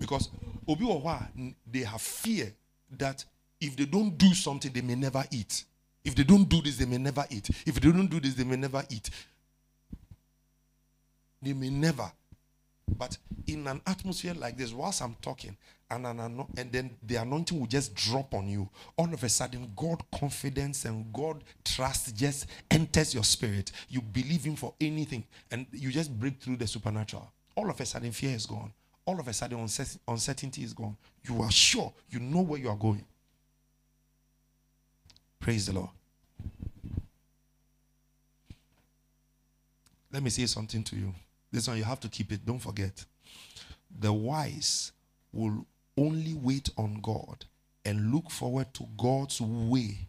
Because 0.00 0.30
Obi 0.66 0.84
Owa, 0.84 1.28
they 1.70 1.80
have 1.80 2.00
fear 2.00 2.52
that 2.98 3.24
if 3.60 3.76
they 3.76 3.84
don't 3.84 4.16
do 4.16 4.32
something, 4.34 4.72
they 4.72 4.80
may 4.80 4.94
never 4.94 5.22
eat. 5.30 5.64
If 6.02 6.14
they 6.14 6.24
don't 6.24 6.48
do 6.48 6.62
this, 6.62 6.78
they 6.78 6.86
may 6.86 6.96
never 6.98 7.24
eat. 7.30 7.50
If 7.66 7.78
they 7.78 7.92
don't 7.92 8.06
do 8.06 8.18
this, 8.18 8.34
they 8.34 8.44
may 8.44 8.56
never 8.56 8.82
eat. 8.88 9.10
They 11.42 11.52
may 11.52 11.68
never. 11.68 12.10
But 12.96 13.18
in 13.46 13.66
an 13.66 13.82
atmosphere 13.86 14.34
like 14.34 14.56
this, 14.56 14.72
whilst 14.72 15.02
I'm 15.02 15.14
talking, 15.20 15.56
and, 15.90 16.06
and, 16.06 16.46
and 16.56 16.72
then 16.72 16.96
the 17.02 17.16
anointing 17.16 17.58
will 17.58 17.66
just 17.66 17.94
drop 17.94 18.32
on 18.32 18.48
you, 18.48 18.68
all 18.96 19.12
of 19.12 19.22
a 19.22 19.28
sudden, 19.28 19.70
God 19.76 20.02
confidence 20.10 20.86
and 20.86 21.12
God 21.12 21.44
trust 21.62 22.16
just 22.16 22.46
enters 22.70 23.14
your 23.14 23.24
spirit. 23.24 23.70
You 23.88 24.00
believe 24.00 24.44
Him 24.44 24.56
for 24.56 24.72
anything, 24.80 25.24
and 25.50 25.66
you 25.72 25.90
just 25.90 26.18
break 26.18 26.40
through 26.40 26.56
the 26.56 26.66
supernatural. 26.66 27.30
All 27.54 27.68
of 27.68 27.78
a 27.78 27.84
sudden, 27.84 28.12
fear 28.12 28.34
is 28.34 28.46
gone 28.46 28.72
all 29.10 29.18
of 29.18 29.26
a 29.26 29.32
sudden 29.32 29.66
uncertainty 30.06 30.62
is 30.62 30.72
gone. 30.72 30.96
You 31.24 31.42
are 31.42 31.50
sure, 31.50 31.92
you 32.10 32.20
know 32.20 32.42
where 32.42 32.60
you 32.60 32.68
are 32.68 32.76
going. 32.76 33.04
Praise 35.40 35.66
the 35.66 35.72
Lord. 35.72 35.88
Let 40.12 40.22
me 40.22 40.30
say 40.30 40.46
something 40.46 40.84
to 40.84 40.96
you. 40.96 41.12
This 41.50 41.66
one 41.66 41.76
you 41.76 41.82
have 41.82 41.98
to 42.00 42.08
keep 42.08 42.30
it, 42.30 42.46
don't 42.46 42.60
forget. 42.60 43.04
The 43.98 44.12
wise 44.12 44.92
will 45.32 45.66
only 45.98 46.34
wait 46.34 46.70
on 46.78 47.00
God 47.02 47.44
and 47.84 48.12
look 48.12 48.30
forward 48.30 48.72
to 48.74 48.86
God's 48.96 49.40
way, 49.40 50.06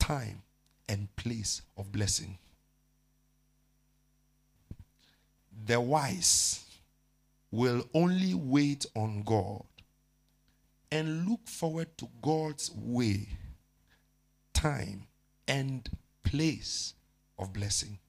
time, 0.00 0.42
and 0.88 1.14
place 1.14 1.62
of 1.76 1.92
blessing. 1.92 2.38
The 5.64 5.80
wise 5.80 6.64
will 7.54 7.88
only 7.94 8.34
wait 8.34 8.84
on 8.96 9.22
God 9.22 9.62
and 10.90 11.28
look 11.28 11.46
forward 11.46 11.96
to 11.98 12.08
God's 12.20 12.68
way, 12.74 13.28
time, 14.52 15.06
and 15.46 15.88
place 16.24 16.94
of 17.38 17.52
blessing. 17.52 18.00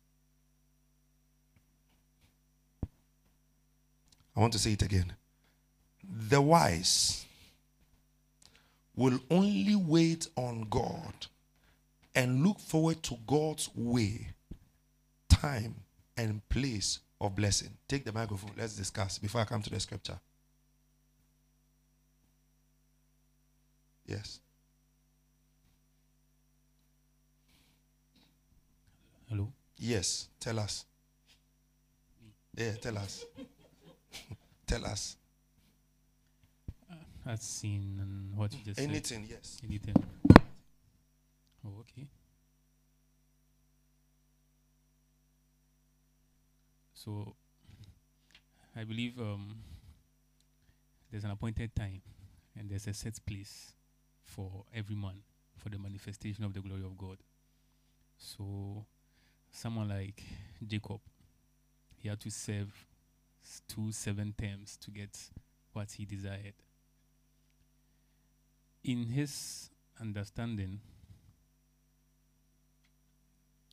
I 4.35 4.39
want 4.39 4.53
to 4.53 4.59
say 4.59 4.71
it 4.71 4.81
again. 4.81 5.13
The 6.03 6.41
wise 6.41 7.27
will 8.95 9.19
only 9.29 9.75
wait 9.75 10.27
on 10.35 10.65
God 10.71 11.27
and 12.15 12.43
look 12.43 12.59
forward 12.59 13.03
to 13.03 13.17
God's 13.27 13.69
way, 13.75 14.29
time, 15.29 15.75
and 16.17 16.47
place 16.49 16.99
of 17.21 17.35
blessing. 17.35 17.69
Take 17.87 18.05
the 18.05 18.11
microphone. 18.11 18.51
Let's 18.57 18.75
discuss 18.75 19.17
before 19.17 19.41
I 19.41 19.45
come 19.45 19.61
to 19.61 19.69
the 19.69 19.79
scripture. 19.79 20.19
Yes. 24.05 24.39
Hello? 29.29 29.51
Yes. 29.77 30.27
Tell 30.39 30.59
us. 30.59 30.85
Yeah, 32.55 32.73
tell 32.81 32.97
us. 32.97 33.25
tell 34.67 34.85
us. 34.85 35.17
Uh, 36.89 36.95
I've 37.25 37.41
seen 37.41 38.31
what 38.35 38.53
you 38.53 38.59
just 38.63 38.79
said. 38.79 38.89
Anything, 38.89 39.27
yes. 39.29 39.59
Anything. 39.67 39.95
Oh, 41.65 41.79
okay. 41.81 42.07
So, 47.05 47.35
I 48.75 48.83
believe 48.83 49.19
um, 49.19 49.55
there's 51.11 51.23
an 51.23 51.29
appointed 51.29 51.75
time 51.75 52.01
and 52.57 52.67
there's 52.67 52.87
a 52.87 52.93
set 52.95 53.23
place 53.23 53.73
for 54.23 54.63
every 54.73 54.95
man 54.95 55.21
for 55.55 55.69
the 55.69 55.77
manifestation 55.77 56.43
of 56.43 56.53
the 56.55 56.61
glory 56.61 56.81
of 56.83 56.97
God. 56.97 57.17
So, 58.17 58.85
someone 59.51 59.89
like 59.89 60.23
Jacob, 60.65 60.99
he 61.95 62.09
had 62.09 62.19
to 62.21 62.31
serve 62.31 62.73
two 63.67 63.91
seven 63.91 64.33
terms 64.35 64.75
to 64.77 64.89
get 64.89 65.15
what 65.73 65.91
he 65.91 66.05
desired. 66.05 66.55
In 68.83 69.05
his 69.05 69.69
understanding, 70.01 70.79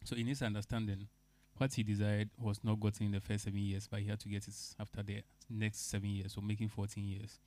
so 0.04 0.16
in 0.16 0.26
his 0.26 0.42
understanding, 0.42 1.08
what 1.58 1.72
he 1.74 1.82
desired 1.82 2.30
was 2.38 2.60
not 2.64 2.80
gotten 2.80 3.06
in 3.06 3.12
the 3.12 3.20
first 3.20 3.44
seven 3.44 3.60
years, 3.60 3.86
but 3.90 4.00
he 4.00 4.08
had 4.08 4.18
to 4.20 4.28
get 4.28 4.46
it 4.48 4.54
after 4.80 5.02
the 5.02 5.22
next 5.50 5.88
seven 5.90 6.08
years, 6.10 6.32
so 6.34 6.40
making 6.40 6.68
14 6.68 7.04
years. 7.04 7.38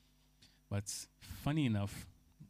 But 0.69 0.89
funny 1.43 1.65
enough, 1.65 2.05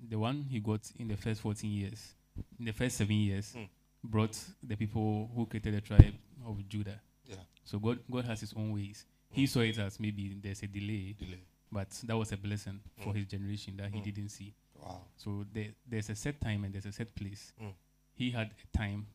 the 0.09 0.17
one 0.17 0.45
he 0.49 0.59
got 0.59 0.81
in 0.99 1.07
the 1.07 1.17
first 1.17 1.41
14 1.41 1.69
years, 1.71 2.13
in 2.59 2.65
the 2.65 2.73
first 2.73 2.97
seven 2.97 3.15
years, 3.15 3.53
Hmm. 3.53 3.63
brought 4.03 4.37
the 4.61 4.75
people 4.75 5.31
who 5.33 5.45
created 5.45 5.73
the 5.75 5.81
tribe 5.81 6.13
of 6.45 6.67
Judah. 6.69 6.99
Yeah. 7.25 7.35
So 7.63 7.79
God, 7.79 7.99
God 8.09 8.25
has 8.25 8.41
his 8.41 8.53
own 8.53 8.71
ways. 8.71 9.05
He 9.31 9.47
saw 9.47 9.61
it 9.61 9.77
as 9.79 9.99
maybe 9.99 10.35
there's 10.41 10.61
a 10.63 10.67
delay, 10.67 11.13
Delay. 11.17 11.39
but 11.71 11.89
that 12.05 12.15
was 12.15 12.31
a 12.31 12.37
blessing 12.37 12.79
for 12.97 13.11
Mm. 13.13 13.15
his 13.15 13.25
generation 13.25 13.77
that 13.77 13.91
he 13.91 13.99
Mm. 13.99 14.03
didn't 14.03 14.29
see. 14.29 14.53
Wow. 14.79 15.01
So 15.17 15.45
there, 15.51 15.73
there's 15.87 16.09
a 16.09 16.15
set 16.15 16.39
time 16.39 16.63
and 16.65 16.73
there's 16.73 16.85
a 16.85 16.91
set 16.91 17.13
place. 17.15 17.53
Mm. 17.59 17.73
He 18.13 18.31
had 18.31 18.51
a 18.51 18.77
time. 18.77 19.07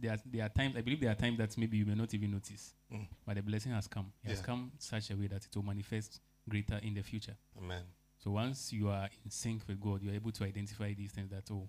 There 0.00 0.12
are, 0.12 0.18
there 0.26 0.44
are 0.44 0.48
times, 0.48 0.76
I 0.76 0.80
believe 0.82 1.00
there 1.00 1.10
are 1.10 1.14
times 1.14 1.38
that 1.38 1.56
maybe 1.56 1.76
you 1.78 1.86
may 1.86 1.94
not 1.94 2.12
even 2.14 2.30
notice, 2.32 2.74
Mm. 2.92 3.06
but 3.26 3.36
the 3.36 3.42
blessing 3.42 3.72
has 3.72 3.86
come. 3.86 4.12
It 4.24 4.30
has 4.30 4.40
come 4.40 4.72
such 4.78 5.10
a 5.10 5.16
way 5.16 5.26
that 5.28 5.44
it 5.44 5.54
will 5.56 5.62
manifest 5.64 6.20
greater 6.48 6.78
in 6.82 6.94
the 6.94 7.02
future. 7.02 7.36
Amen. 7.56 7.82
So 8.18 8.30
once 8.32 8.72
you 8.72 8.88
are 8.88 9.08
in 9.24 9.30
sync 9.30 9.62
with 9.68 9.80
God, 9.80 10.02
you're 10.02 10.14
able 10.14 10.32
to 10.32 10.44
identify 10.44 10.92
these 10.94 11.12
things 11.12 11.30
that, 11.30 11.44
oh, 11.52 11.68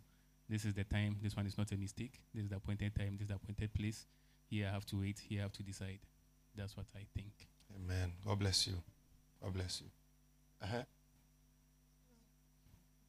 this 0.49 0.65
is 0.65 0.73
the 0.73 0.83
time, 0.83 1.17
this 1.21 1.35
one 1.35 1.45
is 1.45 1.57
not 1.57 1.71
a 1.71 1.77
mistake, 1.77 2.19
this 2.33 2.43
is 2.43 2.49
the 2.49 2.55
appointed 2.55 2.95
time, 2.95 3.11
this 3.17 3.21
is 3.23 3.27
the 3.27 3.35
appointed 3.35 3.71
place. 3.73 4.07
Here 4.49 4.67
I 4.67 4.71
have 4.73 4.85
to 4.87 4.99
wait, 4.99 5.19
here 5.19 5.41
I 5.41 5.43
have 5.43 5.53
to 5.53 5.63
decide. 5.63 5.99
That's 6.55 6.75
what 6.75 6.87
I 6.95 7.05
think. 7.13 7.47
Amen. 7.75 8.13
God 8.25 8.39
bless 8.39 8.65
you. 8.67 8.73
God 9.43 9.53
bless 9.53 9.81
you. 9.81 9.87
Uh-huh. 10.61 10.83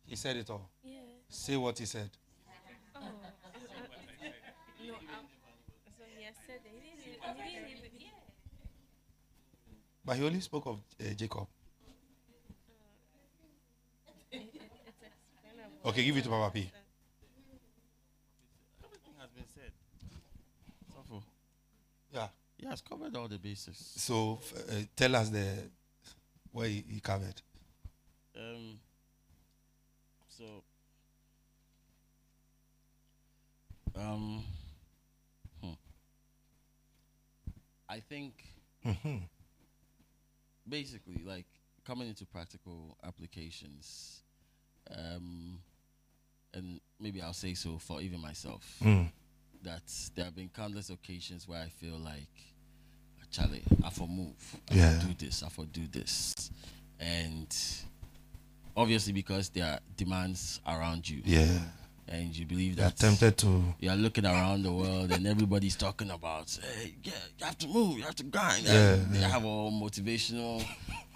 He 0.07 0.16
said 0.16 0.37
it 0.37 0.51
all. 0.51 0.68
Yeah. 0.85 0.99
Say 1.29 1.57
what 1.57 1.79
he 1.79 1.87
said. 1.87 2.11
Oh. 2.94 3.01
no, 4.87 4.94
um, 4.94 5.27
he 6.31 6.37
said 6.47 6.61
he 6.64 6.71
didn't, 6.79 7.03
he 7.03 7.11
didn't 7.11 7.71
even, 7.71 7.90
yeah. 7.99 8.09
But 10.05 10.16
he 10.16 10.25
only 10.25 10.40
spoke 10.40 10.66
of 10.66 10.79
uh, 11.01 11.14
Jacob. 11.14 11.47
It, 14.33 14.37
it, 14.37 14.71
it's 14.87 15.03
explainable. 15.03 15.90
Okay, 15.90 16.05
give 16.05 16.16
it 16.16 16.23
to 16.25 16.29
Papa 16.31 16.53
P. 16.55 16.71
Everything 18.85 19.14
has 19.21 19.31
been 19.31 19.45
said. 19.55 19.73
Suffer. 20.95 21.25
Yeah. 22.14 22.29
He 22.57 22.66
has 22.66 22.81
covered 22.81 23.16
all 23.16 23.27
the 23.29 23.38
bases. 23.38 23.77
So 23.97 24.38
uh, 24.57 24.75
tell 24.95 25.16
us 25.16 25.31
the 25.31 25.47
where 26.53 26.69
he, 26.69 26.85
he 26.88 27.01
covered. 27.01 27.40
Um. 28.37 28.79
So. 30.29 30.45
Um. 33.97 34.45
hmm. 35.62 35.73
I 37.90 38.00
think 38.00 38.33
Mm-hmm. 38.87 39.16
basically 40.68 41.22
like 41.26 41.46
coming 41.85 42.09
into 42.09 42.24
practical 42.24 42.96
applications 43.05 44.20
um 44.96 45.59
and 46.55 46.81
maybe 46.98 47.20
i'll 47.22 47.33
say 47.33 47.55
so 47.55 47.79
for 47.79 48.00
even 48.00 48.20
myself 48.20 48.64
Mm. 48.83 49.11
that 49.62 49.83
there 50.14 50.24
have 50.24 50.35
been 50.35 50.48
countless 50.48 50.90
occasions 50.90 51.46
where 51.48 51.61
i 51.62 51.68
feel 51.68 51.98
like 51.98 52.31
charlie 53.31 53.62
i 53.85 53.90
for 53.90 54.09
move 54.09 54.57
i 54.70 54.74
Yeah. 54.74 54.98
for 54.98 55.07
do 55.09 55.14
this 55.26 55.42
i 55.42 55.48
for 55.48 55.66
do 55.66 55.87
this 55.87 56.50
and 56.98 57.55
obviously 58.76 59.12
because 59.12 59.50
there 59.50 59.66
are 59.74 59.81
demands 59.96 60.61
around 60.66 61.09
you 61.09 61.22
Yeah. 61.24 61.59
And 62.11 62.37
you 62.37 62.44
believe 62.44 62.77
They 62.77 62.83
are 62.83 62.90
tempted 62.90 63.38
to. 63.38 63.62
you're 63.79 63.94
looking 63.94 64.27
around 64.27 64.64
the 64.64 64.73
world 64.73 65.12
and 65.12 65.27
everybody's 65.27 65.77
talking 65.77 66.11
about, 66.11 66.51
hey, 66.77 66.92
yeah, 67.05 67.12
you 67.38 67.44
have 67.46 67.57
to 67.59 67.68
move, 67.68 67.99
you 67.99 68.03
have 68.05 68.16
to 68.16 68.25
grind. 68.25 68.64
Yeah, 68.64 68.94
and 68.94 69.14
they 69.14 69.20
have 69.20 69.44
a 69.44 69.46
motivational 69.46 70.64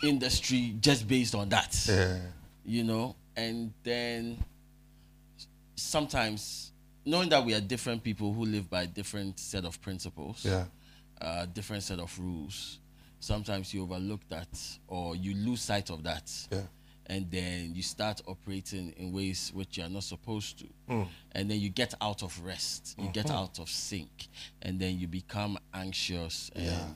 industry 0.03 0.77
just 0.81 1.07
based 1.09 1.35
on 1.35 1.49
that, 1.49 1.75
Yeah. 1.89 2.19
you 2.65 2.85
know. 2.85 3.17
And 3.37 3.73
then 3.83 4.39
sometimes, 5.77 6.73
knowing 7.05 7.29
that 7.31 7.45
we 7.45 7.55
are 7.55 7.61
different 7.61 8.03
people 8.03 8.33
who 8.33 8.45
live 8.45 8.71
by 8.71 8.87
different 8.87 9.39
set 9.39 9.65
of 9.65 9.81
principles, 9.81 10.45
Yeah. 10.45 10.67
uh, 11.21 11.47
different 11.47 11.83
set 11.83 11.99
of 11.99 12.17
rules, 12.19 12.79
sometimes 13.21 13.75
you 13.75 13.83
overlook 13.83 14.21
that 14.29 14.49
or 14.87 15.17
you 15.17 15.35
lose 15.35 15.63
sight 15.63 15.91
of 15.91 16.03
that. 16.05 16.31
Yeah. 16.53 16.63
And 17.07 17.31
then 17.31 17.75
you 17.75 17.83
start 17.83 18.23
operating 18.27 18.95
in 18.97 19.13
ways 19.13 19.51
which 19.55 19.77
you 19.79 19.85
are 19.85 19.91
not 19.91 20.05
supposed 20.05 20.59
to. 20.61 20.67
Mm. 20.89 21.09
and 21.33 21.51
then 21.51 21.61
you 21.61 21.69
get 21.69 21.93
out 22.01 22.23
of 22.23 22.39
rest. 22.45 22.95
You 22.99 23.09
get 23.09 23.31
out 23.31 23.59
of 23.59 23.69
sync. 23.69 24.29
And 24.63 24.79
then 24.81 24.99
you 24.99 25.07
become 25.07 25.59
anxious 25.73 26.51
and 26.55 26.65
Yeah. 26.67 26.95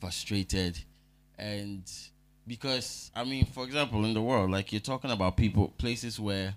frustrated. 0.00 0.78
And 1.38 1.82
because 2.46 3.12
i 3.14 3.22
mean 3.22 3.44
for 3.46 3.64
example 3.64 4.04
in 4.04 4.14
the 4.14 4.20
world 4.20 4.50
like 4.50 4.72
you're 4.72 4.80
talking 4.80 5.12
about 5.12 5.36
people 5.36 5.68
places 5.78 6.18
where 6.18 6.52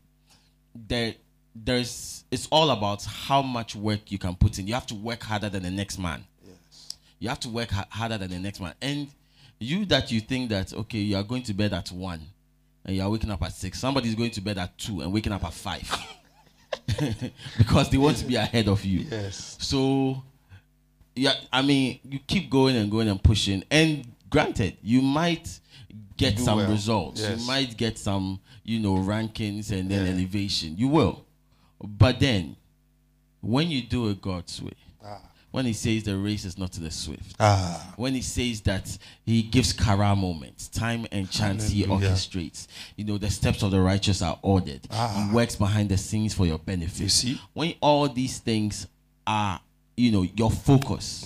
there 0.74 1.14
there's 1.56 2.24
it's 2.32 2.48
all 2.52 2.72
about 2.72 3.04
how 3.06 3.42
much 3.44 3.76
work 3.76 4.12
you 4.12 4.18
can 4.18 4.36
put 4.36 4.58
in. 4.60 4.68
You 4.68 4.74
have 4.74 4.88
to 4.88 4.96
work 4.96 5.22
harder 5.24 5.48
than 5.48 5.64
the 5.64 5.70
next 5.72 5.98
man. 6.00 6.26
Yes. 6.46 6.96
you 7.20 7.30
have 7.30 7.40
to 7.42 7.50
work 7.50 7.70
ha- 7.70 7.86
harder 7.90 8.18
than 8.18 8.32
the 8.32 8.40
next 8.40 8.60
man. 8.60 8.74
And 8.82 9.08
you 9.60 9.86
that 9.86 10.12
you 10.12 10.20
think 10.22 10.50
that 10.50 10.74
okay 10.74 10.98
you 11.00 11.16
are 11.16 11.24
going 11.24 11.44
to 11.44 11.54
bed 11.54 11.72
at 11.74 11.92
one 11.92 12.22
and 12.86 12.96
you 12.96 13.02
are 13.02 13.10
waking 13.10 13.32
up 13.32 13.42
at 13.44 13.52
six 13.54 13.80
somebody's 13.80 14.16
going 14.16 14.32
to 14.32 14.42
bed 14.42 14.58
at 14.58 14.78
two 14.78 15.02
and 15.02 15.12
waking 15.14 15.32
up 15.34 15.44
at 15.44 15.54
five 15.54 15.90
because 17.58 17.90
they 17.90 17.98
want 17.98 18.18
to 18.18 18.26
be 18.26 18.36
ahead 18.36 18.68
of 18.68 18.84
you 18.86 19.00
Yes. 19.10 19.58
so 19.60 20.22
yeah 21.16 21.34
i 21.52 21.62
mean 21.62 22.00
you 22.04 22.20
keep 22.28 22.50
going 22.50 22.76
and 22.76 22.92
going 22.92 23.08
and 23.08 23.22
pushing 23.24 23.64
and 23.72 24.06
granted 24.30 24.78
you 24.84 25.02
might 25.02 25.60
get 26.18 26.38
Do 26.38 26.44
some 26.44 26.58
well. 26.60 26.70
results 26.72 27.22
Yes. 27.22 27.40
you 27.42 27.48
might 27.48 27.76
get 27.78 27.98
some 27.98 28.40
you 28.64 28.80
know 28.80 28.96
rankings 28.96 29.72
and 29.72 29.90
then 29.90 30.06
Yeah. 30.06 30.12
elevation 30.14 30.76
you 30.78 30.88
will 30.90 31.26
but 31.84 32.20
then 32.20 32.56
when 33.42 33.70
you 33.70 33.82
do 33.82 34.10
it 34.10 34.22
god's 34.22 34.62
way. 34.62 34.72
When 35.56 35.66
he 35.66 35.72
says 35.72 36.04
the 36.04 36.18
race 36.18 36.44
is 36.44 36.58
not 36.58 36.74
to 36.74 36.82
the 36.82 36.92
swift 36.92 37.34
Ah. 37.40 37.94
when 37.96 38.14
he 38.14 38.22
says 38.22 38.60
that 38.62 38.98
he 39.26 39.42
gives 39.42 39.72
kairos 39.72 40.18
moments, 40.18 40.68
time 40.68 41.08
and 41.14 41.32
chance 41.32 41.70
he 41.70 41.86
orchestrates. 41.86 42.68
You 42.98 43.06
know, 43.06 43.18
the 43.18 43.30
steps 43.32 43.64
of 43.64 43.72
the 43.72 43.80
righteous 43.80 44.22
are 44.22 44.38
ordered. 44.42 44.82
Ah. 44.92 45.28
He 45.30 45.34
works 45.34 45.56
behind 45.56 45.88
the 45.88 45.98
scenes 45.98 46.34
for 46.34 46.46
your 46.46 46.58
benefit. 46.60 47.00
You 47.00 47.08
see? 47.08 47.40
When 47.54 47.74
all 47.80 48.10
these 48.10 48.40
things 48.40 48.86
are, 49.26 49.62
you 49.96 50.12
know, 50.12 50.24
your 50.36 50.52
focus, 50.52 51.26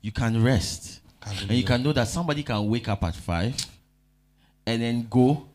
you 0.00 0.12
can 0.12 0.42
rest. 0.42 1.00
And 1.26 1.50
you 1.50 1.62
can 1.62 1.82
know 1.82 1.92
that 1.92 2.08
somebody 2.08 2.42
can 2.42 2.66
wake 2.70 2.88
up 2.88 3.04
at 3.04 3.14
five 3.14 3.54
and 4.64 4.80
then 4.80 5.06
go, 5.10 5.46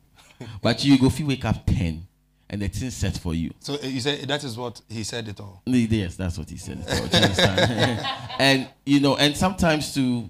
but 0.62 0.86
you 0.86 1.00
go 1.00 1.08
if 1.08 1.20
you 1.20 1.26
wake 1.26 1.46
up 1.46 1.66
ten 1.66 2.06
and 2.54 2.62
the 2.62 2.68
thing's 2.68 2.96
set 2.96 3.18
for 3.18 3.34
you. 3.34 3.52
So 3.60 3.74
uh, 3.74 3.88
you 3.88 4.00
say 4.00 4.24
that 4.26 4.44
is 4.44 4.56
what 4.56 4.80
he 4.88 5.04
said 5.04 5.28
it 5.28 5.40
all. 5.40 5.64
Yes, 5.66 6.16
that's 6.16 6.38
what 6.38 6.48
he 6.48 6.58
said. 6.58 6.78
You 6.78 7.18
understand? 7.18 8.06
and 8.40 8.70
you 8.86 9.00
know, 9.00 9.18
and 9.18 9.36
sometimes 9.36 9.92
too, 9.92 10.30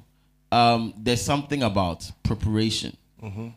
um, 0.49 0.93
there's 0.97 1.21
something 1.21 1.63
about 1.63 2.09
preparation. 2.23 2.95
Mm-hmm. 3.21 3.49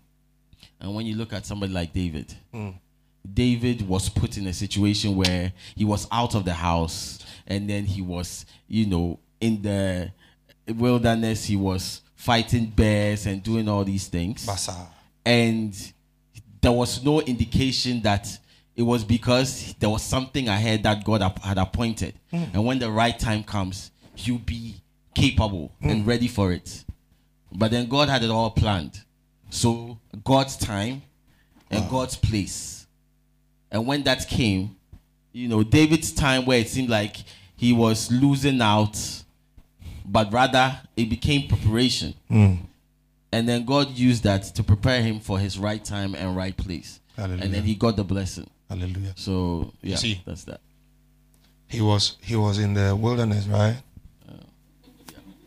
And 0.80 0.94
when 0.96 1.06
you 1.06 1.14
look 1.14 1.32
at 1.32 1.46
somebody 1.46 1.72
like 1.72 1.92
David, 1.92 2.34
Mm. 2.52 2.74
David 3.32 3.88
was 3.88 4.08
put 4.08 4.36
in 4.36 4.46
a 4.48 4.52
situation 4.52 5.14
where 5.16 5.52
he 5.76 5.84
was 5.84 6.08
out 6.10 6.34
of 6.34 6.44
the 6.44 6.52
house 6.52 7.24
and 7.46 7.68
then 7.68 7.84
he 7.84 8.00
was, 8.00 8.46
you 8.68 8.86
know, 8.86 9.18
in 9.40 9.62
the 9.62 10.10
wilderness, 10.74 11.44
he 11.44 11.56
was 11.56 12.02
fighting 12.14 12.66
bears 12.66 13.26
and 13.26 13.42
doing 13.42 13.68
all 13.68 13.84
these 13.84 14.06
things. 14.06 14.46
Basa. 14.46 14.86
And 15.24 15.92
there 16.60 16.72
was 16.72 17.04
no 17.04 17.20
indication 17.20 18.00
that 18.02 18.38
it 18.76 18.82
was 18.82 19.04
because 19.04 19.74
there 19.78 19.88
was 19.88 20.02
something 20.02 20.48
ahead 20.48 20.82
that 20.82 21.02
God 21.02 21.22
had 21.42 21.56
appointed. 21.56 22.14
Mm. 22.32 22.54
And 22.54 22.64
when 22.66 22.78
the 22.78 22.90
right 22.90 23.18
time 23.18 23.42
comes, 23.42 23.90
you'll 24.16 24.38
be 24.38 24.76
capable 25.14 25.72
mm. 25.82 25.90
and 25.90 26.06
ready 26.06 26.28
for 26.28 26.52
it. 26.52 26.84
But 27.50 27.70
then 27.70 27.88
God 27.88 28.10
had 28.10 28.22
it 28.22 28.30
all 28.30 28.50
planned. 28.50 29.02
So 29.48 29.98
God's 30.22 30.56
time 30.58 31.02
and 31.70 31.84
ah. 31.84 31.88
God's 31.90 32.16
place. 32.16 32.86
And 33.70 33.86
when 33.86 34.02
that 34.02 34.28
came, 34.28 34.76
you 35.32 35.48
know, 35.48 35.62
David's 35.62 36.12
time 36.12 36.44
where 36.44 36.58
it 36.58 36.68
seemed 36.68 36.90
like 36.90 37.16
he 37.56 37.72
was 37.72 38.12
losing 38.12 38.60
out, 38.60 38.98
but 40.04 40.30
rather 40.32 40.78
it 40.96 41.08
became 41.08 41.48
preparation. 41.48 42.12
Mm. 42.30 42.58
And 43.32 43.48
then 43.48 43.64
God 43.64 43.90
used 43.90 44.22
that 44.24 44.42
to 44.54 44.62
prepare 44.62 45.02
him 45.02 45.18
for 45.18 45.38
his 45.38 45.58
right 45.58 45.82
time 45.82 46.14
and 46.14 46.36
right 46.36 46.56
place. 46.56 47.00
Hallelujah. 47.16 47.44
And 47.44 47.54
then 47.54 47.62
he 47.64 47.74
got 47.74 47.96
the 47.96 48.04
blessing. 48.04 48.48
Hallelujah. 48.68 49.14
So 49.16 49.72
yeah, 49.82 49.96
see. 49.96 50.22
that's 50.26 50.44
that. 50.44 50.60
He 51.68 51.80
was 51.80 52.16
he 52.22 52.36
was 52.36 52.58
in 52.58 52.74
the 52.74 52.94
wilderness, 52.94 53.46
right? 53.46 53.76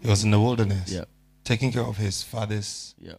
He 0.01 0.07
was 0.07 0.23
in 0.23 0.31
the 0.31 0.39
wilderness, 0.39 0.89
Yeah, 0.91 1.03
taking 1.43 1.73
care 1.73 1.83
of 1.83 1.97
his 1.97 2.23
father's 2.23 2.95
yeah. 2.97 3.15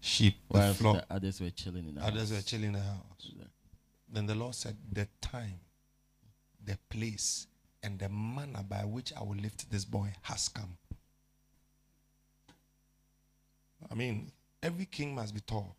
sheep, 0.00 0.36
the 0.50 0.74
flock. 0.74 1.08
the 1.08 1.14
others 1.14 1.40
were 1.40 1.48
chilling 1.50 1.88
in 1.88 1.94
the 1.94 2.02
Others 2.04 2.28
house. 2.28 2.32
were 2.32 2.42
chilling 2.42 2.66
in 2.66 2.72
the 2.74 2.80
house. 2.80 3.30
Yeah. 3.34 3.44
Then 4.12 4.26
the 4.26 4.34
Lord 4.34 4.54
said, 4.54 4.76
The 4.92 5.08
time, 5.22 5.58
the 6.62 6.76
place, 6.90 7.46
and 7.82 7.98
the 7.98 8.10
manner 8.10 8.62
by 8.68 8.84
which 8.84 9.14
I 9.18 9.22
will 9.22 9.36
lift 9.36 9.70
this 9.70 9.86
boy 9.86 10.12
has 10.20 10.50
come. 10.50 10.76
I 13.90 13.94
mean, 13.94 14.30
every 14.62 14.84
king 14.84 15.14
must 15.14 15.34
be 15.34 15.40
tall. 15.40 15.76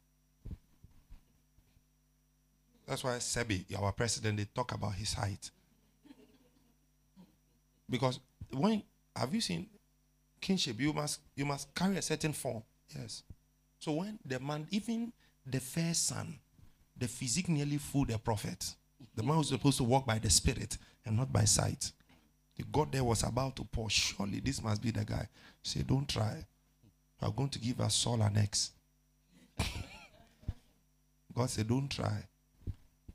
That's 2.88 3.04
why 3.04 3.12
Sebi, 3.18 3.64
our 3.82 3.92
president, 3.92 4.38
they 4.38 4.46
talk 4.46 4.74
about 4.74 4.94
his 4.96 5.14
height. 5.14 5.50
Because 7.90 8.20
when 8.52 8.84
have 9.16 9.34
you 9.34 9.42
seen 9.42 9.68
kingship? 10.42 10.80
You 10.80 10.94
must 10.94 11.20
you 11.36 11.46
must 11.46 11.74
carry 11.74 11.98
a 11.98 12.02
certain 12.02 12.34
form. 12.34 12.64
Yes. 12.96 13.24
So 13.80 13.94
when 13.94 14.20
the 14.26 14.40
man, 14.40 14.68
even 14.72 15.12
the 15.46 15.60
first 15.60 16.08
son, 16.08 16.40
the 16.98 17.08
physique 17.08 17.50
nearly 17.50 17.78
fooled 17.78 18.10
the 18.10 18.18
prophet. 18.18 18.76
The 19.16 19.24
man 19.24 19.38
was 19.38 19.50
supposed 19.50 19.78
to 19.78 19.84
walk 19.84 20.06
by 20.06 20.20
the 20.20 20.30
spirit 20.30 20.78
and 21.06 21.18
not 21.18 21.32
by 21.32 21.44
sight. 21.46 21.92
The 22.56 22.64
God 22.64 22.92
there 22.92 23.04
was 23.04 23.24
about 23.24 23.56
to 23.58 23.64
pour. 23.64 23.90
Surely 23.90 24.40
this 24.40 24.62
must 24.62 24.82
be 24.82 24.92
the 24.92 25.04
guy. 25.04 25.28
Say, 25.62 25.82
don't 25.82 26.08
try. 26.08 26.46
Are 27.22 27.32
going 27.32 27.50
to 27.50 27.60
give 27.60 27.80
us 27.82 27.96
Saul 27.96 28.22
an 28.22 28.38
ex. 28.38 28.72
God 31.36 31.50
said, 31.50 31.68
don't 31.68 31.90
try. 31.90 32.24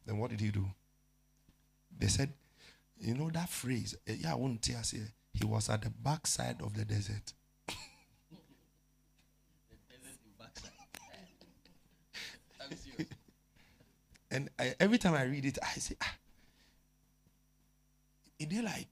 Then 0.09 0.17
what 0.17 0.31
did 0.31 0.41
he 0.41 0.49
do? 0.49 0.65
They 1.99 2.07
said, 2.07 2.33
you 2.99 3.13
know 3.13 3.29
that 3.29 3.51
phrase, 3.51 3.95
eh, 4.07 4.15
yeah, 4.21 4.33
I 4.33 4.37
won't 4.37 4.63
tell 4.63 4.81
you. 4.91 5.03
He 5.35 5.45
was 5.45 5.69
at 5.69 5.83
the 5.83 5.91
backside 5.91 6.63
of 6.63 6.75
the 6.75 6.87
desert. 6.87 7.35
And 14.31 14.51
I, 14.59 14.75
every 14.81 14.99
time 14.99 15.15
I 15.15 15.23
read 15.25 15.45
it, 15.47 15.59
I 15.63 15.79
say, 15.79 15.95
ah, 16.03 16.15
it 18.39 18.51
they 18.51 18.61
like, 18.63 18.89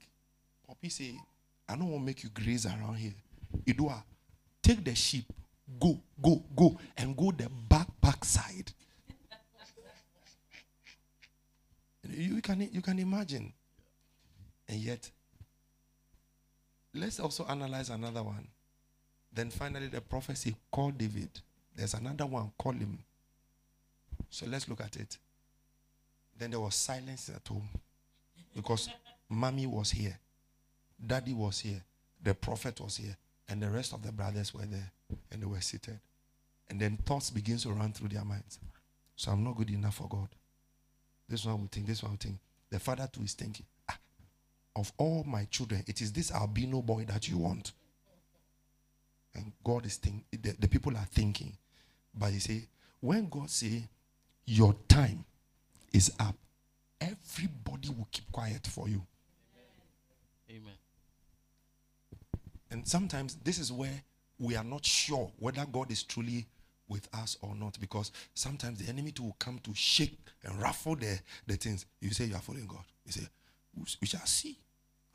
Poppy 0.66 0.88
say, 0.88 1.14
I 1.68 1.76
don't 1.76 1.90
want 1.90 2.02
to 2.02 2.06
make 2.06 2.22
you 2.24 2.30
graze 2.30 2.64
around 2.66 2.96
here. 2.96 3.12
Idua, 3.66 4.02
take 4.62 4.82
the 4.84 4.94
sheep, 4.94 5.26
go, 5.78 5.98
go, 6.22 6.42
go, 6.54 6.78
and 6.96 7.16
go 7.16 7.32
the 7.32 7.48
back 7.68 7.86
back 8.00 8.24
you 12.10 12.40
can 12.42 12.68
you 12.72 12.82
can 12.82 12.98
imagine. 12.98 13.52
And 14.68 14.78
yet, 14.78 15.10
let's 16.94 17.20
also 17.20 17.44
analyze 17.46 17.90
another 17.90 18.22
one. 18.22 18.48
Then 19.32 19.50
finally, 19.50 19.88
the 19.88 20.00
prophecy 20.00 20.56
called 20.70 20.98
David. 20.98 21.30
There's 21.74 21.94
another 21.94 22.26
one, 22.26 22.50
call 22.58 22.72
him. 22.72 22.98
So 24.30 24.46
let's 24.46 24.68
look 24.68 24.80
at 24.80 24.96
it. 24.96 25.18
Then 26.38 26.50
there 26.50 26.60
was 26.60 26.74
silence 26.74 27.30
at 27.34 27.46
home 27.46 27.68
because 28.54 28.88
mommy 29.28 29.66
was 29.66 29.90
here, 29.90 30.18
daddy 31.04 31.34
was 31.34 31.60
here, 31.60 31.82
the 32.22 32.34
prophet 32.34 32.80
was 32.80 32.96
here, 32.96 33.16
and 33.48 33.62
the 33.62 33.68
rest 33.68 33.92
of 33.92 34.02
the 34.02 34.12
brothers 34.12 34.52
were 34.54 34.66
there 34.66 34.90
and 35.30 35.42
they 35.42 35.46
were 35.46 35.60
seated. 35.60 35.98
And 36.68 36.80
then 36.80 36.96
thoughts 37.04 37.30
begins 37.30 37.62
to 37.62 37.70
run 37.70 37.92
through 37.92 38.08
their 38.08 38.24
minds. 38.24 38.58
So 39.14 39.30
I'm 39.30 39.44
not 39.44 39.56
good 39.56 39.70
enough 39.70 39.96
for 39.96 40.08
God. 40.08 40.28
This 41.28 41.44
one 41.44 41.60
will 41.60 41.68
think, 41.68 41.86
this 41.86 42.02
one 42.02 42.12
will 42.12 42.18
think. 42.18 42.36
The 42.70 42.78
father 42.78 43.08
too 43.12 43.22
is 43.22 43.34
thinking, 43.34 43.66
ah, 43.88 43.98
of 44.76 44.92
all 44.98 45.24
my 45.24 45.44
children, 45.46 45.82
it 45.86 46.00
is 46.00 46.12
this 46.12 46.32
albino 46.32 46.82
boy 46.82 47.04
that 47.08 47.28
you 47.28 47.38
want. 47.38 47.72
And 49.34 49.52
God 49.62 49.84
is 49.86 49.96
thinking, 49.96 50.24
the, 50.30 50.54
the 50.58 50.68
people 50.68 50.96
are 50.96 51.06
thinking. 51.12 51.52
But 52.14 52.32
you 52.32 52.40
see, 52.40 52.66
when 53.00 53.28
God 53.28 53.50
say, 53.50 53.82
your 54.46 54.74
time 54.88 55.24
is 55.92 56.12
up, 56.18 56.34
everybody 57.00 57.88
will 57.90 58.08
keep 58.10 58.30
quiet 58.32 58.66
for 58.66 58.88
you. 58.88 59.02
Amen. 60.50 60.72
And 62.70 62.86
sometimes 62.86 63.36
this 63.36 63.58
is 63.58 63.72
where 63.72 64.02
we 64.38 64.56
are 64.56 64.64
not 64.64 64.84
sure 64.84 65.30
whether 65.38 65.64
God 65.66 65.90
is 65.90 66.02
truly 66.02 66.46
with 66.88 67.08
us 67.14 67.36
or 67.42 67.54
not 67.54 67.78
because 67.80 68.12
sometimes 68.34 68.78
the 68.78 68.88
enemy 68.88 69.10
too 69.12 69.24
will 69.24 69.36
come 69.38 69.58
to 69.64 69.74
shake 69.74 70.18
and 70.44 70.60
ruffle 70.60 70.96
the, 70.96 71.18
the 71.46 71.56
things. 71.56 71.86
You 72.00 72.10
say 72.10 72.24
you 72.26 72.34
are 72.34 72.40
following 72.40 72.66
God. 72.66 72.84
You 73.04 73.12
say, 73.12 73.26
"We- 74.00 74.06
shall 74.06 74.24
see. 74.26 74.56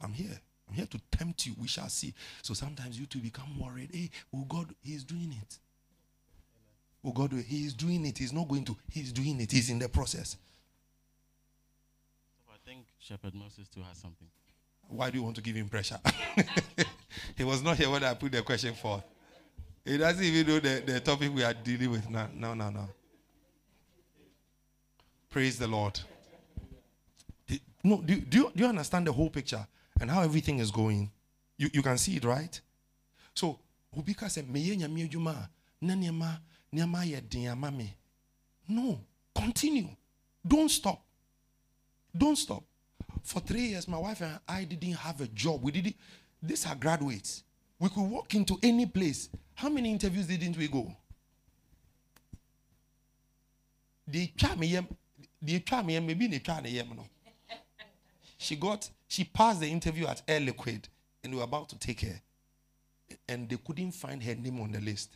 I'm 0.02 0.14
here. 0.14 0.40
I'm 0.68 0.76
here 0.76 0.86
to 0.88 1.00
tempt 1.12 1.46
you. 1.46 1.54
We 1.60 1.68
shall 1.68 1.90
see. 1.90 2.14
So 2.42 2.54
sometimes 2.54 3.00
you 3.00 3.06
too 3.06 3.20
become 3.20 3.60
worried. 3.60 3.90
Hey, 3.94 4.10
oh 4.34 4.46
God, 4.48 4.74
He's 4.82 5.04
doing 5.04 5.36
it. 5.42 5.58
Oh 7.04 7.12
God, 7.12 7.34
He 7.34 7.66
is 7.66 7.74
doing 7.74 8.06
it. 8.06 8.18
He's 8.18 8.34
not 8.34 8.48
going 8.48 8.66
to. 8.66 8.78
He's 8.90 9.12
doing 9.12 9.40
it. 9.42 9.52
He's 9.52 9.70
in 9.70 9.80
the 9.80 9.90
process. 9.90 10.38
So 12.46 12.52
I 12.54 12.58
think 12.70 12.86
Shepherd 13.00 13.34
Moses 13.36 13.68
too 13.68 13.82
has 13.88 13.98
something. 13.98 14.28
Why 14.88 15.10
do 15.10 15.18
you 15.18 15.24
want 15.24 15.36
to 15.38 15.42
give 15.42 15.56
him 15.56 15.70
pressure? 15.70 16.00
he 17.38 17.44
was 17.46 17.64
not 17.64 17.78
here 17.78 17.90
when 17.90 18.04
I 18.04 18.14
put 18.14 18.32
the 18.34 18.42
question 18.42 18.74
forth. 18.74 19.04
He 19.84 19.98
doesn't 19.98 20.24
even 20.24 20.48
know 20.48 20.60
the, 20.60 20.84
the 20.86 21.00
topic 21.00 21.34
we 21.34 21.44
are 21.44 21.54
dealing 21.54 21.92
with 21.92 22.10
now. 22.10 22.30
No, 22.34 22.54
no, 22.54 22.70
no. 22.70 22.88
Praise 25.30 25.58
the 25.58 25.68
Lord. 25.68 26.00
No, 27.84 28.02
do, 28.02 28.16
do, 28.20 28.38
you, 28.38 28.52
do 28.56 28.64
you 28.64 28.70
understand 28.70 29.08
the 29.08 29.12
whole 29.12 29.30
picture 29.30 29.66
and 30.00 30.12
how 30.12 30.22
everything 30.22 30.60
is 30.60 30.70
going? 30.70 31.10
You, 31.58 31.70
you 31.74 31.82
can 31.82 31.98
see 31.98 32.18
it, 32.18 32.24
right? 32.24 32.60
So, 33.34 33.60
Obika 33.98 34.30
said. 34.30 34.46
No, 38.68 39.00
continue. 39.36 39.90
Don't 40.48 40.70
stop. 40.70 41.04
Don't 42.16 42.36
stop. 42.36 42.64
For 43.24 43.40
three 43.40 43.68
years, 43.68 43.88
my 43.88 43.98
wife 43.98 44.22
and 44.22 44.40
I 44.48 44.64
didn't 44.64 44.94
have 44.94 45.22
a 45.22 45.28
job. 45.28 45.64
We 45.64 45.72
didn't. 45.72 45.96
These 46.42 46.66
are 46.68 46.76
graduates. 46.76 47.44
We 47.80 47.90
could 47.90 48.02
walk 48.04 48.34
into 48.36 48.58
any 48.62 48.86
place. 48.86 49.30
How 49.62 49.70
many 49.70 49.92
interviews 49.92 50.26
didn't 50.26 50.58
we 50.58 50.68
go? 50.68 50.92
They 54.08 54.34
try 54.36 54.56
me. 54.56 54.80
Maybe 55.40 56.26
they 56.26 56.40
try 56.40 56.62
me. 56.62 56.82
no. 56.82 57.06
She 58.40 58.56
got. 58.56 58.90
She 59.08 59.24
passed 59.24 59.60
the 59.60 59.68
interview 59.68 60.08
at 60.08 60.24
Air 60.28 60.40
Liquide, 60.40 60.86
and 61.24 61.32
we 61.32 61.38
were 61.38 61.44
about 61.44 61.70
to 61.70 61.78
take 61.78 62.02
her, 62.02 62.20
and 63.30 63.48
they 63.48 63.58
couldn't 63.58 63.92
find 63.92 64.24
her 64.24 64.34
name 64.34 64.60
on 64.62 64.72
the 64.72 64.82
list. 64.82 65.16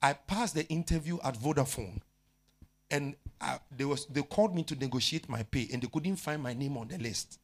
I 0.00 0.12
passed 0.12 0.54
the 0.54 0.64
interview 0.68 1.18
at 1.24 1.34
Vodafone 1.36 2.00
and 2.92 3.16
I, 3.40 3.58
they 3.76 3.84
was 3.84 4.06
they 4.06 4.22
called 4.22 4.54
me 4.54 4.62
to 4.64 4.76
negotiate 4.76 5.28
my 5.28 5.42
pay 5.42 5.68
and 5.72 5.82
they 5.82 5.88
couldn't 5.88 6.16
find 6.16 6.42
my 6.42 6.54
name 6.54 6.76
on 6.78 6.88
the 6.88 6.96
list 6.96 7.38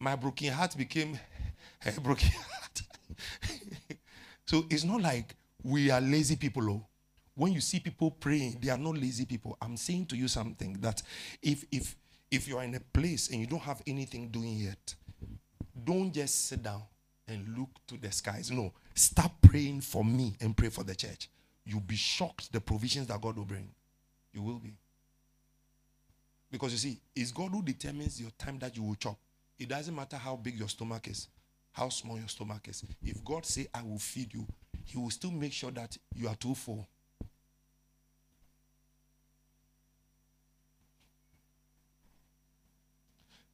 my 0.00 0.16
broken 0.16 0.52
heart 0.52 0.76
became 0.76 1.18
broken 2.02 2.30
heart 2.30 2.59
so 4.46 4.64
it's 4.70 4.84
not 4.84 5.00
like 5.00 5.34
we 5.62 5.90
are 5.90 6.00
lazy 6.00 6.36
people 6.36 6.70
oh. 6.70 6.86
when 7.34 7.52
you 7.52 7.60
see 7.60 7.80
people 7.80 8.10
praying 8.10 8.58
they 8.60 8.70
are 8.70 8.78
not 8.78 8.96
lazy 8.96 9.24
people 9.24 9.56
i'm 9.60 9.76
saying 9.76 10.06
to 10.06 10.16
you 10.16 10.28
something 10.28 10.74
that 10.80 11.02
if 11.42 11.64
if 11.70 11.96
if 12.30 12.46
you 12.48 12.56
are 12.56 12.64
in 12.64 12.74
a 12.74 12.80
place 12.80 13.30
and 13.30 13.40
you 13.40 13.46
don't 13.46 13.62
have 13.62 13.82
anything 13.86 14.28
doing 14.28 14.56
yet 14.56 14.94
don't 15.84 16.12
just 16.12 16.46
sit 16.46 16.62
down 16.62 16.82
and 17.30 17.56
look 17.56 17.68
to 17.86 17.96
the 17.96 18.10
skies. 18.12 18.50
No, 18.50 18.72
start 18.94 19.32
praying 19.40 19.80
for 19.82 20.04
me 20.04 20.36
and 20.40 20.56
pray 20.56 20.68
for 20.68 20.84
the 20.84 20.94
church. 20.94 21.30
You'll 21.64 21.80
be 21.80 21.96
shocked 21.96 22.52
the 22.52 22.60
provisions 22.60 23.06
that 23.06 23.20
God 23.20 23.36
will 23.36 23.44
bring. 23.44 23.68
You 24.32 24.42
will 24.42 24.58
be. 24.58 24.74
Because 26.50 26.72
you 26.72 26.78
see, 26.78 27.00
it's 27.14 27.30
God 27.30 27.52
who 27.52 27.62
determines 27.62 28.20
your 28.20 28.30
time 28.30 28.58
that 28.58 28.76
you 28.76 28.82
will 28.82 28.96
chop. 28.96 29.16
It 29.58 29.68
doesn't 29.68 29.94
matter 29.94 30.16
how 30.16 30.36
big 30.36 30.58
your 30.58 30.68
stomach 30.68 31.06
is, 31.06 31.28
how 31.72 31.88
small 31.88 32.18
your 32.18 32.28
stomach 32.28 32.66
is. 32.68 32.84
If 33.02 33.24
God 33.24 33.46
say, 33.46 33.66
I 33.74 33.82
will 33.82 33.98
feed 33.98 34.34
you, 34.34 34.46
he 34.84 34.98
will 34.98 35.10
still 35.10 35.30
make 35.30 35.52
sure 35.52 35.70
that 35.70 35.96
you 36.14 36.28
are 36.28 36.34
too 36.34 36.54
full. 36.54 36.88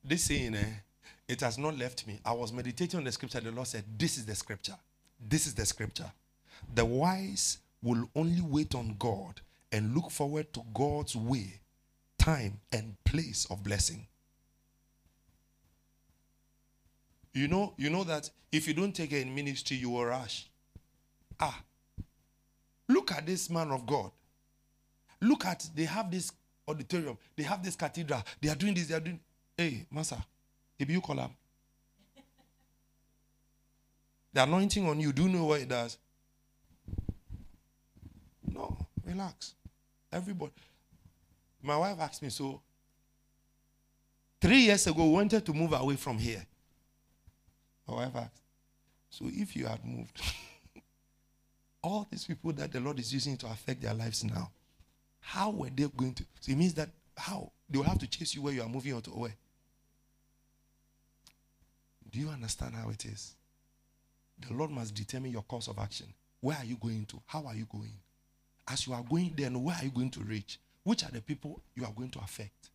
This 0.03 0.25
saying, 0.25 0.55
eh, 0.55 0.73
it 1.29 1.41
has 1.41 1.59
not 1.59 1.77
left 1.77 2.07
me. 2.07 2.21
I 2.25 2.33
was 2.33 2.53
meditating 2.53 2.99
on 2.99 3.05
the 3.05 3.13
scripture. 3.13 3.41
The 3.41 3.51
Lord 3.51 3.67
said, 3.67 3.85
This 3.99 4.17
is 4.17 4.25
the 4.25 4.35
scripture. 4.35 4.77
This 5.21 5.47
is 5.47 5.55
the 5.55 5.67
scripture. 5.67 6.11
The 6.75 6.85
wise 6.85 7.59
will 7.83 8.09
only 8.15 8.41
wait 8.41 8.75
on 8.75 8.95
God 8.99 9.41
and 9.73 9.95
look 9.95 10.11
forward 10.11 10.53
to 10.55 10.63
God's 10.73 11.17
way, 11.17 11.61
time, 12.19 12.61
and 12.73 12.95
place 13.05 13.47
of 13.51 13.65
blessing. 13.65 14.07
You 17.37 17.49
know, 17.49 17.75
you 17.77 17.91
know 17.91 18.03
that 18.05 18.31
if 18.51 18.67
you 18.67 18.73
don't 18.73 18.95
take 18.95 19.13
it 19.13 19.21
in 19.21 19.35
ministry, 19.35 19.77
you 19.77 19.91
will 19.91 20.07
rush. 20.07 20.49
Ah, 21.39 21.63
look 22.89 23.13
at 23.13 23.27
this 23.27 23.51
man 23.51 23.71
of 23.73 23.85
God. 23.85 24.11
Look 25.21 25.45
at 25.45 25.69
they 25.75 25.85
have 25.85 26.11
this 26.11 26.33
auditorium, 26.67 27.19
they 27.37 27.43
have 27.43 27.63
this 27.63 27.77
cathedral, 27.77 28.23
they 28.41 28.49
are 28.49 28.55
doing 28.55 28.73
this, 28.73 28.87
they 28.87 28.95
are 28.95 29.01
doing. 29.01 29.21
Hey, 29.55 29.85
Master, 29.91 30.17
if 30.79 30.89
you 30.89 30.99
call 31.03 31.21
up, 31.21 31.31
the 34.33 34.43
anointing 34.43 34.89
on 34.89 34.99
you, 34.99 35.13
do 35.13 35.25
you 35.25 35.29
know 35.29 35.45
what 35.45 35.61
it 35.61 35.69
does? 35.69 35.99
No, 38.51 38.79
relax. 39.05 39.53
Everybody. 40.11 40.53
My 41.63 41.77
wife 41.77 42.01
asked 42.01 42.23
me, 42.23 42.31
so 42.31 42.63
three 44.41 44.61
years 44.61 44.87
ago, 44.87 45.05
we 45.05 45.13
wanted 45.13 45.45
to 45.45 45.53
move 45.53 45.75
away 45.75 45.97
from 45.97 46.17
here. 46.17 46.47
Asked, 47.89 48.41
so 49.11 49.27
if 49.29 49.55
you 49.57 49.67
had 49.67 49.85
moved, 49.85 50.21
all 51.83 52.07
these 52.11 52.25
people 52.25 52.53
that 52.53 52.73
the 52.73 52.81
Lord 52.81 52.99
is 52.99 53.13
using 53.13 53.37
to 53.39 53.47
affect 53.47 53.83
their 53.83 53.95
lives 53.95 54.25
now, 54.25 54.51
how 55.21 55.51
were 55.51 55.71
they 55.71 55.87
going 55.97 56.15
to? 56.15 56.25
So 56.41 56.53
it 56.53 56.59
means 56.59 56.75
that 56.75 56.89
how? 57.17 57.51
They 57.69 57.79
will 57.79 57.85
have 57.85 57.99
to 57.99 58.07
chase 58.07 58.35
you 58.35 58.43
where 58.43 58.53
you 58.53 58.63
are 58.63 58.69
moving 58.69 58.93
on 58.93 59.03
to 59.03 59.11
where? 59.11 59.35
Do 62.11 62.21
you 62.21 62.29
understand 62.29 62.75
how 62.75 62.91
it 62.91 63.05
is? 63.05 63.35
The 64.47 64.55
Lord 64.55 64.71
must 64.71 64.95
determine 64.95 65.33
your 65.33 65.43
course 65.43 65.69
of 65.69 65.79
action. 65.79 66.07
Where 66.41 66.57
are 66.57 66.65
you 66.65 66.77
going 66.77 67.07
to? 67.07 67.21
How 67.27 67.45
are 67.47 67.55
you 67.55 67.67
going? 67.71 67.93
As 68.69 68.87
you 68.87 68.93
are 68.93 69.03
going 69.03 69.33
there, 69.37 69.51
where 69.51 69.77
are 69.77 69.85
you 69.85 69.91
going 69.91 70.11
to 70.11 70.21
reach? 70.21 70.59
Which 70.85 71.05
are 71.05 71.11
the 71.11 71.21
people 71.21 71.61
you 71.75 71.85
are 71.85 71.93
going 71.93 72.11
to 72.11 72.19
affect? 72.21 72.71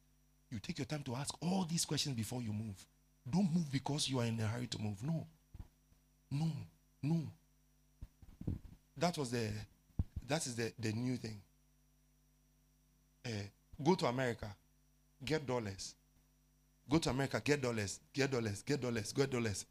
You 0.49 0.59
take 0.59 0.79
your 0.79 0.85
time 0.85 1.03
to 1.03 1.15
ask 1.15 1.33
all 1.41 1.65
these 1.69 1.85
questions 1.85 2.15
before 2.15 2.41
you 2.41 2.51
move. 2.51 2.75
Don't 3.29 3.53
move 3.53 3.71
because 3.71 4.09
you 4.09 4.19
are 4.19 4.25
in 4.25 4.39
a 4.39 4.47
hurry 4.47 4.67
to 4.67 4.79
move. 4.79 5.01
No. 5.03 5.25
No. 6.29 6.47
No. 7.03 7.21
That 8.97 9.17
was 9.17 9.31
the 9.31 9.49
that 10.27 10.45
is 10.45 10.55
the, 10.55 10.71
the 10.79 10.91
new 10.93 11.17
thing. 11.17 11.41
Uh, 13.25 13.29
go 13.83 13.95
to 13.95 14.05
America, 14.05 14.47
get 15.23 15.45
dollars. 15.45 15.95
Go 16.89 16.97
to 16.97 17.09
America, 17.09 17.41
get 17.43 17.61
dollars, 17.61 17.99
get 18.13 18.31
dollars, 18.31 18.63
get 18.63 18.81
dollars, 18.81 19.11
get 19.13 19.29
dollars. 19.29 19.65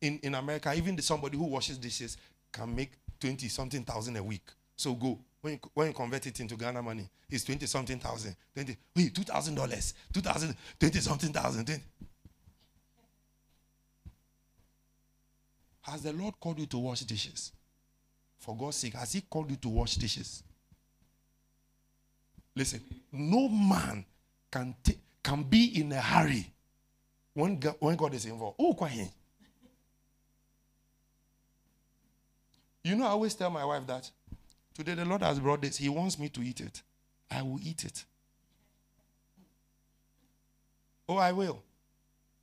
In 0.00 0.18
in 0.22 0.34
America, 0.34 0.72
even 0.74 0.96
the, 0.96 1.02
somebody 1.02 1.36
who 1.36 1.44
washes 1.44 1.78
dishes 1.78 2.16
can 2.50 2.74
make 2.74 2.92
20 3.20 3.48
something 3.48 3.84
thousand 3.84 4.16
a 4.16 4.22
week. 4.22 4.48
So 4.76 4.94
go. 4.94 5.18
When 5.40 5.54
you, 5.54 5.60
when 5.74 5.88
you 5.88 5.92
convert 5.92 6.26
it 6.26 6.38
into 6.38 6.56
Ghana 6.56 6.80
money, 6.82 7.08
it's 7.28 7.42
20 7.44 7.66
something 7.66 7.98
thousand. 7.98 8.36
20, 8.54 8.76
wait, 8.94 9.12
$2,000, 9.12 9.92
2,000, 10.12 10.56
20 10.78 11.00
something 11.00 11.32
thousand. 11.32 11.66
20. 11.66 11.82
Has 15.82 16.02
the 16.02 16.12
Lord 16.12 16.38
called 16.40 16.58
you 16.58 16.66
to 16.66 16.78
wash 16.78 17.00
dishes? 17.00 17.52
For 18.38 18.56
God's 18.56 18.76
sake, 18.76 18.94
has 18.94 19.12
He 19.12 19.20
called 19.20 19.50
you 19.50 19.56
to 19.56 19.68
wash 19.68 19.96
dishes? 19.96 20.42
Listen, 22.54 22.80
no 23.10 23.48
man 23.48 24.04
can 24.50 24.74
ta- 24.82 24.92
can 25.22 25.42
be 25.42 25.80
in 25.80 25.92
a 25.92 26.00
hurry 26.00 26.52
when 27.34 27.58
God, 27.58 27.76
when 27.78 27.96
God 27.96 28.14
is 28.14 28.26
involved. 28.26 28.56
Oh. 28.58 28.76
You 32.84 32.96
know, 32.96 33.06
I 33.06 33.10
always 33.10 33.34
tell 33.34 33.50
my 33.50 33.64
wife 33.64 33.86
that 33.86 34.10
today 34.74 34.94
the 34.94 35.04
Lord 35.04 35.22
has 35.22 35.38
brought 35.38 35.62
this. 35.62 35.76
He 35.76 35.88
wants 35.88 36.18
me 36.18 36.28
to 36.30 36.42
eat 36.42 36.60
it. 36.60 36.82
I 37.30 37.42
will 37.42 37.60
eat 37.62 37.84
it. 37.84 38.04
Oh, 41.08 41.16
I 41.16 41.32
will. 41.32 41.62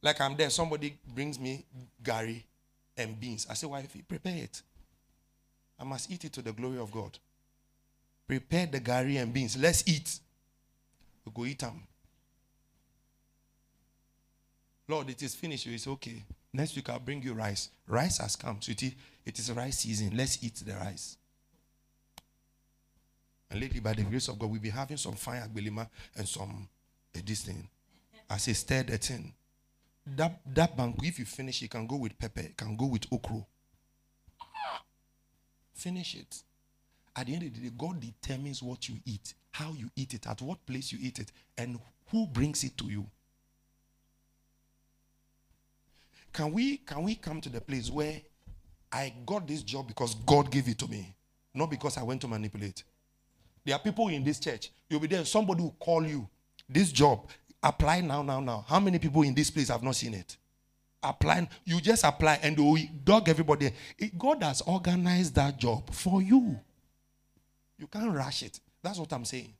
Like 0.01 0.19
I'm 0.21 0.35
there, 0.37 0.49
somebody 0.49 0.97
brings 1.13 1.37
me 1.37 1.65
gari 2.01 2.43
and 2.99 3.19
beans. 3.19 3.47
I 3.49 3.53
say, 3.53 3.67
wife, 3.67 3.95
prepare 4.07 4.43
it. 4.43 4.61
I 5.79 5.83
must 5.83 6.11
eat 6.11 6.25
it 6.25 6.33
to 6.33 6.41
the 6.41 6.51
glory 6.51 6.77
of 6.77 6.91
God. 6.91 7.17
Prepare 8.27 8.67
the 8.67 8.79
gari 8.79 9.21
and 9.21 9.33
beans. 9.33 9.57
Let's 9.57 9.83
eat. 9.87 10.19
We 11.25 11.31
go 11.33 11.45
eat 11.45 11.59
them. 11.59 11.83
Lord, 14.87 15.09
it 15.09 15.21
is 15.21 15.35
finished. 15.35 15.67
It's 15.67 15.87
okay. 15.87 16.23
Next 16.51 16.75
week 16.75 16.89
I'll 16.89 16.99
bring 16.99 17.21
you 17.21 17.33
rice. 17.33 17.69
Rice 17.87 18.17
has 18.17 18.35
come, 18.35 18.57
sweetie. 18.59 18.95
It 19.25 19.37
is 19.37 19.51
rice 19.51 19.79
season. 19.79 20.17
Let's 20.17 20.43
eat 20.43 20.55
the 20.55 20.73
rice. 20.73 21.17
And 23.51 23.59
lately, 23.59 23.79
by 23.79 23.93
the 23.93 24.03
grace 24.03 24.27
of 24.27 24.37
God, 24.37 24.51
we'll 24.51 24.61
be 24.61 24.69
having 24.69 24.97
some 24.97 25.13
fire 25.13 25.47
agbelima 25.47 25.87
and 26.15 26.27
some 26.27 26.67
uh, 27.15 27.19
this 27.25 27.41
thing. 27.41 27.67
I 28.29 28.37
say 28.37 28.53
stir 28.53 28.83
the 28.83 28.97
thing. 28.97 29.33
That 30.15 30.39
that 30.53 30.77
banku, 30.77 31.05
if 31.05 31.19
you 31.19 31.25
finish, 31.25 31.61
it 31.61 31.69
can 31.69 31.85
go 31.85 31.97
with 31.97 32.17
pepper, 32.17 32.43
can 32.55 32.75
go 32.75 32.85
with 32.85 33.09
okro. 33.09 33.45
Finish 35.73 36.15
it. 36.15 36.43
At 37.15 37.27
the 37.27 37.33
end 37.33 37.43
of 37.43 37.53
the 37.53 37.59
day, 37.69 37.71
God 37.77 37.99
determines 37.99 38.61
what 38.61 38.87
you 38.89 38.95
eat, 39.05 39.33
how 39.51 39.73
you 39.73 39.89
eat 39.95 40.13
it, 40.13 40.27
at 40.27 40.41
what 40.41 40.65
place 40.65 40.91
you 40.91 40.99
eat 41.01 41.19
it, 41.19 41.31
and 41.57 41.79
who 42.11 42.27
brings 42.27 42.63
it 42.63 42.77
to 42.77 42.85
you. 42.85 43.05
Can 46.33 46.51
we 46.51 46.77
can 46.77 47.03
we 47.03 47.15
come 47.15 47.41
to 47.41 47.49
the 47.49 47.61
place 47.61 47.89
where 47.89 48.21
I 48.91 49.13
got 49.25 49.47
this 49.47 49.61
job 49.61 49.87
because 49.87 50.15
God 50.15 50.51
gave 50.51 50.67
it 50.67 50.77
to 50.79 50.87
me, 50.87 51.15
not 51.53 51.69
because 51.69 51.97
I 51.97 52.03
went 52.03 52.21
to 52.21 52.27
manipulate? 52.27 52.83
There 53.65 53.75
are 53.75 53.79
people 53.79 54.07
in 54.07 54.23
this 54.23 54.39
church. 54.39 54.71
You'll 54.89 54.99
be 54.99 55.07
there. 55.07 55.25
Somebody 55.25 55.61
will 55.61 55.75
call 55.79 56.05
you. 56.05 56.27
This 56.67 56.91
job. 56.91 57.27
Apply 57.61 58.01
now, 58.01 58.21
now, 58.21 58.39
now. 58.39 58.65
How 58.67 58.79
many 58.79 58.99
people 58.99 59.21
in 59.23 59.33
this 59.33 59.49
place 59.49 59.67
have 59.67 59.83
not 59.83 59.95
seen 59.95 60.13
it? 60.13 60.37
Apply. 61.01 61.47
You 61.65 61.79
just 61.79 62.03
apply 62.03 62.39
and 62.41 62.57
we 62.57 62.89
dog 63.03 63.29
everybody. 63.29 63.71
God 64.17 64.43
has 64.43 64.61
organized 64.61 65.35
that 65.35 65.57
job 65.57 65.93
for 65.93 66.21
you. 66.21 66.59
You 67.77 67.87
can't 67.87 68.13
rush 68.13 68.43
it. 68.43 68.59
That's 68.81 68.99
what 68.99 69.11
I'm 69.13 69.25
saying. 69.25 69.53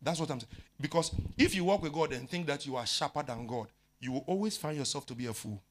That's 0.00 0.20
what 0.20 0.30
I'm 0.30 0.40
saying. 0.40 0.52
Because 0.80 1.12
if 1.38 1.54
you 1.54 1.64
walk 1.64 1.82
with 1.82 1.92
God 1.92 2.12
and 2.12 2.28
think 2.28 2.46
that 2.46 2.66
you 2.66 2.76
are 2.76 2.86
sharper 2.86 3.22
than 3.22 3.46
God, 3.46 3.68
you 4.00 4.12
will 4.12 4.24
always 4.26 4.56
find 4.56 4.76
yourself 4.76 5.06
to 5.06 5.14
be 5.14 5.26
a 5.26 5.32
fool. 5.32 5.62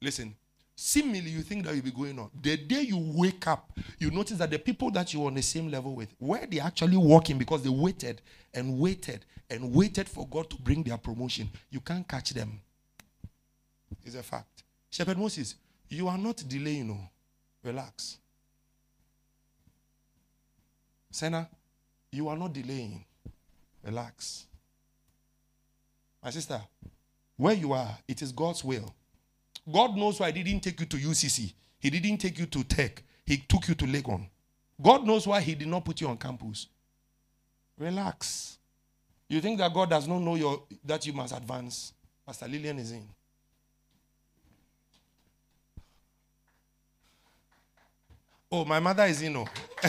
Listen, 0.00 0.34
seemingly 0.76 1.30
you 1.30 1.42
think 1.42 1.64
that 1.64 1.74
you'll 1.74 1.84
be 1.84 1.90
going 1.90 2.18
on. 2.18 2.30
The 2.40 2.56
day 2.56 2.82
you 2.82 2.98
wake 2.98 3.46
up, 3.48 3.72
you 3.98 4.12
notice 4.12 4.38
that 4.38 4.50
the 4.50 4.58
people 4.58 4.92
that 4.92 5.12
you're 5.12 5.26
on 5.26 5.34
the 5.34 5.42
same 5.42 5.70
level 5.70 5.94
with, 5.94 6.14
where 6.18 6.46
they 6.46 6.60
actually 6.60 6.96
walking 6.96 7.36
because 7.36 7.62
they 7.62 7.68
waited 7.68 8.20
and 8.54 8.78
waited 8.78 9.24
and 9.50 9.72
waited 9.74 10.08
for 10.08 10.26
God 10.28 10.50
to 10.50 10.56
bring 10.56 10.82
their 10.82 10.98
promotion, 10.98 11.50
you 11.70 11.80
can't 11.80 12.06
catch 12.06 12.30
them. 12.30 12.60
It's 14.04 14.14
a 14.14 14.22
fact. 14.22 14.62
Shepherd 14.90 15.18
Moses, 15.18 15.54
you 15.88 16.08
are 16.08 16.18
not 16.18 16.42
delaying, 16.46 16.88
no. 16.88 16.98
Relax. 17.62 18.18
Senna, 21.10 21.48
you 22.12 22.28
are 22.28 22.36
not 22.36 22.52
delaying. 22.52 23.04
Relax. 23.84 24.46
My 26.22 26.30
sister, 26.30 26.60
where 27.36 27.54
you 27.54 27.72
are, 27.72 27.96
it 28.06 28.22
is 28.22 28.32
God's 28.32 28.62
will. 28.64 28.94
God 29.70 29.96
knows 29.96 30.20
why 30.20 30.30
He 30.30 30.42
didn't 30.42 30.62
take 30.62 30.80
you 30.80 30.86
to 30.86 30.96
UCC. 30.96 31.52
He 31.78 31.90
didn't 31.90 32.18
take 32.18 32.38
you 32.38 32.46
to 32.46 32.64
Tech. 32.64 33.02
He 33.24 33.38
took 33.38 33.68
you 33.68 33.74
to 33.74 33.84
Legon. 33.84 34.26
God 34.80 35.06
knows 35.06 35.26
why 35.26 35.40
He 35.40 35.54
did 35.54 35.68
not 35.68 35.84
put 35.84 36.00
you 36.00 36.08
on 36.08 36.16
campus. 36.16 36.66
Relax. 37.78 38.57
You 39.28 39.40
think 39.40 39.58
that 39.58 39.74
God 39.74 39.90
does 39.90 40.08
not 40.08 40.20
know 40.20 40.36
your, 40.36 40.62
that 40.84 41.06
you 41.06 41.12
must 41.12 41.36
advance? 41.36 41.92
Pastor 42.26 42.48
Lillian 42.48 42.78
is 42.78 42.92
in. 42.92 43.06
Oh, 48.50 48.64
my 48.64 48.80
mother 48.80 49.04
is 49.04 49.20
in. 49.20 49.36
Oh. 49.36 49.46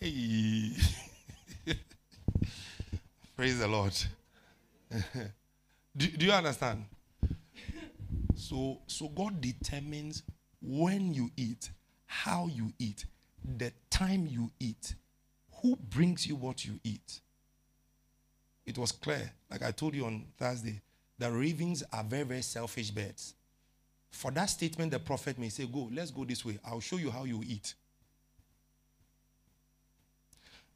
hey. 0.00 0.72
Praise 3.36 3.58
the 3.60 3.68
Lord. 3.68 3.94
do, 5.96 6.08
do 6.08 6.26
you 6.26 6.32
understand? 6.32 6.84
So, 8.34 8.80
so 8.88 9.08
God 9.08 9.40
determines 9.40 10.24
when 10.60 11.14
you 11.14 11.30
eat, 11.36 11.70
how 12.22 12.46
you 12.46 12.72
eat, 12.78 13.04
the 13.58 13.72
time 13.90 14.26
you 14.30 14.50
eat, 14.60 14.94
who 15.60 15.76
brings 15.76 16.26
you 16.26 16.36
what 16.36 16.64
you 16.64 16.78
eat. 16.84 17.20
It 18.64 18.78
was 18.78 18.92
clear, 18.92 19.30
like 19.50 19.62
I 19.62 19.72
told 19.72 19.94
you 19.94 20.06
on 20.06 20.24
Thursday, 20.38 20.80
that 21.18 21.32
ravens 21.32 21.82
are 21.92 22.04
very, 22.04 22.22
very 22.22 22.42
selfish 22.42 22.90
birds. 22.90 23.34
For 24.10 24.30
that 24.30 24.46
statement, 24.46 24.92
the 24.92 25.00
prophet 25.00 25.38
may 25.38 25.48
say, 25.48 25.66
Go, 25.66 25.90
let's 25.92 26.12
go 26.12 26.24
this 26.24 26.44
way. 26.44 26.58
I'll 26.64 26.80
show 26.80 26.96
you 26.96 27.10
how 27.10 27.24
you 27.24 27.42
eat. 27.44 27.74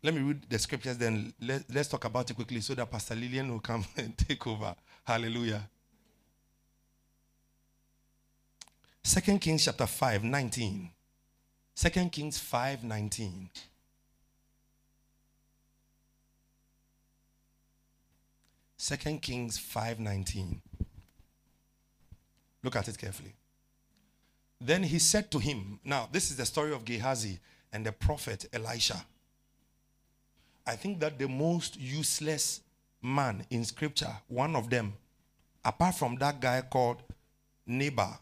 Let 0.03 0.14
me 0.14 0.20
read 0.20 0.43
the 0.49 0.59
scriptures, 0.59 0.99
then 0.99 1.32
let, 1.41 1.74
us 1.76 1.89
talk 1.89 2.05
about 2.05 2.30
it 2.30 2.34
quickly 2.34 2.61
so 2.61 2.74
that 2.74 2.91
Pastor 2.91 3.14
Lillian 3.14 3.51
will 3.51 3.61
come 3.61 3.84
and 3.97 4.16
take 4.18 4.45
over. 4.47 4.74
Hallelujah. 5.05 5.68
Second 9.03 9.41
Kings 9.41 9.64
chapter 9.64 9.86
5, 9.86 10.24
19. 10.24 10.91
Second 11.79 12.11
Kings 12.11 12.37
5, 12.39 12.83
19. 12.83 13.51
Second 18.76 19.22
Kings 19.22 19.57
5:19. 19.57 20.61
Look 22.64 22.74
at 22.74 22.89
it 22.89 22.99
carefully. 22.99 23.33
Then 24.61 24.83
he 24.83 24.99
said 24.99 25.31
to 25.31 25.39
him, 25.39 25.79
now 25.85 26.09
this 26.11 26.33
is 26.33 26.37
the 26.37 26.47
story 26.47 26.72
of 26.72 26.85
Gehazi 26.85 27.39
and 27.72 27.87
the 27.87 27.93
prophet 27.93 28.47
Elisha. 28.53 29.07
I 30.66 30.74
think 30.74 30.99
that 30.99 31.16
the 31.16 31.29
most 31.29 31.79
useless 31.79 32.61
man 33.01 33.47
in 33.51 33.64
scripture, 33.64 34.16
one 34.26 34.57
of 34.57 34.68
them, 34.68 34.95
apart 35.64 35.95
from 35.95 36.16
that 36.16 36.41
guy 36.41 36.61
called 36.62 37.05
Nabal, 37.64 38.18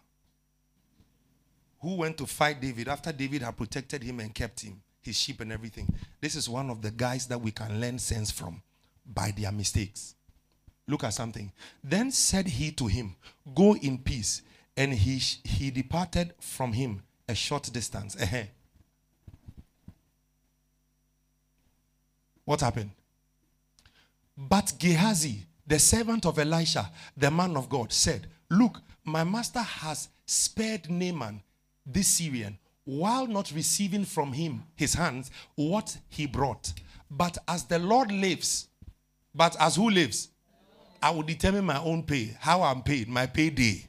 who 1.86 1.94
went 1.94 2.18
to 2.18 2.26
fight 2.26 2.60
David 2.60 2.88
after 2.88 3.12
David 3.12 3.42
had 3.42 3.56
protected 3.56 4.02
him 4.02 4.18
and 4.18 4.34
kept 4.34 4.60
him, 4.60 4.82
his 5.00 5.16
sheep 5.16 5.40
and 5.40 5.52
everything. 5.52 5.86
This 6.20 6.34
is 6.34 6.48
one 6.48 6.68
of 6.68 6.82
the 6.82 6.90
guys 6.90 7.28
that 7.28 7.40
we 7.40 7.52
can 7.52 7.80
learn 7.80 8.00
sense 8.00 8.32
from 8.32 8.60
by 9.06 9.32
their 9.38 9.52
mistakes. 9.52 10.16
Look 10.88 11.04
at 11.04 11.14
something. 11.14 11.52
Then 11.84 12.10
said 12.10 12.48
he 12.48 12.72
to 12.72 12.88
him, 12.88 13.14
Go 13.54 13.76
in 13.76 13.98
peace. 13.98 14.42
And 14.76 14.92
he, 14.92 15.18
he 15.44 15.70
departed 15.70 16.34
from 16.40 16.72
him 16.72 17.04
a 17.28 17.36
short 17.36 17.72
distance. 17.72 18.16
What 22.44 22.62
happened? 22.62 22.90
But 24.36 24.72
Gehazi, 24.76 25.46
the 25.64 25.78
servant 25.78 26.26
of 26.26 26.36
Elisha, 26.40 26.90
the 27.16 27.30
man 27.30 27.56
of 27.56 27.68
God, 27.68 27.92
said, 27.92 28.26
Look, 28.50 28.80
my 29.04 29.22
master 29.22 29.60
has 29.60 30.08
spared 30.26 30.90
Naaman, 30.90 31.42
this 31.86 32.08
Syrian, 32.08 32.58
while 32.84 33.26
not 33.26 33.52
receiving 33.52 34.04
from 34.04 34.32
him 34.32 34.64
his 34.74 34.94
hands 34.94 35.30
what 35.54 35.96
he 36.08 36.26
brought. 36.26 36.72
But 37.10 37.38
as 37.46 37.64
the 37.64 37.78
Lord 37.78 38.10
lives, 38.10 38.68
but 39.34 39.56
as 39.60 39.76
who 39.76 39.90
lives? 39.90 40.28
I 41.02 41.10
will 41.10 41.22
determine 41.22 41.64
my 41.64 41.78
own 41.78 42.02
pay, 42.02 42.36
how 42.40 42.62
I'm 42.62 42.82
paid, 42.82 43.08
my 43.08 43.26
payday. 43.26 43.86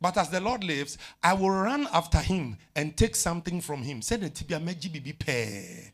But 0.00 0.16
as 0.16 0.30
the 0.30 0.40
Lord 0.40 0.64
lives, 0.64 0.98
I 1.22 1.34
will 1.34 1.50
run 1.50 1.86
after 1.92 2.18
him 2.18 2.56
and 2.74 2.96
take 2.96 3.14
something 3.14 3.60
from 3.60 3.82
him. 3.82 4.02
Send 4.02 4.24
a 4.24 4.30
tibia 4.30 4.58
meji 4.58 4.88
bibi 4.88 5.12
pe. 5.12 5.92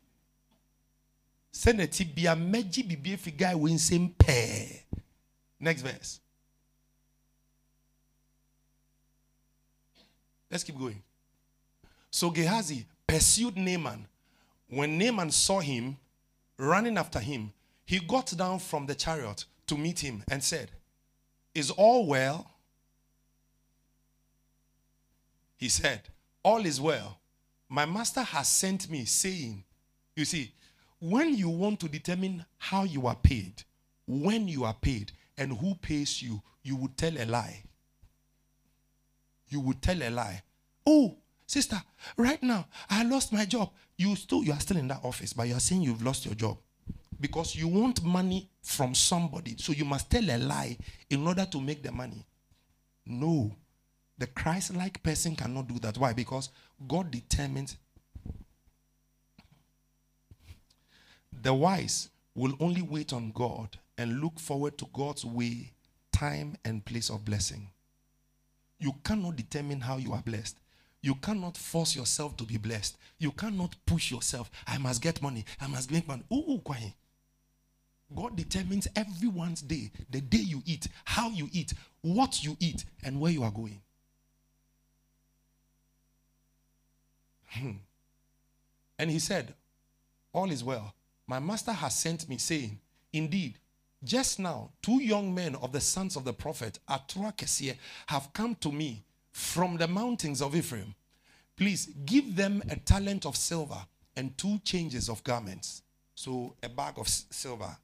Send 1.51 1.79
a 1.79 1.85
tibia 1.85 2.35
meji 2.35 2.81
bibi 2.81 3.13
if 3.13 3.37
guy 3.37 3.53
wins 3.53 3.89
him. 3.89 4.15
Next 5.59 5.81
verse. 5.83 6.21
Let's 10.49 10.63
keep 10.63 10.77
going. 10.77 11.01
So 12.11 12.29
Gehazi 12.31 12.85
pursued 13.07 13.57
Naaman. 13.57 14.07
When 14.69 14.97
Naaman 14.97 15.31
saw 15.31 15.59
him 15.59 15.97
running 16.57 16.97
after 16.97 17.19
him, 17.19 17.53
he 17.85 17.99
got 17.99 18.35
down 18.37 18.59
from 18.59 18.85
the 18.85 18.95
chariot 18.95 19.45
to 19.67 19.77
meet 19.77 19.99
him 19.99 20.23
and 20.29 20.43
said, 20.43 20.71
Is 21.55 21.71
all 21.71 22.05
well? 22.07 22.51
He 25.57 25.69
said, 25.69 26.01
All 26.43 26.65
is 26.65 26.79
well. 26.79 27.19
My 27.67 27.85
master 27.85 28.21
has 28.21 28.47
sent 28.47 28.89
me, 28.89 29.05
saying, 29.05 29.63
You 30.15 30.25
see, 30.25 30.51
when 30.99 31.35
you 31.35 31.49
want 31.49 31.79
to 31.81 31.89
determine 31.89 32.45
how 32.57 32.83
you 32.83 33.07
are 33.07 33.15
paid, 33.15 33.63
when 34.07 34.47
you 34.47 34.63
are 34.63 34.73
paid, 34.73 35.11
and 35.37 35.57
who 35.57 35.73
pays 35.75 36.21
you, 36.21 36.41
you 36.63 36.75
would 36.75 36.97
tell 36.97 37.17
a 37.17 37.25
lie. 37.25 37.63
You 39.49 39.59
would 39.61 39.81
tell 39.81 40.01
a 40.01 40.09
lie. 40.09 40.41
Oh, 40.85 41.17
sister, 41.45 41.81
right 42.17 42.41
now 42.41 42.67
I 42.89 43.03
lost 43.03 43.33
my 43.33 43.45
job. 43.45 43.71
You 43.97 44.15
still 44.15 44.43
you 44.43 44.53
are 44.53 44.59
still 44.59 44.77
in 44.77 44.87
that 44.87 45.01
office, 45.03 45.33
but 45.33 45.47
you 45.47 45.55
are 45.55 45.59
saying 45.59 45.81
you've 45.81 46.03
lost 46.03 46.25
your 46.25 46.35
job 46.35 46.57
because 47.19 47.55
you 47.55 47.67
want 47.67 48.03
money 48.03 48.49
from 48.61 48.95
somebody. 48.95 49.55
So 49.57 49.73
you 49.73 49.85
must 49.85 50.09
tell 50.09 50.23
a 50.23 50.37
lie 50.37 50.77
in 51.09 51.25
order 51.27 51.45
to 51.45 51.59
make 51.59 51.83
the 51.83 51.91
money. 51.91 52.25
No. 53.05 53.51
The 54.17 54.27
Christ 54.27 54.75
like 54.75 55.01
person 55.01 55.35
cannot 55.35 55.67
do 55.67 55.79
that. 55.79 55.97
Why? 55.97 56.13
Because 56.13 56.49
God 56.87 57.09
determines 57.11 57.77
the 61.41 61.53
wise 61.53 62.09
will 62.35 62.53
only 62.59 62.81
wait 62.81 63.13
on 63.13 63.31
God 63.31 63.77
and 63.97 64.21
look 64.21 64.39
forward 64.39 64.77
to 64.77 64.87
God's 64.93 65.25
way, 65.25 65.71
time, 66.11 66.55
and 66.65 66.83
place 66.83 67.09
of 67.09 67.25
blessing. 67.25 67.69
You 68.79 68.95
cannot 69.03 69.35
determine 69.35 69.81
how 69.81 69.97
you 69.97 70.13
are 70.13 70.21
blessed. 70.21 70.57
You 71.01 71.15
cannot 71.15 71.57
force 71.57 71.95
yourself 71.95 72.35
to 72.37 72.43
be 72.43 72.57
blessed. 72.57 72.97
You 73.17 73.31
cannot 73.31 73.75
push 73.85 74.11
yourself. 74.11 74.49
I 74.67 74.77
must 74.77 75.01
get 75.01 75.21
money. 75.21 75.45
I 75.59 75.67
must 75.67 75.91
make 75.91 76.07
money. 76.07 76.23
Ooh, 76.31 76.61
kwahi. 76.63 76.93
God 78.15 78.35
determines 78.35 78.87
everyone's 78.95 79.61
day, 79.61 79.91
the 80.09 80.19
day 80.19 80.39
you 80.39 80.63
eat, 80.65 80.87
how 81.05 81.29
you 81.29 81.47
eat, 81.51 81.73
what 82.01 82.43
you 82.43 82.57
eat, 82.59 82.83
and 83.03 83.19
where 83.19 83.31
you 83.31 83.43
are 83.43 83.51
going. 83.51 83.79
Hmm. 87.49 87.71
And 88.97 89.11
he 89.11 89.19
said, 89.19 89.53
All 90.33 90.49
is 90.51 90.63
well. 90.63 90.93
My 91.27 91.39
master 91.39 91.71
has 91.71 91.95
sent 91.95 92.27
me, 92.27 92.37
saying, 92.37 92.79
Indeed, 93.13 93.55
just 94.03 94.39
now, 94.39 94.71
two 94.81 95.01
young 95.01 95.33
men 95.33 95.55
of 95.55 95.71
the 95.71 95.81
sons 95.81 96.15
of 96.15 96.23
the 96.23 96.33
prophet, 96.33 96.79
Atuakesie, 96.89 97.77
have 98.07 98.31
come 98.33 98.55
to 98.55 98.71
me 98.71 99.03
from 99.31 99.77
the 99.77 99.87
mountains 99.87 100.41
of 100.41 100.55
Ephraim. 100.55 100.95
Please 101.55 101.87
give 102.05 102.35
them 102.35 102.63
a 102.69 102.77
talent 102.77 103.25
of 103.25 103.35
silver 103.35 103.85
and 104.15 104.37
two 104.37 104.59
changes 104.63 105.09
of 105.09 105.23
garments. 105.23 105.83
So, 106.15 106.55
a 106.63 106.69
bag 106.69 106.93
of 106.97 107.07
silver. 107.07 107.77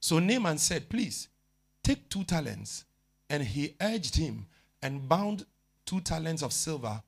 So 0.00 0.18
Naaman 0.18 0.58
said, 0.58 0.88
Please 0.88 1.28
take 1.82 2.08
two 2.08 2.24
talents. 2.24 2.84
And 3.28 3.42
he 3.44 3.76
urged 3.80 4.16
him 4.16 4.46
and 4.82 5.08
bound 5.08 5.46
two 5.86 6.00
talents 6.00 6.42
of 6.42 6.52
silver 6.52 7.00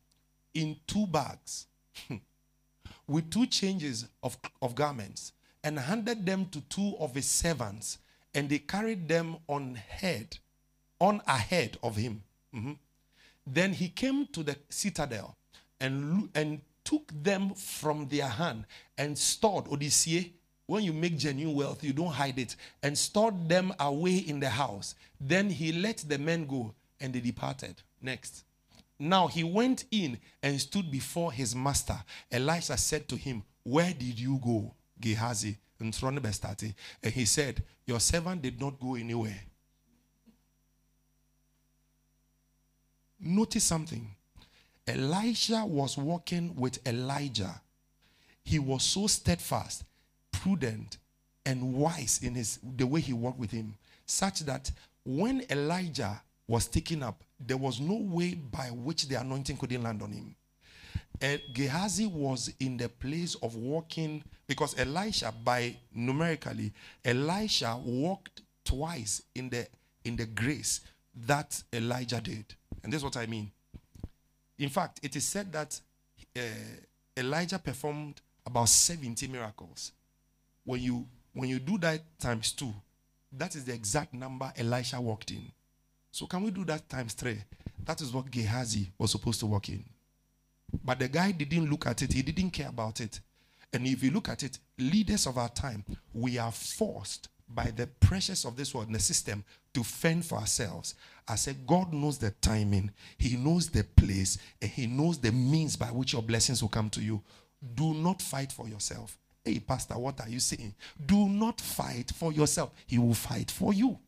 in 0.55 0.77
two 0.87 1.07
bags 1.07 1.67
with 3.07 3.31
two 3.31 3.47
changes 3.47 4.07
of, 4.23 4.37
of 4.61 4.75
garments 4.75 5.33
and 5.65 5.79
handed 5.79 6.25
them 6.27 6.47
to 6.47 6.61
two 6.63 6.95
of 6.99 7.15
his 7.15 7.27
servants 7.27 7.99
and 8.35 8.49
they 8.49 8.59
carried 8.59 9.09
them 9.09 9.37
on 9.49 9.75
head 9.75 10.39
on 11.01 11.21
ahead 11.27 11.77
of 11.83 11.97
him 11.97 12.23
mm-hmm. 12.55 12.73
then 13.47 13.73
he 13.73 13.89
came 13.89 14.27
to 14.27 14.43
the 14.43 14.57
citadel 14.69 15.37
and, 15.81 16.29
and 16.35 16.61
took 16.85 17.11
them 17.23 17.55
from 17.55 18.09
their 18.09 18.29
hand 18.29 18.65
and 18.97 19.17
stored 19.19 19.67
Odyssey. 19.71 20.35
When 20.67 20.85
you 20.85 20.93
make 20.93 21.19
genuine 21.19 21.57
wealth, 21.57 21.83
you 21.85 21.93
don't 21.93 22.13
hide 22.13 22.39
it, 22.39 22.57
and 22.83 22.97
stored 22.97 23.49
them 23.49 23.75
away 23.79 24.17
in 24.19 24.41
the 24.41 24.49
house. 24.49 24.95
Then 25.21 25.51
he 25.51 25.73
let 25.73 25.99
the 25.99 26.19
men 26.19 26.47
go, 26.47 26.73
and 27.01 27.13
they 27.13 27.21
departed. 27.21 27.75
Next. 28.01 28.45
Now 28.99 29.27
he 29.27 29.43
went 29.43 29.85
in 29.91 30.19
and 30.43 30.61
stood 30.61 30.91
before 30.91 31.33
his 31.33 31.55
master. 31.55 31.99
Elisha 32.31 32.77
said 32.77 33.09
to 33.09 33.17
him, 33.17 33.43
Where 33.65 33.93
did 33.93 34.19
you 34.19 34.41
go, 34.43 34.73
Gehazi? 35.03 35.59
And 35.79 35.95
he 37.13 37.25
said, 37.25 37.63
Your 37.87 38.01
servant 38.01 38.41
did 38.41 38.61
not 38.61 38.81
go 38.81 38.95
anywhere. 38.95 39.41
Notice 43.21 43.65
something. 43.65 44.09
Elisha 44.87 45.65
was 45.65 45.97
walking 45.97 46.55
with 46.57 46.85
Elijah. 46.87 47.61
He 48.45 48.59
was 48.59 48.83
so 48.83 49.07
steadfast, 49.07 49.85
prudent, 50.33 50.99
and 51.45 51.75
wise 51.75 52.21
in 52.23 52.35
his 52.35 52.59
the 52.63 52.87
way 52.87 53.01
he 53.01 53.13
walked 53.13 53.39
with 53.39 53.51
him, 53.51 53.75
such 54.07 54.41
that 54.41 54.71
when 55.05 55.45
Elijah 55.51 56.21
was 56.49 56.67
taken 56.67 57.03
up, 57.03 57.23
there 57.39 57.57
was 57.57 57.81
no 57.81 57.97
way 57.97 58.35
by 58.35 58.67
which 58.71 59.09
the 59.09 59.17
anointing 59.21 59.57
couldn't 59.57 59.83
land 59.83 60.03
on 60.03 60.13
him. 60.13 60.35
Gehazi 61.53 62.07
was 62.07 62.53
in 62.59 62.77
the 62.77 62.89
place 62.89 63.37
of 63.37 63.55
walking 63.55 64.25
because 64.49 64.79
Elisha, 64.79 65.33
by 65.45 65.77
numerically, 65.95 66.73
Elisha 67.05 67.79
walked 67.85 68.43
twice 68.65 69.23
in 69.35 69.49
the 69.49 69.67
in 70.05 70.17
the 70.17 70.27
grace 70.27 70.81
that 71.27 71.63
Elijah 71.73 72.21
did. 72.21 72.45
And 72.83 72.93
this 72.93 72.99
is 72.99 73.05
what 73.05 73.17
I 73.17 73.27
mean. 73.27 73.53
In 74.59 74.69
fact, 74.69 74.99
it 75.03 75.15
is 75.15 75.25
said 75.25 75.53
that 75.53 75.81
uh, 76.37 76.41
Elijah 77.17 77.59
performed 77.59 78.21
about 78.45 78.69
70 78.69 79.29
miracles. 79.29 79.93
When 80.65 80.81
you 80.81 81.07
when 81.35 81.49
you 81.49 81.61
do 81.61 81.79
that 81.79 82.03
times 82.19 82.53
two, 82.53 82.73
that 83.33 83.55
is 83.55 83.65
the 83.65 83.73
exact 83.73 84.13
number 84.13 84.53
Elisha 84.57 85.01
walked 85.01 85.31
in. 85.31 85.53
So 86.11 86.27
can 86.27 86.43
we 86.43 86.51
do 86.51 86.65
that 86.65 86.89
times 86.89 87.15
three? 87.15 87.39
That 87.85 88.01
is 88.01 88.13
what 88.13 88.31
Gehazi 88.31 88.91
was 88.99 89.13
supposed 89.13 89.41
to 89.41 89.47
walk 89.47 89.69
in. 89.69 89.85
But 90.85 90.99
the 90.99 91.09
guy 91.09 91.33
didn't 91.33 91.71
look 91.71 91.87
at 91.87 92.03
it, 92.03 92.13
he 92.13 92.23
didn't 92.23 92.51
care 92.51 92.69
about 92.69 93.01
it. 93.01 93.21
And 93.73 93.87
if 93.87 94.03
you 94.03 94.11
look 94.11 94.29
at 94.29 94.43
it, 94.43 94.59
leaders 94.79 95.27
of 95.27 95.39
our 95.39 95.49
time, 95.49 95.85
we 96.13 96.39
are 96.39 96.53
forced 96.53 97.29
by 97.49 97.73
the 97.75 97.87
pressures 97.87 98.45
of 98.45 98.57
this 98.57 98.75
world 98.75 98.87
and 98.87 98.97
the 98.97 99.01
system 99.01 99.45
to 99.75 99.83
fend 99.83 100.25
for 100.25 100.39
ourselves. 100.39 100.95
I 101.27 101.37
said, 101.37 101.67
God 101.67 101.93
knows 101.93 102.19
the 102.19 102.31
timing, 102.31 102.91
He 103.19 103.37
knows 103.37 103.69
the 103.69 103.85
place, 103.85 104.39
and 104.61 104.71
He 104.71 104.87
knows 104.87 105.19
the 105.19 105.33
means 105.33 105.77
by 105.77 105.87
which 105.87 106.13
your 106.13 106.23
blessings 106.23 106.63
will 106.63 106.69
come 106.69 106.91
to 106.91 107.03
you. 107.03 107.23
Do 107.75 107.95
not 107.95 108.21
fight 108.21 108.53
for 108.53 108.69
yourself. 108.69 109.19
Hey, 109.45 109.59
Pastor, 109.59 109.95
what 109.95 110.21
are 110.21 110.29
you 110.29 110.41
saying? 110.41 110.75
Do 111.05 111.29
not 111.29 111.61
fight 111.61 112.13
for 112.15 112.33
yourself. 112.33 112.71
He 112.87 112.99
will 112.99 113.15
fight 113.15 113.51
for 113.51 113.73
you. 113.73 113.99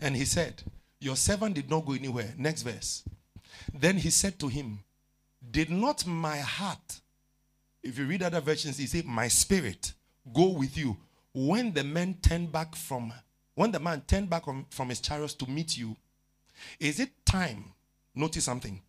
And 0.00 0.14
he 0.14 0.24
said, 0.24 0.62
Your 1.00 1.16
servant 1.16 1.54
did 1.54 1.70
not 1.70 1.86
go 1.86 1.92
anywhere. 1.92 2.34
Next 2.36 2.62
verse. 2.62 3.02
Then 3.72 3.96
he 3.98 4.10
said 4.10 4.38
to 4.40 4.48
him, 4.48 4.80
Did 5.50 5.70
not 5.70 6.06
my 6.06 6.38
heart, 6.38 7.00
if 7.82 7.98
you 7.98 8.06
read 8.06 8.22
other 8.22 8.40
versions, 8.40 8.78
he 8.78 8.86
said, 8.86 9.04
My 9.04 9.28
spirit 9.28 9.92
go 10.32 10.48
with 10.48 10.76
you. 10.76 10.96
When 11.32 11.72
the 11.72 11.84
men 11.84 12.16
turned 12.20 12.50
back 12.50 12.74
from, 12.74 13.12
when 13.54 13.70
the 13.70 13.78
man 13.78 14.02
turned 14.06 14.28
back 14.28 14.44
from 14.70 14.88
his 14.88 15.00
chariots 15.00 15.34
to 15.34 15.46
meet 15.48 15.78
you, 15.78 15.96
is 16.80 16.98
it 16.98 17.10
time? 17.24 17.64
Notice 18.14 18.44
something. 18.44 18.80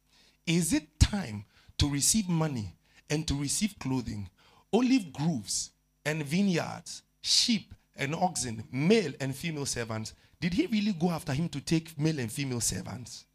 Is 0.45 0.74
it 0.74 0.99
time 0.99 1.45
to 1.78 1.89
receive 1.89 2.28
money 2.28 2.74
and 3.09 3.28
to 3.28 3.36
receive 3.36 3.78
clothing, 3.80 4.30
olive 4.74 5.11
groves 5.13 5.72
and 6.05 6.24
vineyards, 6.24 7.03
sheep 7.22 7.74
and 7.97 8.15
oxen, 8.15 8.63
male 8.72 9.13
and 9.20 9.36
female 9.36 9.65
servants? 9.65 10.13
Did 10.39 10.53
he 10.53 10.65
really 10.68 10.93
go 10.93 11.11
after 11.11 11.34
him 11.34 11.49
to 11.49 11.61
take 11.61 11.99
male 11.99 12.20
and 12.20 12.32
female 12.32 12.61
servants? 12.61 13.26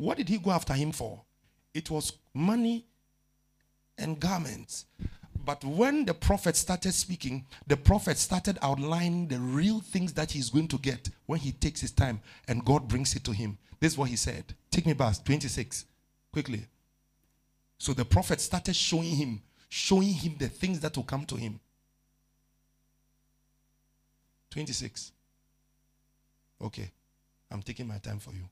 What 0.00 0.16
did 0.16 0.30
he 0.30 0.38
go 0.38 0.50
after 0.50 0.72
him 0.72 0.92
for? 0.92 1.20
It 1.74 1.90
was 1.90 2.14
money 2.32 2.86
and 3.98 4.18
garments. 4.18 4.86
But 5.44 5.62
when 5.62 6.06
the 6.06 6.14
prophet 6.14 6.56
started 6.56 6.94
speaking, 6.94 7.44
the 7.66 7.76
prophet 7.76 8.16
started 8.16 8.58
outlining 8.62 9.28
the 9.28 9.38
real 9.38 9.80
things 9.80 10.14
that 10.14 10.30
he's 10.30 10.48
going 10.48 10.68
to 10.68 10.78
get 10.78 11.10
when 11.26 11.38
he 11.38 11.52
takes 11.52 11.82
his 11.82 11.90
time 11.90 12.22
and 12.48 12.64
God 12.64 12.88
brings 12.88 13.14
it 13.14 13.24
to 13.24 13.32
him. 13.32 13.58
This 13.78 13.92
is 13.92 13.98
what 13.98 14.08
he 14.08 14.16
said. 14.16 14.54
Take 14.70 14.86
me 14.86 14.94
back, 14.94 15.22
26, 15.22 15.84
quickly. 16.32 16.64
So 17.76 17.92
the 17.92 18.06
prophet 18.06 18.40
started 18.40 18.76
showing 18.76 19.14
him, 19.16 19.42
showing 19.68 20.14
him 20.14 20.36
the 20.38 20.48
things 20.48 20.80
that 20.80 20.96
will 20.96 21.04
come 21.04 21.26
to 21.26 21.36
him. 21.36 21.60
26. 24.50 25.12
Okay, 26.62 26.90
I'm 27.50 27.60
taking 27.60 27.86
my 27.86 27.98
time 27.98 28.18
for 28.18 28.30
you. 28.30 28.48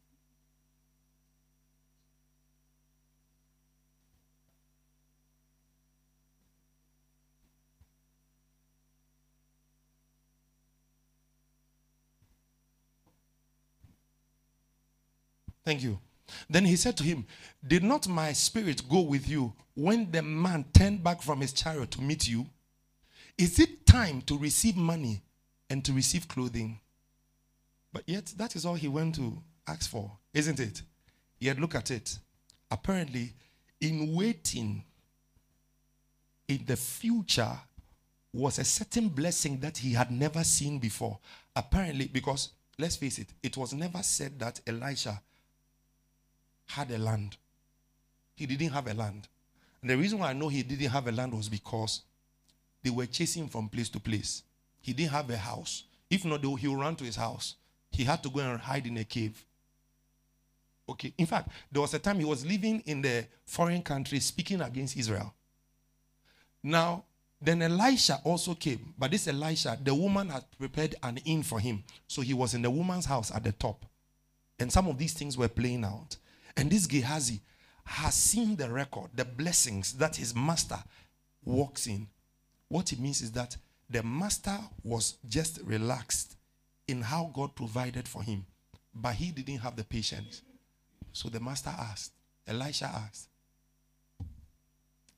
Thank 15.69 15.83
you. 15.83 15.99
Then 16.49 16.65
he 16.65 16.77
said 16.77 16.97
to 16.97 17.05
him, 17.05 17.27
Did 17.67 17.85
not 17.85 18.09
my 18.09 18.33
spirit 18.33 18.89
go 18.89 19.03
with 19.03 19.29
you 19.29 19.53
when 19.75 20.11
the 20.11 20.23
man 20.23 20.65
turned 20.73 21.05
back 21.05 21.21
from 21.21 21.43
his 21.43 21.53
chariot 21.53 21.91
to 21.91 22.01
meet 22.01 22.27
you? 22.27 22.47
Is 23.37 23.59
it 23.59 23.85
time 23.85 24.23
to 24.23 24.39
receive 24.39 24.79
money 24.79 25.21
and 25.69 25.85
to 25.85 25.93
receive 25.93 26.27
clothing? 26.27 26.81
But 27.93 28.05
yet, 28.07 28.33
that 28.39 28.57
is 28.57 28.65
all 28.65 28.77
he 28.77 28.89
went 28.89 29.17
to 29.17 29.43
ask 29.67 29.91
for, 29.91 30.11
isn't 30.33 30.59
it? 30.59 30.81
Yet, 31.39 31.61
look 31.61 31.75
at 31.75 31.91
it. 31.91 32.19
Apparently, 32.71 33.35
in 33.79 34.15
waiting, 34.15 34.83
in 36.49 36.65
the 36.65 36.77
future, 36.77 37.61
was 38.33 38.59
a 38.59 38.65
certain 38.65 39.09
blessing 39.09 39.61
that 39.61 39.77
he 39.77 39.93
had 39.93 40.11
never 40.11 40.45
seen 40.45 40.79
before. 40.79 41.19
Apparently, 41.55 42.07
because 42.07 42.53
let's 42.79 42.97
face 42.97 43.19
it, 43.19 43.29
it 43.43 43.55
was 43.59 43.75
never 43.75 44.03
said 44.03 44.39
that 44.39 44.63
Elisha 44.67 45.21
had 46.69 46.91
a 46.91 46.99
land. 46.99 47.37
He 48.35 48.47
didn't 48.47 48.71
have 48.71 48.87
a 48.87 48.95
land. 48.95 49.29
And 49.81 49.91
the 49.91 49.97
reason 49.97 50.19
why 50.19 50.31
I 50.31 50.33
know 50.33 50.49
he 50.49 50.63
didn't 50.63 50.91
have 50.91 51.09
a 51.09 51.13
land 51.13 51.35
was 51.35 51.49
because 51.49 52.03
they 52.83 52.91
were 52.91 53.07
chasing 53.07 53.49
from 53.49 53.69
place 53.69 53.89
to 53.91 54.01
place. 54.01 54.43
He 54.81 54.93
didn't 54.93 55.13
have 55.13 55.29
a 55.31 55.37
house. 55.37 55.85
If 56.11 56.25
not, 56.25 56.45
he 56.45 56.69
would 56.69 56.79
run 56.79 56.97
to 56.97 57.05
his 57.05 57.17
house. 57.17 57.57
He 57.91 58.05
had 58.05 58.23
to 58.23 58.31
go 58.31 58.41
and 58.41 58.61
hide 58.61 58.87
in 58.87 58.97
a 58.99 59.05
cave. 59.05 59.45
Okay. 60.89 61.13
In 61.19 61.27
fact, 61.27 61.51
there 61.71 61.83
was 61.83 61.95
a 61.95 61.99
time 61.99 62.19
he 62.19 62.25
was 62.25 62.47
living 62.47 62.83
in 62.87 63.03
the 63.03 63.27
foreign 63.45 63.83
country 63.83 64.21
speaking 64.21 64.61
against 64.61 64.97
Israel. 64.97 65.35
Now, 66.63 67.05
then 67.41 67.63
Elisha 67.63 68.21
also 68.25 68.55
came. 68.55 68.95
But 68.99 69.11
this 69.11 69.29
Elisha, 69.29 69.79
the 69.83 69.95
woman 69.95 70.29
had 70.29 70.45
prepared 70.59 70.97
an 71.03 71.19
inn 71.19 71.43
for 71.43 71.61
him. 71.61 71.85
So 72.07 72.23
he 72.23 72.35
was 72.35 72.55
in 72.55 72.63
the 72.63 72.71
woman's 72.71 73.07
house 73.07 73.31
at 73.31 73.45
the 73.45 73.53
top. 73.53 73.85
And 74.59 74.73
some 74.73 74.89
of 74.89 74.99
these 74.99 75.13
things 75.13 75.37
were 75.37 75.49
playing 75.49 75.85
out. 75.85 76.17
And 76.59 76.69
this 76.73 76.87
Gehazi 76.87 77.41
has 77.85 78.15
seen 78.15 78.57
the 78.57 78.69
record, 78.69 79.11
the 79.15 79.25
blessings 79.25 79.93
that 79.95 80.17
his 80.17 80.35
master 80.35 80.79
walks 81.45 81.87
in. 81.87 82.09
What 82.67 82.93
it 82.93 82.99
means 82.99 83.23
is 83.23 83.31
that 83.33 83.57
the 83.89 84.03
master 84.03 84.59
was 84.83 85.19
just 85.27 85.61
relaxed 85.63 86.37
in 86.89 87.01
how 87.01 87.31
God 87.33 87.55
provided 87.55 88.09
for 88.09 88.25
him, 88.25 88.45
but 88.93 89.15
he 89.15 89.31
didn't 89.31 89.61
have 89.61 89.77
the 89.77 89.85
patience. 89.85 90.43
So 91.13 91.29
the 91.29 91.39
master 91.39 91.71
asked, 91.71 92.13
Elisha 92.47 92.87
asked. 92.87 93.29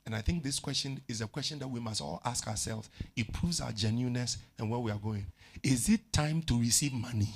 And 0.04 0.14
I 0.14 0.20
think 0.20 0.42
this 0.42 0.58
question 0.58 1.00
is 1.08 1.22
a 1.22 1.26
question 1.26 1.58
that 1.60 1.68
we 1.68 1.80
must 1.80 2.02
all 2.02 2.20
ask 2.22 2.46
ourselves. 2.48 2.90
It 3.16 3.32
proves 3.32 3.62
our 3.62 3.72
genuineness 3.72 4.36
and 4.58 4.70
where 4.70 4.80
we 4.80 4.90
are 4.90 4.98
going. 4.98 5.26
Is 5.62 5.88
it 5.88 6.12
time 6.12 6.42
to 6.42 6.60
receive 6.60 6.92
money? 6.92 7.30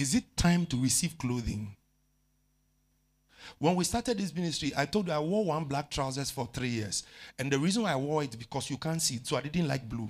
Is 0.00 0.14
it 0.14 0.34
time 0.34 0.64
to 0.64 0.78
receive 0.78 1.18
clothing? 1.18 1.76
When 3.58 3.74
we 3.74 3.84
started 3.84 4.16
this 4.16 4.34
ministry, 4.34 4.72
I 4.74 4.86
told 4.86 5.08
you 5.08 5.12
I 5.12 5.18
wore 5.18 5.44
one 5.44 5.64
black 5.64 5.90
trousers 5.90 6.30
for 6.30 6.48
three 6.50 6.70
years. 6.70 7.02
And 7.38 7.52
the 7.52 7.58
reason 7.58 7.84
I 7.84 7.96
wore 7.96 8.22
it 8.24 8.38
because 8.38 8.70
you 8.70 8.78
can't 8.78 9.02
see 9.02 9.16
it. 9.16 9.26
So 9.26 9.36
I 9.36 9.42
didn't 9.42 9.68
like 9.68 9.86
blue. 9.86 10.08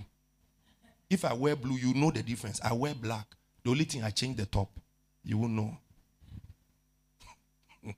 If 1.08 1.24
I 1.24 1.32
wear 1.32 1.56
blue, 1.56 1.74
you 1.74 1.92
know 1.92 2.12
the 2.12 2.22
difference. 2.22 2.60
I 2.62 2.72
wear 2.72 2.94
black. 2.94 3.26
The 3.64 3.70
only 3.70 3.82
thing 3.82 4.04
I 4.04 4.10
change 4.10 4.36
the 4.36 4.46
top. 4.46 4.70
You 5.24 5.38
will 5.38 5.48
know. 5.48 5.76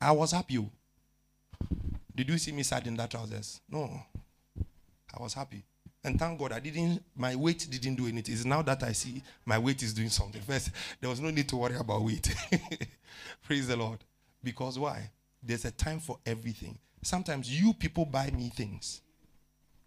I 0.00 0.10
was 0.10 0.32
happy. 0.32 0.68
Did 2.16 2.28
you 2.28 2.38
see 2.38 2.50
me 2.50 2.64
sad 2.64 2.84
in 2.88 2.96
that 2.96 3.12
trousers? 3.12 3.60
No. 3.70 3.88
I 5.16 5.22
was 5.22 5.34
happy. 5.34 5.62
And 6.06 6.20
thank 6.20 6.38
God 6.38 6.52
I 6.52 6.60
didn't, 6.60 7.02
my 7.16 7.34
weight 7.34 7.66
didn't 7.68 7.96
do 7.96 8.06
anything. 8.06 8.32
It's 8.32 8.44
now 8.44 8.62
that 8.62 8.80
I 8.84 8.92
see 8.92 9.20
my 9.44 9.58
weight 9.58 9.82
is 9.82 9.92
doing 9.92 10.08
something. 10.08 10.40
First, 10.46 10.70
there 11.00 11.10
was 11.10 11.20
no 11.20 11.30
need 11.30 11.48
to 11.48 11.56
worry 11.56 11.74
about 11.74 12.00
weight. 12.00 12.32
Praise 13.42 13.66
the 13.66 13.76
Lord. 13.76 13.98
Because 14.40 14.78
why? 14.78 15.10
There's 15.42 15.64
a 15.64 15.72
time 15.72 15.98
for 15.98 16.20
everything. 16.24 16.78
Sometimes 17.02 17.50
you 17.50 17.72
people 17.72 18.04
buy 18.04 18.30
me 18.30 18.50
things. 18.50 19.00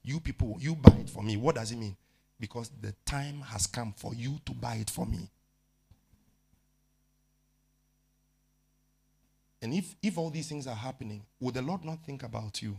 You 0.03 0.20
people, 0.20 0.57
you 0.59 0.76
buy 0.76 0.97
it 0.99 1.09
for 1.09 1.24
me. 1.24 1.38
What 1.38 1.55
does 1.55 1.72
it 1.72 1.78
mean? 1.78 1.95
Because 2.38 2.70
the 2.82 2.93
time 3.05 3.39
has 3.39 3.65
come 3.65 3.93
for 3.95 4.13
you 4.13 4.39
to 4.45 4.51
buy 4.51 4.76
it 4.76 4.89
for 4.89 5.05
me. 5.05 5.30
And 9.61 9.74
if, 9.74 9.95
if 10.03 10.17
all 10.17 10.30
these 10.30 10.49
things 10.49 10.67
are 10.67 10.76
happening, 10.76 11.24
would 11.39 11.53
the 11.53 11.61
Lord 11.61 11.86
not 11.86 12.03
think 12.05 12.24
about 12.24 12.61
you? 12.61 12.76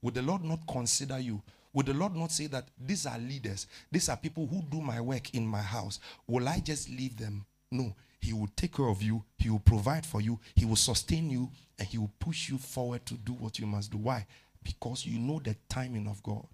Would 0.00 0.14
the 0.14 0.22
Lord 0.22 0.44
not 0.44 0.66
consider 0.66 1.18
you? 1.18 1.42
Would 1.78 1.86
the 1.86 1.94
Lord 1.94 2.16
not 2.16 2.32
say 2.32 2.48
that 2.48 2.66
these 2.76 3.06
are 3.06 3.16
leaders? 3.20 3.68
These 3.92 4.08
are 4.08 4.16
people 4.16 4.48
who 4.48 4.62
do 4.62 4.80
my 4.80 5.00
work 5.00 5.32
in 5.32 5.46
my 5.46 5.62
house. 5.62 6.00
Will 6.26 6.48
I 6.48 6.58
just 6.58 6.90
leave 6.90 7.16
them? 7.16 7.46
No. 7.70 7.94
He 8.20 8.32
will 8.32 8.48
take 8.56 8.74
care 8.74 8.88
of 8.88 9.00
you. 9.00 9.22
He 9.36 9.48
will 9.48 9.60
provide 9.60 10.04
for 10.04 10.20
you. 10.20 10.40
He 10.56 10.64
will 10.64 10.74
sustain 10.74 11.30
you. 11.30 11.48
And 11.78 11.86
he 11.86 11.98
will 11.98 12.10
push 12.18 12.48
you 12.48 12.58
forward 12.58 13.06
to 13.06 13.14
do 13.14 13.32
what 13.34 13.60
you 13.60 13.66
must 13.68 13.92
do. 13.92 13.98
Why? 13.98 14.26
Because 14.60 15.06
you 15.06 15.20
know 15.20 15.38
the 15.38 15.54
timing 15.68 16.08
of 16.08 16.20
God. 16.20 16.48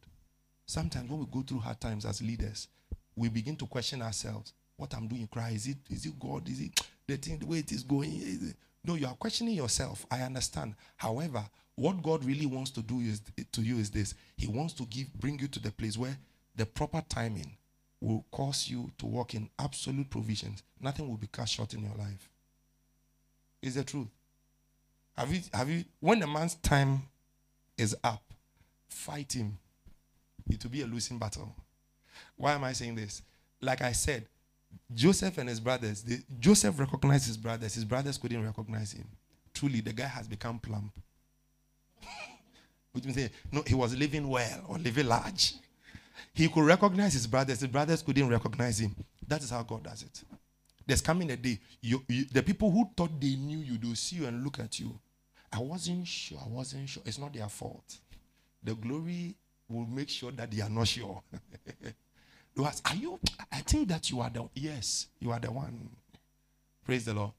Sometimes 0.66 1.08
when 1.08 1.20
we 1.20 1.26
go 1.32 1.40
through 1.40 1.60
hard 1.60 1.80
times 1.80 2.04
as 2.04 2.20
leaders, 2.20 2.68
we 3.16 3.30
begin 3.30 3.56
to 3.56 3.66
question 3.66 4.02
ourselves. 4.02 4.52
What 4.76 4.92
I'm 4.92 5.08
doing, 5.08 5.26
cry, 5.28 5.52
is 5.52 5.68
it 5.68 5.78
is 5.88 6.04
it 6.04 6.20
God? 6.20 6.46
Is 6.50 6.60
it 6.60 6.78
the 7.06 7.16
thing 7.16 7.38
the 7.38 7.46
way 7.46 7.60
it 7.60 7.72
is 7.72 7.82
going? 7.82 8.54
No, 8.84 8.96
you 8.96 9.06
are 9.06 9.14
questioning 9.14 9.54
yourself. 9.54 10.04
I 10.10 10.20
understand. 10.20 10.74
However, 10.98 11.46
what 11.76 12.02
God 12.02 12.24
really 12.24 12.46
wants 12.46 12.70
to 12.72 12.82
do 12.82 13.00
is 13.00 13.22
to 13.52 13.62
you 13.62 13.78
is 13.78 13.90
this. 13.90 14.14
He 14.36 14.46
wants 14.46 14.74
to 14.74 14.84
give 14.86 15.12
bring 15.14 15.38
you 15.38 15.48
to 15.48 15.60
the 15.60 15.72
place 15.72 15.96
where 15.98 16.16
the 16.56 16.66
proper 16.66 17.02
timing 17.08 17.56
will 18.00 18.24
cause 18.30 18.68
you 18.68 18.90
to 18.98 19.06
walk 19.06 19.34
in 19.34 19.48
absolute 19.58 20.08
provisions. 20.10 20.62
Nothing 20.80 21.08
will 21.08 21.16
be 21.16 21.26
cut 21.26 21.48
short 21.48 21.74
in 21.74 21.82
your 21.82 21.94
life. 21.96 22.28
Is 23.62 23.74
the 23.74 23.84
truth. 23.84 24.08
Have 25.16 25.32
you 25.32 25.40
have 25.52 25.68
you 25.68 25.84
when 26.00 26.20
the 26.20 26.26
man's 26.26 26.54
time 26.56 27.02
is 27.76 27.96
up, 28.04 28.22
fight 28.88 29.32
him. 29.32 29.58
It 30.48 30.62
will 30.62 30.70
be 30.70 30.82
a 30.82 30.86
losing 30.86 31.18
battle. 31.18 31.54
Why 32.36 32.52
am 32.52 32.64
I 32.64 32.72
saying 32.72 32.94
this? 32.96 33.22
Like 33.60 33.82
I 33.82 33.92
said, 33.92 34.26
Joseph 34.92 35.38
and 35.38 35.48
his 35.48 35.60
brothers, 35.60 36.04
Joseph 36.38 36.78
recognized 36.78 37.26
his 37.26 37.36
brothers, 37.36 37.74
his 37.74 37.84
brothers 37.84 38.18
couldn't 38.18 38.44
recognize 38.44 38.92
him. 38.92 39.06
Truly, 39.54 39.80
the 39.80 39.92
guy 39.92 40.06
has 40.06 40.28
become 40.28 40.58
plump. 40.58 40.92
Which 42.94 43.04
means, 43.04 43.30
no, 43.50 43.62
he 43.66 43.74
was 43.74 43.96
living 43.96 44.28
well 44.28 44.64
or 44.68 44.78
living 44.78 45.08
large. 45.08 45.54
He 46.32 46.48
could 46.48 46.64
recognize 46.64 47.12
his 47.12 47.26
brothers, 47.26 47.60
his 47.60 47.68
brothers 47.68 48.02
couldn't 48.02 48.28
recognize 48.28 48.78
him. 48.78 48.94
That 49.26 49.42
is 49.42 49.50
how 49.50 49.64
God 49.64 49.82
does 49.82 50.02
it. 50.02 50.22
There's 50.86 51.00
coming 51.00 51.30
a 51.32 51.36
day, 51.36 51.58
you, 51.80 52.04
you, 52.08 52.24
the 52.26 52.42
people 52.42 52.70
who 52.70 52.88
thought 52.96 53.20
they 53.20 53.34
knew 53.34 53.58
you, 53.58 53.78
they'll 53.78 53.96
see 53.96 54.16
you 54.16 54.26
and 54.26 54.44
look 54.44 54.60
at 54.60 54.78
you. 54.78 54.96
I 55.52 55.58
wasn't 55.58 56.06
sure, 56.06 56.38
I 56.44 56.48
wasn't 56.48 56.88
sure. 56.88 57.02
It's 57.04 57.18
not 57.18 57.32
their 57.32 57.48
fault. 57.48 57.98
The 58.62 58.74
glory 58.74 59.34
will 59.68 59.86
make 59.86 60.08
sure 60.08 60.30
that 60.32 60.50
they 60.50 60.62
are 60.62 60.70
not 60.70 60.86
sure. 60.86 61.20
they 61.82 62.64
ask, 62.64 62.88
Are 62.88 62.96
you? 62.96 63.18
I 63.50 63.60
think 63.60 63.88
that 63.88 64.08
you 64.10 64.20
are 64.20 64.30
the 64.30 64.48
yes, 64.54 65.08
you 65.18 65.32
are 65.32 65.40
the 65.40 65.50
one. 65.50 65.90
Praise 66.84 67.04
the 67.04 67.14
Lord. 67.14 67.32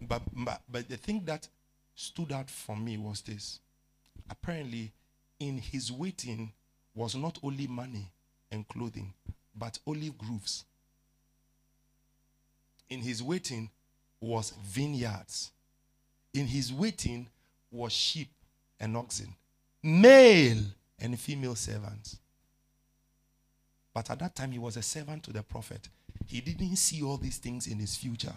But, 0.00 0.22
but 0.32 0.62
but 0.70 0.88
the 0.88 0.96
thing 0.96 1.22
that 1.26 1.48
stood 1.94 2.32
out 2.32 2.48
for 2.50 2.76
me 2.76 2.96
was 2.96 3.20
this. 3.20 3.60
Apparently, 4.30 4.92
in 5.40 5.58
his 5.58 5.90
waiting 5.90 6.52
was 6.94 7.16
not 7.16 7.38
only 7.42 7.66
money 7.66 8.10
and 8.50 8.66
clothing, 8.68 9.12
but 9.54 9.78
olive 9.86 10.16
groves. 10.16 10.64
In 12.88 13.00
his 13.00 13.22
waiting 13.22 13.70
was 14.20 14.52
vineyards. 14.64 15.50
In 16.32 16.46
his 16.46 16.72
waiting 16.72 17.26
was 17.70 17.92
sheep 17.92 18.28
and 18.78 18.96
oxen, 18.96 19.34
male 19.82 20.62
and 20.98 21.18
female 21.18 21.54
servants. 21.54 22.16
But 23.92 24.10
at 24.10 24.20
that 24.20 24.36
time, 24.36 24.52
he 24.52 24.58
was 24.58 24.76
a 24.76 24.82
servant 24.82 25.24
to 25.24 25.32
the 25.32 25.42
prophet. 25.42 25.88
He 26.26 26.40
didn't 26.40 26.76
see 26.76 27.02
all 27.02 27.16
these 27.16 27.38
things 27.38 27.66
in 27.66 27.78
his 27.78 27.96
future. 27.96 28.34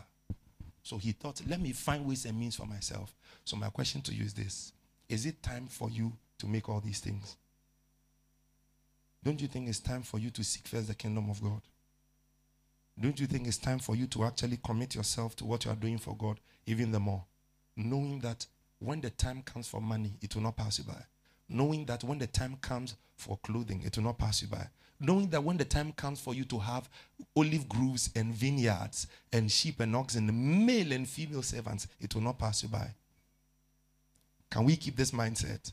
So 0.82 0.98
he 0.98 1.12
thought, 1.12 1.42
let 1.48 1.62
me 1.62 1.72
find 1.72 2.06
ways 2.06 2.26
and 2.26 2.38
means 2.38 2.56
for 2.56 2.66
myself. 2.66 3.14
So, 3.46 3.56
my 3.56 3.70
question 3.70 4.02
to 4.02 4.14
you 4.14 4.26
is 4.26 4.34
this 4.34 4.74
Is 5.10 5.26
it 5.26 5.44
time 5.44 5.68
for 5.68 5.90
you 5.90 6.14
to 6.40 6.48
make 6.48 6.70
all 6.70 6.80
these 6.80 7.00
things? 7.00 7.38
Don't 9.24 9.42
you 9.42 9.48
think 9.48 9.70
it's 9.70 9.80
time 9.80 10.02
for 10.02 10.20
you 10.20 10.30
to 10.32 10.44
seek 10.44 10.68
first 10.68 10.88
the 10.88 10.96
kingdom 10.96 11.30
of 11.30 11.42
God? 11.42 11.62
Don't 13.00 13.20
you 13.20 13.26
think 13.26 13.48
it's 13.48 13.58
time 13.58 13.80
for 13.80 13.96
you 13.96 14.06
to 14.08 14.24
actually 14.26 14.60
commit 14.64 14.96
yourself 14.96 15.36
to 15.38 15.46
what 15.46 15.66
you 15.66 15.72
are 15.72 15.76
doing 15.76 15.98
for 15.98 16.16
God 16.16 16.40
even 16.66 16.92
the 16.92 17.00
more? 17.00 17.24
Knowing 17.76 18.20
that 18.20 18.46
when 18.80 19.02
the 19.02 19.10
time 19.10 19.42
comes 19.42 19.68
for 19.68 19.82
money, 19.82 20.14
it 20.22 20.36
will 20.36 20.44
not 20.44 20.58
pass 20.58 20.78
you 20.78 20.84
by. 20.84 21.02
Knowing 21.50 21.86
that 21.86 22.04
when 22.04 22.20
the 22.20 22.28
time 22.28 22.58
comes 22.62 22.96
for 23.16 23.38
clothing, 23.38 23.82
it 23.84 23.96
will 23.96 24.04
not 24.04 24.18
pass 24.18 24.42
you 24.42 24.48
by. 24.48 24.68
Knowing 25.00 25.30
that 25.30 25.44
when 25.44 25.58
the 25.58 25.66
time 25.66 25.92
comes 25.94 26.20
for 26.20 26.34
you 26.34 26.44
to 26.46 26.60
have 26.60 26.90
olive 27.36 27.68
groves 27.68 28.10
and 28.16 28.34
vineyards 28.34 29.08
and 29.32 29.52
sheep 29.52 29.80
and 29.80 29.96
oxen, 29.96 30.66
male 30.66 30.92
and 30.92 31.08
female 31.08 31.42
servants, 31.42 31.88
it 32.00 32.14
will 32.14 32.22
not 32.22 32.38
pass 32.38 32.64
you 32.64 32.70
by. 32.70 32.94
Can 34.54 34.66
we 34.66 34.76
keep 34.76 34.96
this 34.96 35.10
mindset? 35.10 35.72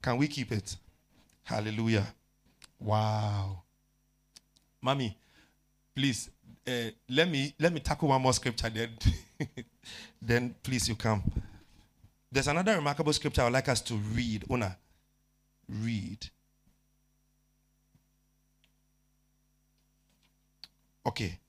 Can 0.00 0.16
we 0.16 0.28
keep 0.28 0.52
it? 0.52 0.76
Hallelujah. 1.42 2.06
Wow. 2.78 3.64
Mommy, 4.80 5.18
please 5.92 6.30
uh, 6.68 6.90
let 7.08 7.28
me 7.28 7.52
let 7.58 7.72
me 7.72 7.80
tackle 7.80 8.06
one 8.08 8.22
more 8.22 8.32
scripture 8.32 8.70
then. 8.70 8.90
then 10.22 10.54
please 10.62 10.88
you 10.88 10.94
come. 10.94 11.20
There's 12.30 12.46
another 12.46 12.76
remarkable 12.76 13.12
scripture 13.12 13.40
I 13.40 13.44
would 13.46 13.54
like 13.54 13.68
us 13.68 13.80
to 13.80 13.94
read. 13.94 14.44
Una, 14.52 14.78
read. 15.68 16.28
Okay. 21.04 21.40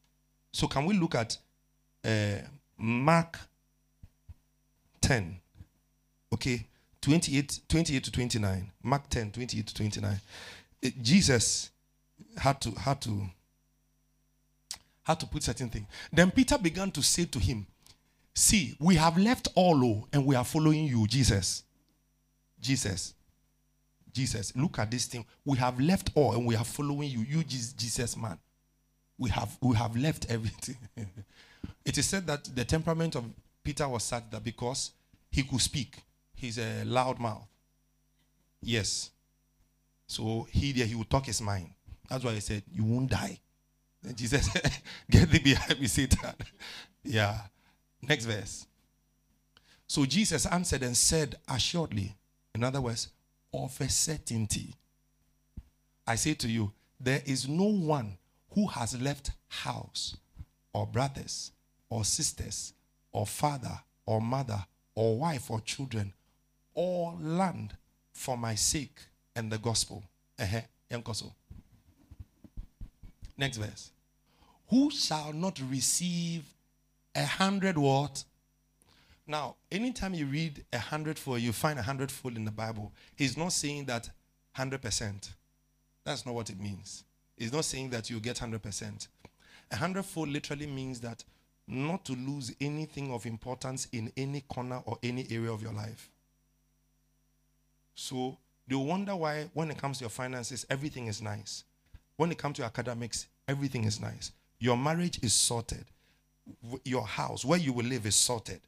So 0.52 0.66
can 0.66 0.86
we 0.86 0.96
look 0.96 1.14
at 1.14 1.38
uh, 2.04 2.40
Mark 2.80 3.38
10? 5.02 5.40
Okay. 6.34 6.66
28, 7.02 7.62
28 7.70 8.04
to 8.04 8.12
29. 8.12 8.72
Mark 8.84 9.10
10, 9.10 9.32
28 9.32 9.68
to 9.68 9.74
29. 9.74 10.22
It, 10.82 11.02
Jesus 11.02 11.70
had 12.38 12.60
to 12.62 12.72
had 12.72 13.02
to 13.02 13.30
had 15.04 15.20
to 15.20 15.26
put 15.26 15.44
certain 15.44 15.70
things. 15.70 15.86
Then 16.12 16.32
Peter 16.32 16.58
began 16.58 16.92
to 16.92 17.02
say 17.02 17.26
to 17.26 17.40
him, 17.40 17.66
See, 18.34 18.76
we 18.80 18.96
have 18.96 19.18
left 19.18 19.48
all 19.56 19.84
oh, 19.84 20.08
and 20.14 20.26
we 20.26 20.36
are 20.36 20.44
following 20.44 20.86
you, 20.86 21.08
Jesus. 21.08 21.64
Jesus. 22.60 23.14
Jesus. 24.14 24.56
Look 24.56 24.78
at 24.80 24.92
this 24.92 25.06
thing. 25.06 25.26
We 25.46 25.58
have 25.58 25.80
left 25.80 26.12
all 26.14 26.34
and 26.34 26.46
we 26.46 26.56
are 26.56 26.64
following 26.64 27.10
you. 27.10 27.22
You 27.22 27.44
Jesus 27.44 28.16
man. 28.18 28.38
We 29.18 29.30
have 29.32 29.58
we 29.62 29.76
have 29.76 29.96
left 29.96 30.30
everything. 30.30 30.78
it 31.86 31.98
is 31.98 32.06
said 32.06 32.28
that 32.28 32.44
the 32.54 32.64
temperament 32.66 33.16
of 33.16 33.26
Peter 33.64 33.88
was 33.88 34.04
such 34.04 34.30
that 34.30 34.44
because 34.44 34.92
he 35.32 35.44
could 35.44 35.62
speak, 35.62 35.98
he's 36.38 36.58
a 36.58 36.84
loud 36.86 37.20
mouth. 37.20 37.48
Yes. 38.62 39.12
So 40.08 40.48
he 40.50 40.72
there 40.72 40.86
he 40.86 40.96
will 40.96 41.04
talk 41.04 41.26
his 41.26 41.42
mind. 41.42 41.72
That's 42.10 42.24
why 42.24 42.34
he 42.34 42.40
said, 42.40 42.64
You 42.72 42.86
won't 42.86 43.10
die. 43.10 43.40
And 44.04 44.16
Jesus 44.16 44.52
said, 44.52 44.72
Get 45.12 45.30
thee 45.30 45.40
behind 45.40 45.80
me, 45.80 45.88
Satan. 45.88 46.34
yeah. 47.04 47.38
Next 48.02 48.26
verse. 48.26 48.66
So 49.88 50.06
Jesus 50.06 50.46
answered 50.46 50.84
and 50.84 50.96
said, 50.96 51.36
Assuredly, 51.50 52.16
in 52.56 52.64
other 52.64 52.80
words, 52.82 53.10
of 53.54 53.80
a 53.82 53.90
certainty. 53.90 54.74
I 56.06 56.16
say 56.16 56.36
to 56.36 56.48
you, 56.48 56.72
there 57.00 57.22
is 57.26 57.48
no 57.48 57.66
one 57.66 58.18
who 58.52 58.68
has 58.68 59.00
left 59.02 59.32
house 59.48 60.16
or 60.74 60.86
brothers 60.86 61.52
or 61.90 62.06
sisters 62.06 62.74
or 63.12 63.26
father 63.26 63.80
or 64.06 64.22
mother 64.22 64.66
or 64.96 65.18
wife 65.18 65.52
or 65.52 65.60
children 65.62 66.14
or 66.78 67.18
land 67.20 67.76
for 68.14 68.38
my 68.38 68.54
sake 68.54 69.00
and 69.36 69.52
the 69.52 69.58
gospel. 69.58 70.04
Uh-huh. 70.40 70.62
Next 73.36 73.58
verse. 73.58 73.92
Who 74.70 74.92
shall 74.92 75.34
not 75.34 75.60
receive 75.70 76.44
a 77.16 77.26
hundred 77.26 77.80
what? 77.80 78.24
Now, 79.26 79.56
anytime 79.72 80.14
you 80.14 80.28
read 80.28 80.64
a 80.72 80.78
hundredfold, 80.78 81.42
you 81.42 81.52
find 81.52 81.80
a 81.80 81.82
hundredfold 81.82 82.38
in 82.38 82.46
the 82.46 82.52
Bible. 82.52 82.94
He's 83.16 83.36
not 83.36 83.54
saying 83.54 83.86
that 83.86 84.10
hundred 84.54 84.84
percent. 84.84 85.34
That's 86.06 86.28
not 86.28 86.36
what 86.36 86.52
it 86.52 86.60
means. 86.60 87.04
He's 87.38 87.52
not 87.52 87.66
saying 87.66 87.90
that 87.90 88.12
you 88.12 88.20
get 88.20 88.38
hundred 88.38 88.62
percent. 88.62 89.08
A 89.72 89.78
hundredfold 89.78 90.30
literally 90.30 90.68
means 90.68 91.00
that 91.02 91.24
not 91.68 92.06
to 92.06 92.14
lose 92.14 92.54
anything 92.62 93.12
of 93.12 93.26
importance 93.26 93.88
in 93.92 94.12
any 94.16 94.42
corner 94.42 94.82
or 94.86 95.00
any 95.02 95.26
area 95.32 95.52
of 95.52 95.64
your 95.64 95.74
life. 95.74 96.12
So 98.00 98.38
they 98.68 98.76
wonder 98.76 99.16
why, 99.16 99.50
when 99.54 99.72
it 99.72 99.78
comes 99.80 99.98
to 99.98 100.04
your 100.04 100.12
finances, 100.12 100.68
everything 100.70 101.08
is 101.08 101.20
nice. 101.20 101.64
When 102.16 102.32
it 102.32 102.38
comes 102.38 102.58
to 102.58 102.64
academics, 102.64 103.26
everything 103.48 103.86
is 103.86 104.00
nice. 104.00 104.32
Your 104.60 104.78
marriage 104.78 105.20
is 105.24 105.34
sorted. 105.34 105.86
Your 106.86 107.06
house, 107.06 107.44
where 107.44 107.58
you 107.60 107.74
will 107.74 107.86
live, 107.86 108.06
is 108.06 108.16
sorted. 108.16 108.62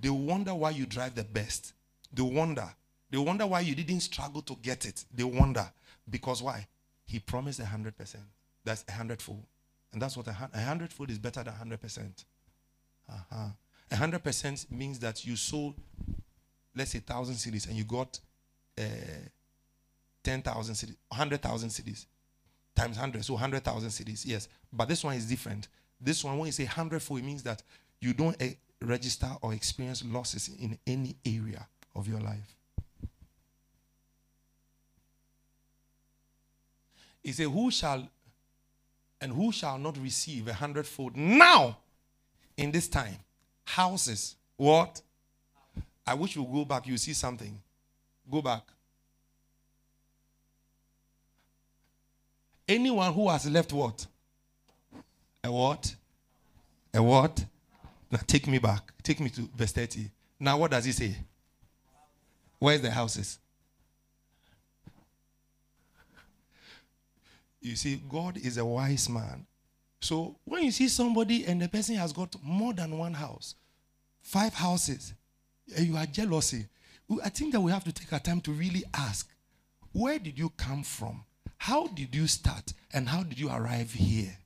They 0.00 0.08
wonder 0.08 0.54
why 0.54 0.70
you 0.70 0.86
drive 0.86 1.16
the 1.16 1.24
best. 1.24 1.72
They 2.12 2.22
wonder. 2.22 2.68
They 3.10 3.18
wonder 3.18 3.44
why 3.44 3.60
you 3.60 3.74
didn't 3.74 4.00
struggle 4.00 4.40
to 4.42 4.56
get 4.62 4.86
it. 4.86 5.04
They 5.12 5.24
wonder. 5.24 5.68
Because 6.08 6.40
why? 6.40 6.68
He 7.04 7.18
promised 7.18 7.58
a 7.58 7.66
hundred 7.66 7.98
percent. 7.98 8.24
That's 8.64 8.84
a 8.88 8.92
hundredfold. 8.92 9.44
And 9.92 10.00
that's 10.00 10.16
what 10.16 10.28
a, 10.28 10.36
a 10.54 10.60
hundredfold 10.60 11.10
is 11.10 11.18
better 11.18 11.42
than 11.42 11.54
hundred 11.54 11.80
percent. 11.80 12.24
Uh-huh. 13.08 13.48
A 13.90 13.96
hundred 13.96 14.22
percent 14.22 14.66
means 14.70 15.00
that 15.00 15.26
you 15.26 15.34
sold, 15.34 15.74
let's 16.76 16.92
say, 16.92 17.00
thousand 17.00 17.34
cedis, 17.34 17.66
and 17.66 17.76
you 17.76 17.82
got 17.82 18.20
uh, 18.78 18.82
ten 20.22 20.42
thousand 20.42 20.74
cedis, 20.74 20.96
hundred 21.12 21.42
thousand 21.42 21.68
cedis 21.70 22.06
times 22.80 22.96
100, 22.96 23.24
so 23.24 23.34
100,000 23.34 23.88
cedis. 23.90 24.22
Yes. 24.24 24.48
But 24.72 24.88
this 24.88 25.04
one 25.04 25.14
is 25.14 25.26
different. 25.26 25.68
This 26.00 26.24
one, 26.24 26.38
when 26.38 26.46
you 26.46 26.52
say 26.52 26.64
100 26.64 27.02
for, 27.02 27.18
it 27.18 27.24
means 27.24 27.42
that 27.42 27.62
you 28.00 28.14
don't 28.14 28.40
uh, 28.40 28.46
register 28.80 29.28
or 29.42 29.52
experience 29.52 30.02
losses 30.04 30.50
in 30.60 30.78
any 30.86 31.16
area 31.26 31.66
of 31.94 32.08
your 32.08 32.20
life. 32.20 32.56
He 37.22 37.32
said, 37.32 37.48
Who 37.48 37.70
shall 37.70 38.08
and 39.20 39.32
who 39.32 39.52
shall 39.52 39.76
not 39.76 39.98
receive 39.98 40.48
a 40.48 40.54
hundredfold 40.54 41.14
now 41.14 41.76
in 42.56 42.70
this 42.70 42.88
time? 42.88 43.16
Houses. 43.64 44.36
What? 44.56 45.02
I 46.06 46.14
wish 46.14 46.34
you 46.34 46.48
go 46.50 46.64
back, 46.64 46.86
you 46.86 46.96
see 46.96 47.12
something. 47.12 47.60
Go 48.30 48.40
back. 48.42 48.62
Anyone 52.68 53.12
who 53.12 53.28
has 53.28 53.50
left 53.50 53.72
what? 53.72 54.06
A 55.42 55.50
what? 55.50 55.94
A 56.94 57.02
what? 57.02 57.44
Now 58.10 58.20
take 58.26 58.46
me 58.46 58.58
back. 58.58 58.92
Take 59.02 59.18
me 59.20 59.30
to 59.30 59.48
verse 59.56 59.72
30. 59.72 60.10
Now 60.38 60.58
what 60.58 60.70
does 60.70 60.84
he 60.84 60.92
say? 60.92 61.16
Where's 62.58 62.80
the 62.80 62.90
houses? 62.90 63.38
You 67.60 67.76
see, 67.76 68.00
God 68.08 68.38
is 68.38 68.56
a 68.56 68.64
wise 68.64 69.08
man. 69.08 69.46
So 70.00 70.36
when 70.44 70.64
you 70.64 70.70
see 70.70 70.88
somebody 70.88 71.46
and 71.46 71.60
the 71.60 71.68
person 71.68 71.96
has 71.96 72.12
got 72.12 72.34
more 72.42 72.72
than 72.72 72.96
one 72.96 73.12
house, 73.12 73.54
five 74.22 74.54
houses, 74.54 75.12
and 75.76 75.86
you 75.86 75.96
are 75.96 76.06
jealousy, 76.06 76.66
I 77.22 77.28
think 77.28 77.52
that 77.52 77.60
we 77.60 77.72
have 77.72 77.84
to 77.84 77.92
take 77.92 78.12
our 78.12 78.20
time 78.20 78.40
to 78.42 78.52
really 78.52 78.84
ask, 78.94 79.28
where 79.92 80.18
did 80.18 80.38
you 80.38 80.50
come 80.56 80.82
from? 80.82 81.24
How 81.58 81.88
did 81.88 82.14
you 82.14 82.26
start? 82.26 82.72
And 82.92 83.08
how 83.08 83.22
did 83.22 83.38
you 83.38 83.50
arrive 83.50 83.92
here? 83.92 84.36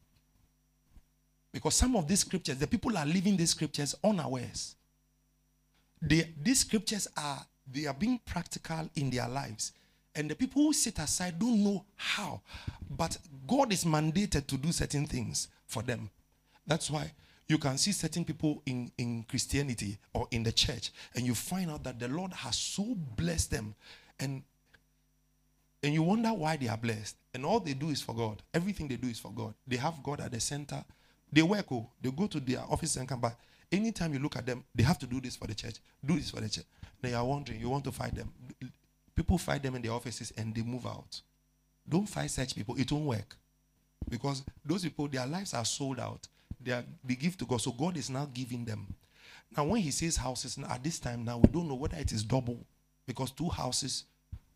Because 1.52 1.74
some 1.74 1.94
of 1.94 2.08
these 2.08 2.20
scriptures, 2.20 2.56
the 2.56 2.66
people 2.66 2.96
are 2.96 3.06
living 3.06 3.36
these 3.36 3.50
scriptures 3.50 3.94
unawares. 4.02 4.74
They, 6.00 6.32
these 6.42 6.60
scriptures 6.60 7.06
are 7.16 7.46
they 7.70 7.86
are 7.86 7.94
being 7.94 8.20
practical 8.24 8.90
in 8.96 9.10
their 9.10 9.28
lives. 9.28 9.72
And 10.14 10.30
the 10.30 10.34
people 10.34 10.62
who 10.62 10.72
sit 10.72 10.98
aside 10.98 11.38
don't 11.38 11.62
know 11.62 11.84
how. 11.96 12.40
But 12.90 13.16
God 13.46 13.72
is 13.72 13.84
mandated 13.84 14.46
to 14.46 14.56
do 14.56 14.70
certain 14.72 15.06
things 15.06 15.48
for 15.66 15.82
them. 15.82 16.10
That's 16.66 16.90
why 16.90 17.12
you 17.48 17.58
can 17.58 17.76
see 17.78 17.92
certain 17.92 18.24
people 18.24 18.62
in, 18.66 18.90
in 18.96 19.24
Christianity 19.28 19.98
or 20.12 20.26
in 20.30 20.42
the 20.42 20.52
church, 20.52 20.92
and 21.14 21.26
you 21.26 21.34
find 21.34 21.70
out 21.70 21.84
that 21.84 21.98
the 21.98 22.08
Lord 22.08 22.32
has 22.32 22.56
so 22.56 22.96
blessed 23.16 23.50
them. 23.50 23.74
And 24.18 24.42
and 25.82 25.92
you 25.92 26.02
wonder 26.02 26.30
why 26.30 26.56
they 26.56 26.68
are 26.68 26.78
blessed. 26.78 27.14
And 27.34 27.44
all 27.44 27.60
they 27.60 27.74
do 27.74 27.90
is 27.90 28.00
for 28.00 28.14
God. 28.14 28.42
Everything 28.54 28.88
they 28.88 28.96
do 28.96 29.06
is 29.06 29.18
for 29.18 29.30
God. 29.30 29.52
They 29.66 29.76
have 29.76 30.02
God 30.02 30.18
at 30.20 30.32
the 30.32 30.40
center. 30.40 30.82
They 31.30 31.42
work, 31.42 31.66
oh, 31.72 31.86
they 32.00 32.10
go 32.10 32.26
to 32.26 32.40
their 32.40 32.60
office 32.60 32.96
and 32.96 33.06
come 33.06 33.20
back. 33.20 33.36
Anytime 33.70 34.14
you 34.14 34.18
look 34.18 34.36
at 34.36 34.46
them, 34.46 34.64
they 34.74 34.82
have 34.82 34.98
to 35.00 35.06
do 35.06 35.20
this 35.20 35.36
for 35.36 35.46
the 35.46 35.54
church, 35.54 35.74
do 36.02 36.14
this 36.14 36.30
for 36.30 36.40
the 36.40 36.48
church. 36.48 36.64
They 37.02 37.12
are 37.12 37.24
wondering, 37.24 37.60
you 37.60 37.68
want 37.68 37.84
to 37.84 37.92
fight 37.92 38.14
them. 38.14 38.32
People 39.14 39.36
fight 39.36 39.62
them 39.62 39.74
in 39.74 39.82
their 39.82 39.92
offices 39.92 40.32
and 40.38 40.54
they 40.54 40.62
move 40.62 40.86
out. 40.86 41.20
Don't 41.86 42.08
fight 42.08 42.30
such 42.30 42.54
people, 42.54 42.76
it 42.78 42.90
won't 42.90 43.04
work. 43.04 43.36
Because 44.08 44.42
those 44.64 44.84
people, 44.84 45.08
their 45.08 45.26
lives 45.26 45.52
are 45.52 45.64
sold 45.64 46.00
out. 46.00 46.26
They, 46.64 46.72
are, 46.72 46.84
they 47.04 47.14
give 47.14 47.36
to 47.38 47.44
God. 47.44 47.60
So 47.60 47.72
God 47.72 47.96
is 47.96 48.10
now 48.10 48.28
giving 48.32 48.64
them. 48.64 48.86
Now, 49.56 49.64
when 49.64 49.82
He 49.82 49.90
says 49.90 50.16
houses, 50.16 50.58
at 50.68 50.82
this 50.82 50.98
time 50.98 51.24
now, 51.24 51.38
we 51.38 51.48
don't 51.48 51.68
know 51.68 51.74
whether 51.74 51.96
it 51.96 52.12
is 52.12 52.24
double. 52.24 52.58
Because 53.06 53.30
two 53.30 53.48
houses 53.48 54.04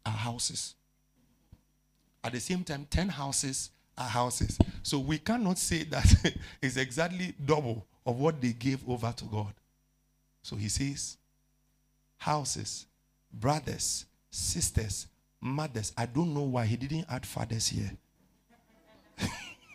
are 0.07 0.13
houses. 0.13 0.75
At 2.25 2.33
the 2.33 2.41
same 2.41 2.65
time, 2.65 2.87
10 2.91 3.11
houses 3.11 3.71
are 3.97 4.09
houses. 4.09 4.59
So 4.83 4.99
we 4.99 5.19
cannot 5.19 5.59
say 5.59 5.85
that 5.85 6.35
it's 6.63 6.77
exactly 6.77 7.35
double 7.45 7.87
of 8.07 8.19
what 8.19 8.41
they 8.41 8.53
gave 8.53 8.89
over 8.89 9.13
to 9.17 9.25
God. 9.27 9.53
So 10.43 10.57
he 10.57 10.69
says, 10.69 11.19
houses, 12.17 12.87
brothers, 13.33 14.07
sisters, 14.31 15.07
mothers. 15.41 15.93
I 15.97 16.07
don't 16.07 16.33
know 16.33 16.43
why 16.43 16.65
he 16.65 16.77
didn't 16.77 17.07
add 17.11 17.27
fathers 17.27 17.69
here. 17.69 17.91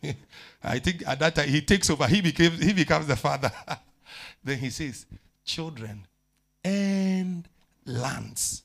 I 0.63 0.79
think 0.79 1.07
at 1.07 1.19
that 1.19 1.35
time 1.35 1.49
he 1.49 1.61
takes 1.61 1.89
over, 1.89 2.07
he 2.07 2.21
became 2.21 2.51
he 2.51 2.73
becomes 2.73 3.07
the 3.07 3.15
father. 3.15 3.51
then 4.43 4.57
he 4.57 4.69
says, 4.69 5.05
children 5.43 6.05
and 6.63 7.47
lands. 7.85 8.63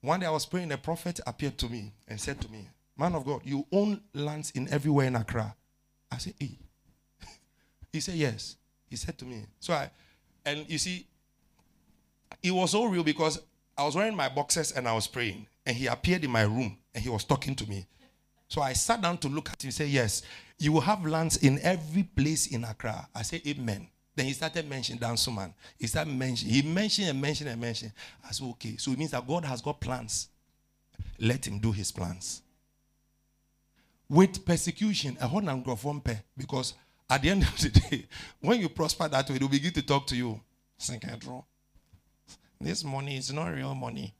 One 0.00 0.20
day 0.20 0.26
I 0.26 0.30
was 0.30 0.46
praying, 0.46 0.72
a 0.72 0.78
prophet 0.78 1.20
appeared 1.26 1.58
to 1.58 1.68
me 1.68 1.92
and 2.08 2.20
said 2.20 2.40
to 2.40 2.50
me, 2.50 2.68
Man 2.96 3.14
of 3.14 3.24
God, 3.24 3.42
you 3.44 3.66
own 3.72 4.00
lands 4.14 4.50
in 4.50 4.68
everywhere 4.68 5.06
in 5.06 5.16
Accra. 5.16 5.54
I 6.10 6.18
said, 6.18 6.34
Hey. 6.38 6.58
Eh. 7.22 7.26
he 7.92 8.00
said, 8.00 8.14
Yes. 8.14 8.56
He 8.88 8.96
said 8.96 9.16
to 9.18 9.24
me. 9.24 9.46
So 9.60 9.72
I, 9.72 9.90
and 10.44 10.68
you 10.68 10.78
see, 10.78 11.06
it 12.42 12.50
was 12.50 12.72
so 12.72 12.84
real 12.84 13.04
because 13.04 13.40
I 13.78 13.84
was 13.84 13.94
wearing 13.94 14.16
my 14.16 14.28
boxes 14.28 14.72
and 14.72 14.86
I 14.86 14.92
was 14.92 15.06
praying. 15.06 15.46
And 15.64 15.76
he 15.76 15.86
appeared 15.86 16.24
in 16.24 16.30
my 16.30 16.42
room 16.42 16.76
and 16.94 17.02
he 17.02 17.08
was 17.08 17.24
talking 17.24 17.54
to 17.54 17.66
me. 17.68 17.86
So 18.52 18.60
I 18.60 18.74
sat 18.74 19.00
down 19.00 19.16
to 19.16 19.28
look 19.28 19.48
at 19.48 19.64
him 19.64 19.68
and 19.68 19.74
say, 19.74 19.86
Yes, 19.86 20.20
you 20.58 20.72
will 20.72 20.82
have 20.82 21.06
lands 21.06 21.38
in 21.38 21.58
every 21.60 22.02
place 22.02 22.48
in 22.48 22.64
Accra. 22.64 23.08
I 23.14 23.22
said, 23.22 23.40
Amen. 23.46 23.88
Then 24.14 24.26
he 24.26 24.34
started 24.34 24.68
mentioning 24.68 25.00
Dansoman. 25.00 25.54
He 25.78 25.86
started 25.86 26.12
mentioning, 26.12 26.52
he 26.52 26.60
mentioned 26.60 27.08
and 27.08 27.18
mentioned 27.18 27.48
and 27.48 27.58
mentioned. 27.58 27.92
I 28.22 28.30
said, 28.32 28.46
okay. 28.48 28.76
So 28.76 28.92
it 28.92 28.98
means 28.98 29.12
that 29.12 29.26
God 29.26 29.46
has 29.46 29.62
got 29.62 29.80
plans. 29.80 30.28
Let 31.18 31.46
him 31.46 31.60
do 31.60 31.72
his 31.72 31.90
plans. 31.90 32.42
With 34.06 34.44
persecution, 34.44 35.16
a 35.18 35.24
of 35.24 35.84
one 35.86 36.02
pair. 36.02 36.22
Because 36.36 36.74
at 37.08 37.22
the 37.22 37.30
end 37.30 37.44
of 37.44 37.58
the 37.58 37.70
day, 37.70 38.04
when 38.40 38.60
you 38.60 38.68
prosper 38.68 39.08
that 39.08 39.30
way, 39.30 39.38
they'll 39.38 39.48
begin 39.48 39.72
to 39.72 39.82
talk 39.82 40.06
to 40.08 40.14
you. 40.16 40.38
This 42.60 42.84
money 42.84 43.16
is 43.16 43.32
not 43.32 43.46
real 43.46 43.74
money. 43.74 44.14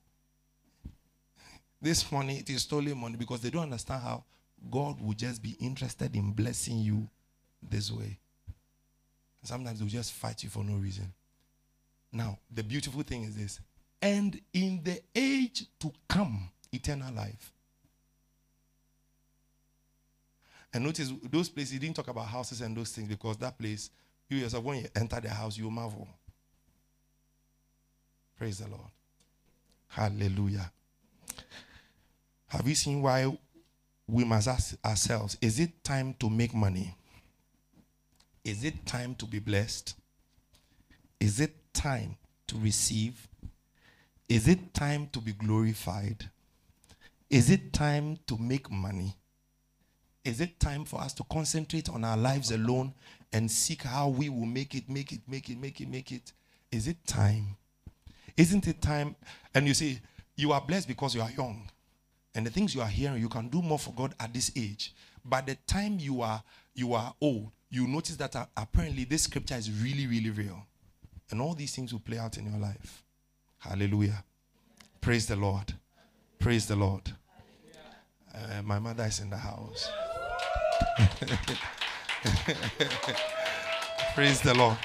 This 1.83 2.11
money, 2.13 2.39
it 2.39 2.49
is 2.49 2.63
stolen 2.63 2.97
money 2.97 3.17
because 3.17 3.41
they 3.41 3.51
don't 3.51 3.65
understand 3.65 4.03
how 4.03 4.25
God 4.71 5.01
will 5.01 5.15
just 5.15 5.43
be 5.43 5.57
interested 5.59 6.15
in 6.15 6.31
blessing 6.31 6.79
you 6.79 7.09
this 7.61 7.91
way. 7.91 8.19
Sometimes 9.43 9.81
they'll 9.81 9.89
just 9.89 10.13
fight 10.13 10.45
you 10.45 10.49
for 10.49 10.63
no 10.63 10.77
reason. 10.77 11.13
Now, 12.13 12.39
the 12.55 12.63
beautiful 12.63 13.03
thing 13.03 13.25
is 13.25 13.35
this 13.35 13.61
and 14.01 14.41
in 14.53 14.81
the 14.85 15.01
age 15.15 15.65
to 15.81 15.93
come, 16.09 16.51
eternal 16.73 17.13
life. 17.15 17.53
And 20.75 20.85
notice 20.85 21.13
those 21.31 21.49
places, 21.49 21.73
he 21.73 21.79
didn't 21.79 21.97
talk 21.97 22.09
about 22.09 22.27
houses 22.27 22.61
and 22.61 22.77
those 22.77 22.91
things 22.91 23.09
because 23.09 23.37
that 23.39 23.59
place, 23.59 23.91
you 24.29 24.39
yourself, 24.39 24.65
when 24.65 24.79
you 24.79 24.89
enter 24.97 25.21
the 25.21 25.29
house, 25.29 25.59
you 25.59 25.71
marvel. 25.71 26.09
Praise 28.39 28.59
the 28.59 28.69
Lord. 28.69 28.91
Hallelujah. 29.89 30.71
Have 32.53 32.69
you 32.69 32.75
seen 32.75 33.01
why 33.01 33.35
we 34.07 34.25
must 34.25 34.47
ask 34.47 34.77
ourselves 34.85 35.39
is 35.41 35.59
it 35.59 35.83
time 35.83 36.15
to 36.21 36.29
make 36.29 36.53
money? 36.53 36.95
Is 38.45 38.63
it 38.63 38.85
time 38.85 39.15
to 39.15 39.25
be 39.25 39.39
blessed? 39.39 39.95
Is 41.19 41.41
it 41.41 41.55
time 41.73 42.15
to 42.49 42.59
receive? 42.59 43.27
Is 44.29 44.49
it 44.49 44.75
time 44.75 45.09
to 45.15 45.21
be 45.21 45.33
glorified? 45.33 46.29
Is 47.31 47.49
it 47.49 47.73
time 47.73 48.19
to 48.27 48.37
make 48.37 48.71
money? 48.71 49.17
Is 50.23 50.43
it 50.43 50.61
time 50.61 50.85
for 50.85 51.01
us 51.01 51.15
to 51.15 51.25
concentrate 51.33 51.89
on 51.89 52.05
our 52.05 52.19
lives 52.19 52.51
alone 52.51 52.93
and 53.33 53.51
seek 53.51 53.85
how 53.85 54.11
we 54.11 54.29
will 54.29 54.45
make 54.45 54.75
it, 54.75 54.91
make 54.91 55.11
it, 55.13 55.23
make 55.27 55.49
it, 55.49 55.59
make 55.59 55.81
it, 55.81 55.89
make 55.89 56.13
it? 56.13 56.33
Is 56.71 56.87
it 56.87 56.99
time? 57.07 57.57
Isn't 58.37 58.69
it 58.69 58.83
time? 58.83 59.17
And 59.55 59.67
you 59.67 59.73
see, 59.73 60.01
you 60.37 60.53
are 60.53 60.61
blessed 60.61 60.89
because 60.89 61.15
you 61.15 61.23
are 61.23 61.31
young. 61.31 61.71
And 62.35 62.47
the 62.47 62.51
things 62.51 62.75
you 62.75 62.81
are 62.81 62.89
hearing, 62.89 63.21
you 63.21 63.29
can 63.29 63.49
do 63.49 63.61
more 63.61 63.79
for 63.79 63.93
God 63.93 64.15
at 64.19 64.33
this 64.33 64.51
age. 64.57 64.95
By 65.25 65.43
the 65.43 65.57
time 65.67 65.99
you 65.99 66.23
are 66.23 66.43
you 66.75 66.95
are 66.95 67.15
old, 67.21 67.51
you 67.71 67.87
notice 67.87 68.17
that 68.17 68.35
uh, 68.37 68.47
apparently 68.57 69.05
this 69.05 69.25
scripture 69.25 69.57
is 69.57 69.71
really, 69.71 70.07
really 70.07 70.31
real. 70.31 70.65
And 71.31 71.41
all 71.41 71.55
these 71.55 71.75
things 71.75 71.93
will 71.93 72.01
play 72.01 72.19
out 72.19 72.39
in 72.39 72.51
your 72.51 72.61
life. 72.61 73.05
Hallelujah. 73.59 74.25
Praise 75.01 75.27
the 75.27 75.37
Lord. 75.37 75.73
Praise 76.39 76.67
the 76.67 76.77
Lord. 76.77 77.11
Uh, 78.35 78.63
my 78.63 78.79
mother 78.79 79.05
is 79.05 79.21
in 79.21 79.31
the 79.31 79.37
house. 79.37 79.91
Praise 84.15 84.41
the 84.41 84.55
Lord. 84.55 84.77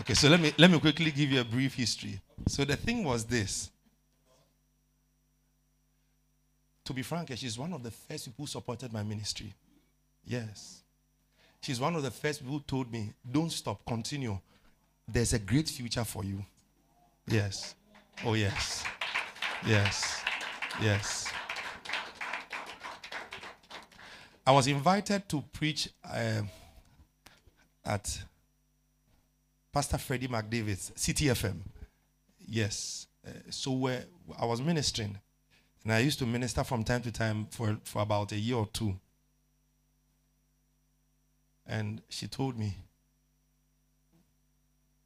Okay, 0.00 0.14
so 0.14 0.28
let 0.28 0.40
me 0.40 0.52
let 0.58 0.70
me 0.70 0.78
quickly 0.80 1.10
give 1.10 1.30
you 1.30 1.40
a 1.40 1.44
brief 1.44 1.74
history. 1.74 2.20
So 2.48 2.64
the 2.64 2.76
thing 2.76 3.04
was 3.04 3.24
this. 3.24 3.70
To 6.84 6.92
be 6.92 7.02
frank, 7.02 7.32
she's 7.36 7.58
one 7.58 7.72
of 7.72 7.82
the 7.82 7.90
first 7.90 8.26
people 8.26 8.44
who 8.44 8.46
supported 8.46 8.92
my 8.92 9.02
ministry. 9.02 9.54
Yes. 10.24 10.82
She's 11.60 11.80
one 11.80 11.94
of 11.96 12.02
the 12.02 12.10
first 12.10 12.40
people 12.40 12.54
who 12.54 12.60
told 12.60 12.92
me, 12.92 13.12
don't 13.30 13.50
stop, 13.50 13.84
continue. 13.86 14.38
There's 15.08 15.32
a 15.32 15.38
great 15.38 15.68
future 15.68 16.04
for 16.04 16.24
you. 16.24 16.44
Yes. 17.26 17.74
Oh, 18.24 18.34
yes. 18.34 18.84
Yes. 19.66 20.22
Yes. 20.82 21.32
I 24.46 24.52
was 24.52 24.66
invited 24.66 25.26
to 25.30 25.42
preach 25.52 25.88
uh, 26.04 26.42
at 27.82 28.18
Pastor 29.72 29.96
Freddie 29.96 30.28
McDavid's 30.28 30.92
CTFM. 30.96 31.60
Yes. 32.46 33.06
Uh, 33.26 33.30
so 33.48 33.72
where 33.72 34.04
I 34.38 34.44
was 34.44 34.60
ministering, 34.60 35.18
and 35.84 35.92
I 35.92 35.98
used 35.98 36.18
to 36.20 36.26
minister 36.26 36.64
from 36.64 36.82
time 36.82 37.02
to 37.02 37.12
time 37.12 37.46
for, 37.50 37.76
for 37.84 38.02
about 38.02 38.32
a 38.32 38.36
year 38.36 38.56
or 38.56 38.66
two. 38.72 38.96
And 41.66 42.00
she 42.08 42.26
told 42.26 42.58
me, 42.58 42.76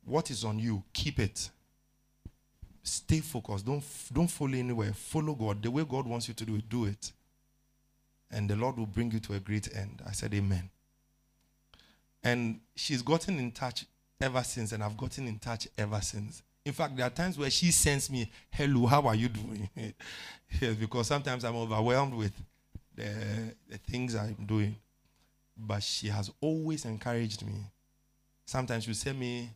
What 0.05 0.31
is 0.31 0.45
on 0.45 0.59
you? 0.59 0.83
Keep 0.93 1.19
it. 1.19 1.51
Stay 2.83 3.21
focused. 3.21 3.67
Don't, 3.67 3.85
don't 4.13 4.29
follow 4.29 4.55
anywhere. 4.55 4.93
Follow 4.93 5.35
God. 5.35 5.63
The 5.63 5.71
way 5.71 5.85
God 5.85 6.07
wants 6.07 6.29
you 6.29 6.35
to 6.35 6.45
do 6.45 6.57
it, 6.57 6.69
do 6.69 6.85
it. 6.87 7.13
and 8.31 8.49
the 8.49 8.57
Lord 8.57 8.77
will 8.77 8.87
bring 8.87 9.11
you 9.11 9.21
to 9.21 9.35
a 9.35 9.41
great 9.41 9.75
end. 9.75 10.03
I 10.07 10.13
said, 10.13 10.35
Amen. 10.35 10.71
And 12.23 12.61
she's 12.75 13.03
gotten 13.03 13.39
in 13.39 13.53
touch 13.53 13.87
ever 14.21 14.43
since, 14.43 14.73
and 14.73 14.83
I've 14.83 14.97
gotten 14.97 15.27
in 15.29 15.39
touch 15.39 15.69
ever 15.79 16.01
since. 16.01 16.43
In 16.65 16.73
fact, 16.73 16.97
there 16.97 17.07
are 17.07 17.11
times 17.11 17.39
where 17.39 17.51
she 17.51 17.71
sends 17.71 18.11
me, 18.11 18.31
Hello, 18.51 18.87
how 18.87 19.07
are 19.07 19.15
you 19.15 19.29
doing? 19.29 19.69
yes, 20.61 20.75
because 20.75 21.07
sometimes 21.07 21.45
I'm 21.45 21.57
overwhelmed 21.57 22.15
with 22.15 22.33
the, 22.95 23.55
the 23.69 23.79
things 23.79 24.15
I'm 24.15 24.45
doing. 24.47 24.77
But 25.57 25.83
she 25.83 26.09
has 26.09 26.31
always 26.41 26.85
encouraged 26.85 27.45
me. 27.45 27.65
Sometimes 28.45 28.85
she 28.85 28.95
send 28.95 29.19
me 29.19 29.51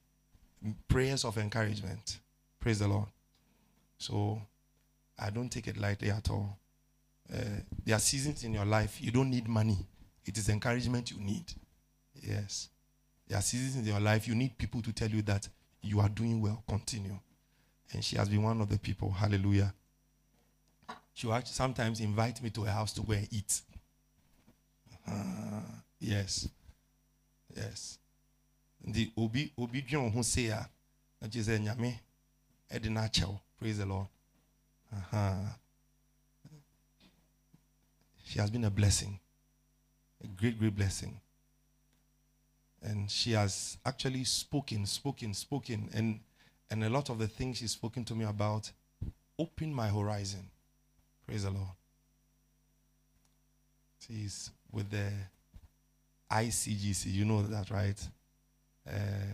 prayers 0.89 1.25
of 1.25 1.39
encouragement. 1.39 2.19
Praise 2.61 2.79
the 2.79 2.89
Lord. 2.89 3.09
So 3.99 4.41
I 5.19 5.31
don't 5.31 5.49
take 5.49 5.69
it 5.69 5.77
lightly 5.77 6.11
at 6.11 6.29
all. 6.31 6.59
Uh, 7.33 7.39
there 7.85 7.97
are 7.97 8.01
seasons 8.01 8.45
in 8.45 8.53
your 8.53 8.65
life 8.65 9.01
you 9.01 9.11
don't 9.11 9.31
need 9.31 9.49
money, 9.49 9.79
it 10.25 10.37
is 10.37 10.49
encouragement 10.49 11.11
you 11.11 11.19
need. 11.19 11.53
Yes. 12.21 12.69
There 13.27 13.39
are 13.39 13.43
seasons 13.43 13.77
in 13.77 13.85
your 13.85 14.01
life 14.01 14.29
you 14.29 14.35
need 14.35 14.59
people 14.59 14.83
to 14.83 14.93
tell 14.93 15.09
you 15.09 15.23
that 15.23 15.49
you 15.83 16.01
are 16.01 16.09
doing 16.09 16.41
well, 16.41 16.63
continue. 16.69 17.19
And 17.93 18.03
she 18.05 18.17
has 18.17 18.29
been 18.29 18.43
one 18.43 18.61
of 18.61 18.69
the 18.69 18.79
people. 18.79 19.11
Hallelujah. 19.11 19.75
She 21.15 21.27
will 21.27 21.41
sometimes 21.45 22.01
invite 22.01 22.43
me 22.43 22.51
to 22.51 22.63
her 22.63 22.71
house 22.73 22.93
to 22.95 23.03
go 23.03 23.13
and 23.13 23.29
eat. 23.31 23.61
Uh, 25.07 25.61
yes. 26.01 26.49
Yes. 27.55 27.99
The 28.85 29.13
obi 29.17 29.53
obi 29.59 29.83
dwen 29.83 30.13
ho 30.13 30.23
say 30.23 30.47
a 30.47 30.69
na 31.21 31.29
je. 33.09 33.25
Praise 33.59 33.79
the 33.79 33.87
Lord. 33.87 34.07
Uh-huh. 34.93 35.35
She 38.25 38.39
has 38.39 38.51
been 38.51 38.65
a 38.65 38.71
blessing. 38.71 39.21
A 40.25 40.27
great 40.27 40.59
great 40.59 40.75
blessing. 40.75 41.21
And 42.83 43.11
she 43.11 43.33
has 43.33 43.79
actually 43.87 44.25
spoken, 44.25 44.87
spoken, 44.87 45.35
spoken 45.35 45.89
and 45.95 46.21
and 46.71 46.83
a 46.85 46.89
lot 46.89 47.11
of 47.11 47.19
the 47.19 47.29
things 47.29 47.59
she's 47.59 47.73
spoken 47.73 48.05
to 48.07 48.15
me 48.15 48.25
about 48.25 48.71
opened 49.39 49.75
my 49.75 49.89
horizon. 49.89 50.49
Praise 51.27 51.45
the 51.45 51.51
Lord. 51.51 51.69
She's 54.07 54.51
with 54.73 54.91
the 54.91 55.11
ICGC, 56.31 57.13
you 57.13 57.27
know 57.27 57.43
that, 57.43 57.71
right? 57.71 58.09
Uh, 58.89 59.29